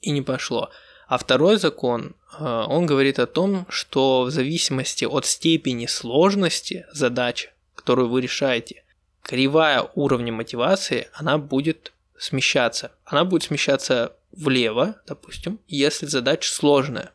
и 0.00 0.10
не 0.12 0.22
пошло. 0.22 0.70
А 1.08 1.18
второй 1.18 1.58
закон, 1.58 2.16
э, 2.38 2.42
он 2.42 2.86
говорит 2.86 3.18
о 3.18 3.26
том, 3.26 3.66
что 3.68 4.22
в 4.22 4.30
зависимости 4.30 5.04
от 5.04 5.26
степени 5.26 5.84
сложности 5.84 6.86
задачи, 6.90 7.52
которую 7.74 8.08
вы 8.08 8.22
решаете, 8.22 8.82
кривая 9.20 9.90
уровня 9.94 10.32
мотивации, 10.32 11.10
она 11.12 11.36
будет 11.36 11.92
смещаться. 12.16 12.92
Она 13.04 13.26
будет 13.26 13.42
смещаться 13.42 14.16
влево, 14.32 14.94
допустим, 15.06 15.60
если 15.68 16.06
задача 16.06 16.50
сложная, 16.50 17.12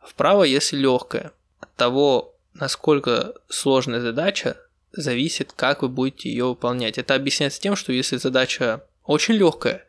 а 0.00 0.06
вправо, 0.06 0.44
если 0.44 0.78
легкая. 0.78 1.32
От 1.60 1.74
того, 1.74 2.34
насколько 2.54 3.34
сложная 3.50 4.00
задача, 4.00 4.56
зависит, 5.00 5.52
как 5.52 5.82
вы 5.82 5.88
будете 5.88 6.28
ее 6.28 6.46
выполнять. 6.46 6.98
Это 6.98 7.14
объясняется 7.14 7.60
тем, 7.60 7.76
что 7.76 7.92
если 7.92 8.16
задача 8.16 8.84
очень 9.04 9.34
легкая, 9.34 9.84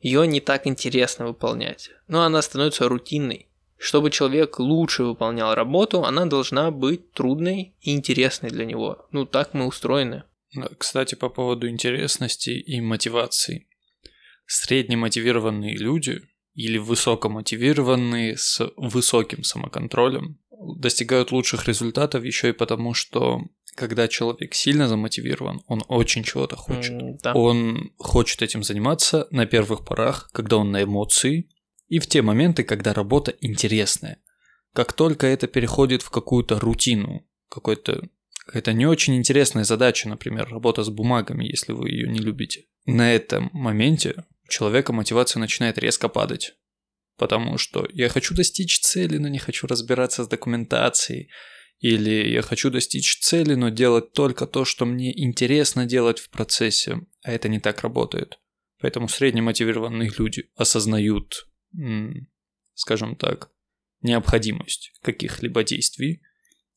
ее 0.00 0.26
не 0.26 0.40
так 0.40 0.66
интересно 0.66 1.26
выполнять. 1.26 1.90
Но 2.08 2.22
она 2.22 2.42
становится 2.42 2.88
рутинной. 2.88 3.48
Чтобы 3.78 4.10
человек 4.10 4.58
лучше 4.58 5.02
выполнял 5.02 5.54
работу, 5.54 6.04
она 6.04 6.26
должна 6.26 6.70
быть 6.70 7.12
трудной 7.12 7.74
и 7.80 7.92
интересной 7.92 8.50
для 8.50 8.64
него. 8.64 9.06
Ну, 9.10 9.26
так 9.26 9.54
мы 9.54 9.66
устроены. 9.66 10.22
Кстати, 10.78 11.14
по 11.14 11.28
поводу 11.28 11.68
интересности 11.68 12.50
и 12.50 12.80
мотивации. 12.80 13.66
Среднемотивированные 14.46 15.76
люди 15.76 16.20
или 16.54 16.78
высокомотивированные 16.78 18.36
с 18.36 18.60
высоким 18.76 19.42
самоконтролем 19.42 20.38
достигают 20.76 21.32
лучших 21.32 21.66
результатов 21.66 22.24
еще 22.24 22.50
и 22.50 22.52
потому, 22.52 22.94
что 22.94 23.40
когда 23.74 24.08
человек 24.08 24.54
сильно 24.54 24.88
замотивирован, 24.88 25.62
он 25.66 25.82
очень 25.88 26.24
чего-то 26.24 26.56
хочет. 26.56 26.92
М, 26.92 27.16
да. 27.18 27.32
Он 27.34 27.92
хочет 27.98 28.42
этим 28.42 28.62
заниматься 28.62 29.26
на 29.30 29.46
первых 29.46 29.84
порах, 29.84 30.30
когда 30.32 30.58
он 30.58 30.70
на 30.70 30.82
эмоции, 30.82 31.48
и 31.88 31.98
в 31.98 32.06
те 32.06 32.22
моменты, 32.22 32.64
когда 32.64 32.94
работа 32.94 33.34
интересная. 33.40 34.18
Как 34.72 34.92
только 34.92 35.26
это 35.26 35.46
переходит 35.46 36.02
в 36.02 36.10
какую-то 36.10 36.58
рутину, 36.58 37.26
какой-то 37.48 38.08
какая-то 38.46 38.72
не 38.72 38.86
очень 38.86 39.16
интересная 39.16 39.64
задача, 39.64 40.08
например, 40.08 40.48
работа 40.48 40.82
с 40.82 40.88
бумагами, 40.88 41.44
если 41.44 41.72
вы 41.72 41.90
ее 41.90 42.08
не 42.08 42.18
любите. 42.18 42.64
На 42.86 43.12
этом 43.14 43.50
моменте 43.52 44.24
у 44.44 44.48
человека 44.48 44.92
мотивация 44.92 45.38
начинает 45.38 45.78
резко 45.78 46.08
падать. 46.08 46.54
Потому 47.18 47.58
что 47.58 47.86
я 47.92 48.08
хочу 48.08 48.34
достичь 48.34 48.80
цели, 48.80 49.18
но 49.18 49.28
не 49.28 49.38
хочу 49.38 49.66
разбираться 49.66 50.24
с 50.24 50.28
документацией. 50.28 51.28
Или 51.82 52.30
я 52.30 52.42
хочу 52.42 52.70
достичь 52.70 53.18
цели, 53.18 53.54
но 53.54 53.68
делать 53.68 54.12
только 54.12 54.46
то, 54.46 54.64
что 54.64 54.86
мне 54.86 55.12
интересно 55.20 55.84
делать 55.84 56.20
в 56.20 56.30
процессе. 56.30 57.00
А 57.24 57.32
это 57.32 57.48
не 57.48 57.58
так 57.58 57.82
работает. 57.82 58.38
Поэтому 58.80 59.08
среднемотивированные 59.08 60.12
люди 60.16 60.44
осознают, 60.54 61.48
скажем 62.74 63.16
так, 63.16 63.50
необходимость 64.00 64.92
каких-либо 65.02 65.64
действий. 65.64 66.22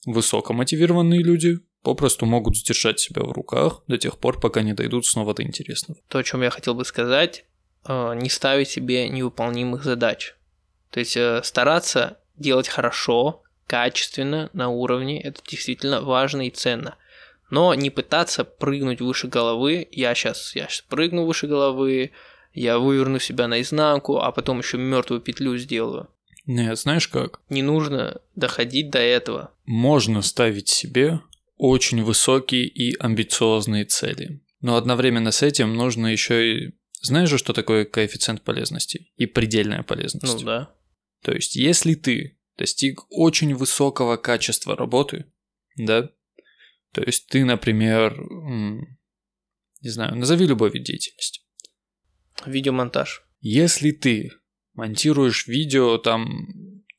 Высокомотивированные 0.07 1.21
люди 1.21 1.59
попросту 1.83 2.25
могут 2.25 2.57
сдержать 2.57 2.99
себя 2.99 3.21
в 3.21 3.31
руках 3.31 3.83
до 3.87 3.99
тех 3.99 4.17
пор, 4.17 4.39
пока 4.39 4.63
не 4.63 4.73
дойдут 4.73 5.05
снова 5.05 5.35
до 5.35 5.43
интересного. 5.43 5.99
То, 6.09 6.17
о 6.17 6.23
чем 6.23 6.41
я 6.41 6.49
хотел 6.49 6.73
бы 6.73 6.83
сказать, 6.83 7.45
э, 7.87 8.15
не 8.15 8.29
ставить 8.29 8.69
себе 8.69 9.07
невыполнимых 9.09 9.83
задач. 9.83 10.33
То 10.89 10.99
есть 10.99 11.15
э, 11.15 11.41
стараться 11.43 12.19
делать 12.37 12.67
хорошо, 12.67 13.43
качественно, 13.67 14.49
на 14.53 14.69
уровне, 14.69 15.21
это 15.21 15.41
действительно 15.45 16.01
важно 16.01 16.47
и 16.47 16.51
ценно. 16.51 16.95
Но 17.49 17.73
не 17.73 17.89
пытаться 17.89 18.43
прыгнуть 18.43 19.01
выше 19.01 19.27
головы, 19.27 19.87
я 19.91 20.15
сейчас, 20.15 20.55
я 20.55 20.67
сейчас 20.67 20.81
прыгну 20.81 21.25
выше 21.25 21.47
головы, 21.47 22.11
я 22.53 22.79
выверну 22.79 23.19
себя 23.19 23.47
наизнанку, 23.47 24.17
а 24.19 24.31
потом 24.31 24.59
еще 24.59 24.77
мертвую 24.77 25.21
петлю 25.21 25.57
сделаю. 25.57 26.09
Нет, 26.45 26.77
знаешь 26.77 27.07
как? 27.07 27.41
Не 27.49 27.61
нужно 27.63 28.21
доходить 28.35 28.89
до 28.89 28.99
этого. 28.99 29.51
Можно 29.65 30.21
ставить 30.21 30.69
себе 30.69 31.19
очень 31.57 32.03
высокие 32.03 32.65
и 32.67 32.95
амбициозные 32.97 33.85
цели. 33.85 34.41
Но 34.61 34.77
одновременно 34.77 35.31
с 35.31 35.41
этим 35.41 35.75
нужно 35.75 36.07
еще 36.07 36.53
и... 36.53 36.73
Знаешь 37.01 37.29
же, 37.29 37.37
что 37.37 37.53
такое 37.53 37.85
коэффициент 37.85 38.41
полезности 38.41 39.11
и 39.15 39.25
предельная 39.25 39.83
полезность? 39.83 40.39
Ну 40.39 40.45
да. 40.45 40.71
То 41.23 41.33
есть, 41.33 41.55
если 41.55 41.93
ты 41.93 42.34
достиг 42.57 43.05
очень 43.09 43.53
высокого 43.53 44.17
качества 44.17 44.75
работы, 44.75 45.31
да, 45.77 46.09
то 46.93 47.03
есть 47.03 47.27
ты, 47.27 47.43
например, 47.43 48.17
не 49.81 49.89
знаю, 49.89 50.15
назови 50.15 50.47
любой 50.47 50.71
вид 50.71 50.83
деятельности. 50.83 51.41
Видеомонтаж. 52.45 53.25
Если 53.41 53.91
ты 53.91 54.31
монтируешь 54.73 55.47
видео 55.47 55.97
там, 55.97 56.47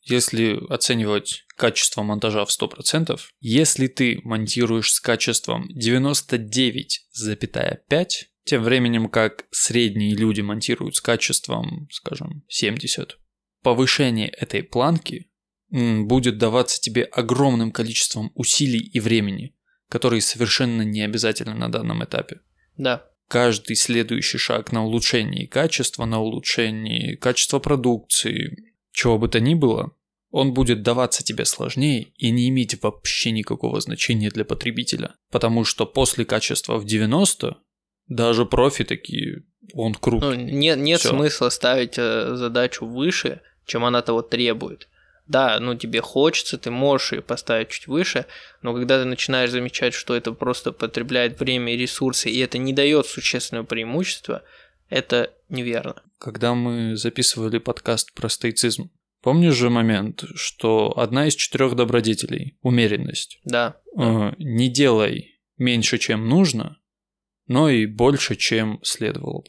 если 0.03 0.59
оценивать 0.69 1.47
качество 1.57 2.03
монтажа 2.03 2.45
в 2.45 2.51
100%, 2.51 3.19
если 3.41 3.87
ты 3.87 4.21
монтируешь 4.23 4.93
с 4.93 5.01
качеством 5.01 5.71
99,5, 5.77 8.07
тем 8.45 8.63
временем 8.63 9.09
как 9.09 9.47
средние 9.51 10.15
люди 10.15 10.43
монтируют 10.43 10.97
с 10.97 11.01
качеством, 11.01 11.89
скажем, 11.91 12.45
70, 12.49 13.19
повышение 13.63 14.29
этой 14.29 14.63
планки 14.63 15.31
будет 15.71 16.39
даваться 16.39 16.81
тебе 16.81 17.03
огромным 17.05 17.73
количеством 17.73 18.31
усилий 18.35 18.79
и 18.81 19.01
времени, 19.01 19.55
которые 19.89 20.21
совершенно 20.23 20.83
не 20.83 21.03
обязательны 21.03 21.55
на 21.55 21.71
данном 21.71 22.05
этапе 22.05 22.41
Да. 22.77 23.05
каждый 23.29 23.77
следующий 23.77 24.39
шаг 24.39 24.73
на 24.73 24.85
улучшении 24.85 25.47
качества, 25.47 26.05
на 26.05 26.21
улучшении 26.21 27.17
качества 27.17 27.59
продукции, 27.59 28.73
чего 28.93 29.19
бы 29.19 29.29
то 29.29 29.41
ни 29.41 29.55
было, 29.55 29.93
он 30.31 30.53
будет 30.55 30.83
даваться 30.83 31.23
тебе 31.25 31.45
сложнее 31.45 32.09
и 32.17 32.31
не 32.31 32.49
иметь 32.49 32.81
вообще 32.83 33.31
никакого 33.31 33.81
значения 33.81 34.31
для 34.31 34.45
потребителя. 34.45 35.14
Потому 35.31 35.64
что 35.64 35.87
после 35.87 36.25
качества 36.25 36.79
в 36.79 36.85
90 36.85 37.57
даже 38.09 38.45
профи 38.47 38.85
такие, 38.85 39.45
он 39.73 39.95
крут. 39.95 40.23
Ну, 40.23 40.35
нет, 40.35 40.79
нет 40.79 41.01
Всё. 41.01 41.11
смысла 41.11 41.49
ставить 41.49 41.95
э, 41.99 42.37
задачу 42.37 42.87
выше, 42.87 43.41
чем 43.67 43.85
она 43.85 44.03
того 44.03 44.23
требует. 44.23 44.89
Да, 45.29 45.59
ну 45.61 45.74
тебе 45.74 46.01
хочется, 46.01 46.57
ты 46.59 46.70
можешь 46.70 47.12
ее 47.12 47.22
поставить 47.22 47.70
чуть 47.70 47.87
выше, 47.89 48.27
но 48.62 48.72
когда 48.74 48.99
ты 48.99 49.05
начинаешь 49.05 49.51
замечать, 49.51 49.95
что 49.95 50.14
это 50.14 50.33
просто 50.33 50.72
потребляет 50.72 51.41
время 51.41 51.74
и 51.74 51.77
ресурсы, 51.77 52.31
и 52.31 52.39
это 52.39 52.59
не 52.59 52.72
дает 52.72 53.07
существенного 53.07 53.64
преимущества, 53.64 54.43
это 54.89 55.33
неверно. 55.49 56.03
Когда 56.18 56.55
мы 56.55 56.97
записывали 56.97 57.59
подкаст 57.59 58.12
про 58.14 58.29
стоицизм, 58.29 58.91
помнишь 59.20 59.55
же 59.55 59.68
момент, 59.68 60.24
что 60.37 60.97
одна 60.97 61.27
из 61.27 61.35
четырех 61.35 61.74
добродетелей– 61.74 62.57
умеренность. 62.62 63.41
Да, 63.45 63.77
Э, 63.99 64.33
не 64.39 64.68
делай 64.68 65.41
меньше, 65.57 65.99
чем 65.99 66.29
нужно, 66.29 66.79
но 67.47 67.70
и 67.70 67.87
больше, 67.87 68.37
чем 68.37 68.79
следовало 68.83 69.41
бы. 69.41 69.49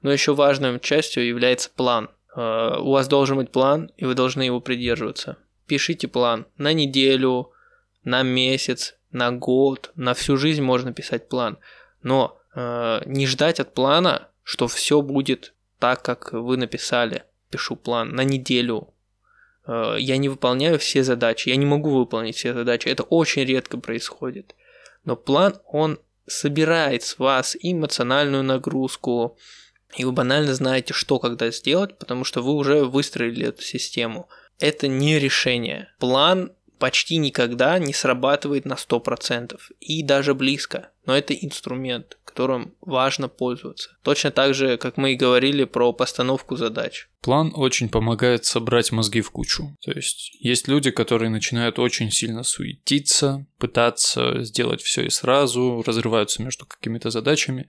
но 0.00 0.12
еще 0.12 0.34
важной 0.34 0.80
частью 0.80 1.26
является 1.26 1.68
план. 1.70 2.08
Э, 2.36 2.76
У 2.78 2.90
вас 2.92 3.08
должен 3.08 3.38
быть 3.38 3.50
план, 3.50 3.90
и 3.96 4.04
вы 4.04 4.14
должны 4.14 4.42
его 4.42 4.60
придерживаться. 4.60 5.38
Пишите 5.66 6.06
план 6.06 6.46
на 6.58 6.72
неделю, 6.72 7.50
на 8.04 8.22
месяц, 8.22 8.96
на 9.10 9.32
год, 9.32 9.90
на 9.96 10.14
всю 10.14 10.36
жизнь 10.36 10.62
можно 10.62 10.92
писать 10.92 11.28
план. 11.28 11.58
Но 12.02 12.38
э, 12.54 13.00
не 13.06 13.26
ждать 13.26 13.58
от 13.58 13.74
плана, 13.74 14.28
что 14.42 14.68
все 14.68 15.00
будет 15.00 15.54
так, 15.78 16.02
как 16.02 16.32
вы 16.32 16.56
написали. 16.56 17.24
Пишу 17.50 17.74
план 17.74 18.10
на 18.10 18.22
неделю. 18.22 18.92
Э, 19.66 19.96
я 19.98 20.18
не 20.18 20.28
выполняю 20.28 20.78
все 20.78 21.02
задачи, 21.02 21.48
я 21.48 21.56
не 21.56 21.66
могу 21.66 21.90
выполнить 21.90 22.36
все 22.36 22.52
задачи. 22.52 22.88
Это 22.88 23.02
очень 23.02 23.44
редко 23.44 23.78
происходит. 23.78 24.54
Но 25.04 25.16
план, 25.16 25.56
он 25.66 25.98
собирает 26.26 27.02
с 27.02 27.18
вас 27.18 27.56
эмоциональную 27.60 28.42
нагрузку, 28.42 29.38
и 29.94 30.04
вы 30.04 30.12
банально 30.12 30.54
знаете, 30.54 30.92
что 30.92 31.18
когда 31.18 31.50
сделать, 31.50 31.98
потому 31.98 32.24
что 32.24 32.42
вы 32.42 32.52
уже 32.52 32.84
выстроили 32.84 33.46
эту 33.46 33.62
систему. 33.62 34.28
Это 34.58 34.88
не 34.88 35.18
решение. 35.18 35.88
План 35.98 36.52
почти 36.78 37.16
никогда 37.16 37.78
не 37.78 37.92
срабатывает 37.92 38.64
на 38.64 38.74
100%, 38.74 39.58
и 39.80 40.02
даже 40.02 40.34
близко. 40.34 40.90
Но 41.06 41.16
это 41.16 41.34
инструмент, 41.34 42.18
которым 42.24 42.74
важно 42.80 43.28
пользоваться. 43.28 43.96
Точно 44.02 44.30
так 44.30 44.54
же, 44.54 44.76
как 44.76 44.96
мы 44.96 45.12
и 45.12 45.16
говорили 45.16 45.64
про 45.64 45.92
постановку 45.92 46.56
задач. 46.56 47.08
План 47.22 47.52
очень 47.54 47.88
помогает 47.88 48.44
собрать 48.44 48.92
мозги 48.92 49.20
в 49.20 49.30
кучу. 49.30 49.76
То 49.82 49.92
есть 49.92 50.36
есть 50.40 50.68
люди, 50.68 50.90
которые 50.90 51.30
начинают 51.30 51.78
очень 51.78 52.10
сильно 52.10 52.42
суетиться, 52.42 53.46
пытаться 53.58 54.42
сделать 54.42 54.82
все 54.82 55.06
и 55.06 55.10
сразу, 55.10 55.82
разрываются 55.86 56.42
между 56.42 56.66
какими-то 56.66 57.10
задачами. 57.10 57.68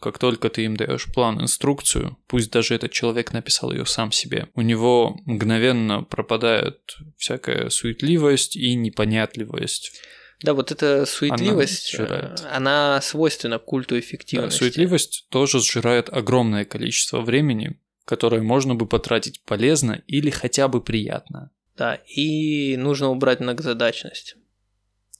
Как 0.00 0.18
только 0.18 0.50
ты 0.50 0.64
им 0.64 0.76
даешь 0.76 1.06
план, 1.12 1.40
инструкцию, 1.40 2.18
пусть 2.26 2.50
даже 2.50 2.74
этот 2.74 2.92
человек 2.92 3.32
написал 3.32 3.72
ее 3.72 3.86
сам 3.86 4.12
себе, 4.12 4.48
у 4.54 4.60
него 4.60 5.16
мгновенно 5.24 6.02
пропадает 6.02 6.96
всякая 7.16 7.70
суетливость 7.70 8.56
и 8.56 8.74
непонятливость. 8.74 9.98
Да, 10.42 10.52
вот 10.52 10.70
эта 10.70 11.06
суетливость, 11.06 11.94
Она 11.94 12.04
э, 12.04 12.06
сжирает. 12.08 12.40
она 12.52 13.00
свойственна 13.00 13.58
культу 13.58 13.94
Да, 13.94 14.00
эффективности. 14.00 14.58
суетливость 14.58 15.26
тоже 15.30 15.60
сжирает 15.60 16.10
огромное 16.10 16.66
количество 16.66 17.22
времени, 17.22 17.80
которое 18.04 18.42
можно 18.42 18.74
бы 18.74 18.86
потратить 18.86 19.42
полезно 19.44 20.02
или 20.06 20.28
хотя 20.28 20.68
бы 20.68 20.82
приятно. 20.82 21.50
Да, 21.76 21.94
и 22.06 22.76
нужно 22.76 23.08
убрать 23.08 23.40
многозадачность. 23.40 24.36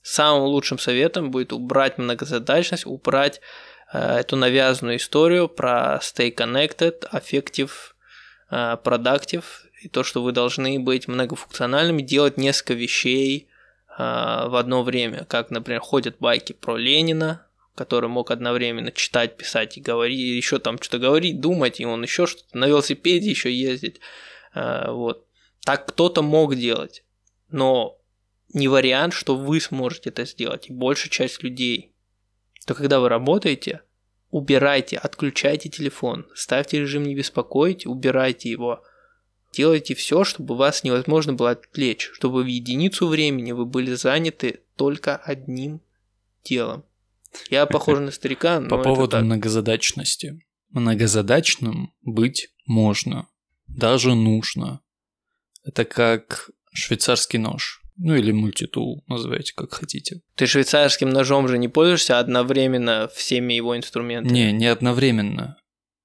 Самым 0.03 0.43
лучшим 0.43 0.77
советом 0.79 1.31
будет 1.31 1.51
убрать 1.51 1.97
многозадачность, 1.97 2.85
убрать 2.85 3.41
эту 3.91 4.35
навязанную 4.35 4.97
историю 4.97 5.47
про 5.47 5.99
stay 6.01 6.33
connected, 6.33 7.09
effective, 7.11 7.71
э, 8.49 8.77
productive, 8.83 9.45
и 9.81 9.87
то, 9.87 10.03
что 10.03 10.21
вы 10.21 10.31
должны 10.31 10.79
быть 10.79 11.07
многофункциональными, 11.07 12.01
делать 12.01 12.37
несколько 12.37 12.73
вещей 12.73 13.47
э, 13.89 13.93
в 13.97 14.59
одно 14.59 14.83
время, 14.83 15.25
как, 15.25 15.51
например, 15.51 15.79
ходят 15.79 16.17
байки 16.19 16.53
про 16.53 16.75
Ленина, 16.75 17.45
который 17.75 18.09
мог 18.09 18.31
одновременно 18.31 18.91
читать, 18.91 19.37
писать 19.37 19.77
и 19.77 19.81
говорить, 19.81 20.19
еще 20.19 20.59
там 20.59 20.81
что-то 20.81 20.99
говорить, 20.99 21.39
думать, 21.39 21.79
и 21.79 21.85
он 21.85 22.01
еще 22.01 22.25
что-то 22.25 22.57
на 22.57 22.65
велосипеде 22.65 23.29
еще 23.29 23.53
ездить. 23.53 23.99
Вот. 24.55 25.27
Так 25.63 25.85
кто-то 25.85 26.23
мог 26.23 26.55
делать, 26.55 27.03
но 27.51 27.99
не 28.51 28.67
вариант, 28.67 29.13
что 29.13 29.35
вы 29.35 29.61
сможете 29.61 30.09
это 30.09 30.25
сделать, 30.25 30.69
и 30.69 30.73
большая 30.73 31.11
часть 31.11 31.43
людей. 31.43 31.91
То 32.67 32.75
когда 32.75 32.99
вы 32.99 33.07
работаете, 33.07 33.81
убирайте, 34.29 34.97
отключайте 34.97 35.69
телефон, 35.69 36.27
ставьте 36.35 36.81
режим 36.81 37.03
не 37.03 37.15
беспокоить, 37.15 37.85
убирайте 37.85 38.51
его. 38.51 38.83
Делайте 39.53 39.95
все, 39.95 40.25
чтобы 40.25 40.57
вас 40.57 40.83
невозможно 40.83 41.31
было 41.31 41.51
отвлечь, 41.51 42.09
чтобы 42.13 42.43
в 42.43 42.45
единицу 42.45 43.07
времени 43.07 43.53
вы 43.53 43.65
были 43.65 43.93
заняты 43.93 44.59
только 44.75 45.15
одним 45.15 45.79
делом. 46.43 46.83
Я 47.49 47.65
похож 47.67 47.99
на 47.99 48.11
старика, 48.11 48.59
но 48.59 48.67
По 48.67 48.83
поводу 48.83 49.17
многозадачности. 49.19 50.41
Многозадачным 50.71 51.93
быть 52.01 52.49
можно, 52.65 53.29
даже 53.67 54.13
нужно. 54.13 54.81
Это 55.63 55.85
как 55.85 56.49
швейцарский 56.73 57.39
нож. 57.39 57.81
Ну 57.97 58.15
или 58.15 58.31
мультитул, 58.31 59.03
называйте 59.07 59.53
как 59.55 59.73
хотите. 59.73 60.21
Ты 60.35 60.45
швейцарским 60.45 61.09
ножом 61.09 61.47
же 61.47 61.57
не 61.57 61.67
пользуешься 61.67 62.19
одновременно 62.19 63.09
всеми 63.13 63.53
его 63.53 63.75
инструментами? 63.75 64.33
Не, 64.33 64.51
не 64.51 64.67
одновременно. 64.67 65.57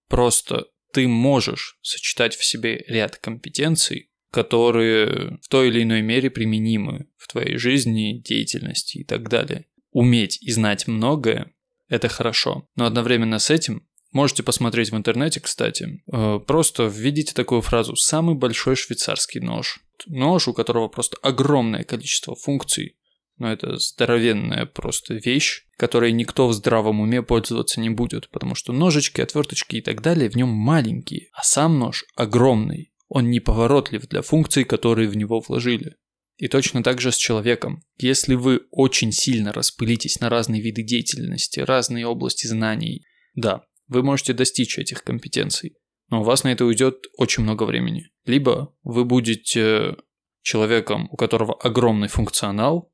Просто 0.09 0.67
ты 0.93 1.07
можешь 1.07 1.79
сочетать 1.83 2.35
в 2.35 2.45
себе 2.45 2.85
ряд 2.89 3.17
компетенций, 3.17 4.11
которые 4.31 5.39
в 5.43 5.49
той 5.49 5.69
или 5.69 5.83
иной 5.83 6.03
мере 6.03 6.31
применимы 6.31 7.09
в 7.17 7.29
твоей 7.29 7.59
жизни, 7.59 8.23
деятельности 8.25 8.99
и 8.99 9.05
так 9.05 9.29
далее. 9.29 9.67
Уметь 9.91 10.43
и 10.43 10.51
знать 10.51 10.87
многое– 10.87 11.53
это 11.89 12.09
хорошо, 12.09 12.69
но 12.75 12.87
одновременно 12.87 13.39
с 13.39 13.51
этим 13.51 13.87
Можете 14.13 14.43
посмотреть 14.43 14.93
в 14.93 14.97
интернете, 14.97 15.41
кстати. 15.41 16.03
Э, 16.13 16.39
просто 16.47 16.85
введите 16.85 17.33
такую 17.33 17.63
фразу 17.63 17.97
«самый 17.97 18.35
большой 18.35 18.77
швейцарский 18.77 19.41
нож». 19.41 19.81
Нож, 20.07 20.49
у 20.49 20.53
которого 20.53 20.89
просто 20.89 21.17
огромное 21.23 21.85
количество 21.85 22.35
функций, 22.35 22.97
но 23.39 23.51
это 23.51 23.77
здоровенная 23.77 24.67
просто 24.67 25.15
вещь, 25.15 25.67
которой 25.77 26.13
никто 26.13 26.47
в 26.47 26.53
здравом 26.53 27.01
уме 27.01 27.23
пользоваться 27.23 27.81
не 27.81 27.91
будет, 27.91 28.31
потому 28.31 28.55
что 28.55 28.73
ножички, 28.73 29.21
отверточки 29.21 29.77
и 29.77 29.81
так 29.81 30.01
далее 30.01 30.31
в 30.31 30.37
нем 30.37 30.49
маленькие, 30.49 31.29
а 31.33 31.43
сам 31.43 31.79
нож 31.79 32.05
огромный. 32.15 32.93
Он 33.09 33.31
неповоротлив 33.31 34.07
для 34.09 34.23
функций, 34.23 34.65
которые 34.65 35.09
в 35.09 35.17
него 35.17 35.41
вложили. 35.41 35.97
И 36.37 36.49
точно 36.49 36.83
так 36.83 37.01
же 37.01 37.13
с 37.13 37.17
человеком. 37.17 37.83
Если 37.99 38.35
вы 38.35 38.63
очень 38.71 39.13
сильно 39.13 39.53
распылитесь 39.53 40.21
на 40.21 40.29
разные 40.29 40.63
виды 40.63 40.83
деятельности, 40.83 41.61
разные 41.61 42.07
области 42.07 42.47
знаний, 42.47 43.05
да, 43.35 43.65
вы 43.89 44.03
можете 44.03 44.33
достичь 44.33 44.79
этих 44.79 45.03
компетенций, 45.03 45.77
у 46.21 46.25
вас 46.25 46.45
на 46.45 46.53
это 46.53 46.65
уйдет 46.65 47.07
очень 47.17 47.43
много 47.43 47.65
времени. 47.65 48.11
Либо 48.27 48.75
вы 48.83 49.05
будете 49.05 49.97
человеком, 50.43 51.09
у 51.11 51.17
которого 51.17 51.55
огромный 51.55 52.09
функционал, 52.09 52.93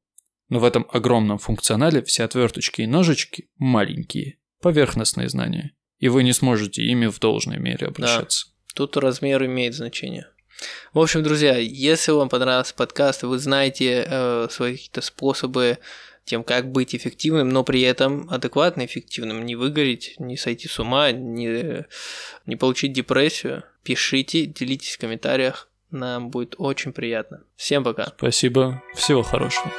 но 0.48 0.58
в 0.58 0.64
этом 0.64 0.86
огромном 0.92 1.38
функционале 1.38 2.02
все 2.02 2.24
отверточки 2.24 2.82
и 2.82 2.86
ножички 2.86 3.50
маленькие, 3.56 4.38
поверхностные 4.60 5.28
знания, 5.28 5.74
и 5.98 6.08
вы 6.08 6.22
не 6.22 6.32
сможете 6.32 6.82
ими 6.82 7.06
в 7.06 7.18
должной 7.18 7.58
мере 7.58 7.88
обращаться. 7.88 8.46
Да, 8.48 8.74
тут 8.74 8.96
размер 8.96 9.44
имеет 9.44 9.74
значение. 9.74 10.28
В 10.92 10.98
общем, 10.98 11.22
друзья, 11.22 11.56
если 11.56 12.12
вам 12.12 12.28
понравился 12.28 12.74
подкаст, 12.74 13.22
вы 13.22 13.38
знаете 13.38 14.04
э, 14.06 14.48
свои 14.50 14.72
какие-то 14.72 15.02
способы 15.02 15.78
тем, 16.28 16.44
как 16.44 16.70
быть 16.70 16.94
эффективным, 16.94 17.48
но 17.48 17.64
при 17.64 17.82
этом 17.82 18.28
адекватно 18.30 18.84
эффективным, 18.84 19.44
не 19.44 19.56
выгореть, 19.56 20.14
не 20.18 20.36
сойти 20.36 20.68
с 20.68 20.78
ума, 20.78 21.10
не, 21.10 21.86
не 22.46 22.56
получить 22.56 22.92
депрессию, 22.92 23.64
пишите, 23.82 24.46
делитесь 24.46 24.96
в 24.96 24.98
комментариях, 24.98 25.68
нам 25.90 26.30
будет 26.30 26.54
очень 26.58 26.92
приятно. 26.92 27.42
Всем 27.56 27.82
пока. 27.82 28.12
Спасибо, 28.16 28.82
всего 28.94 29.22
хорошего. 29.22 29.72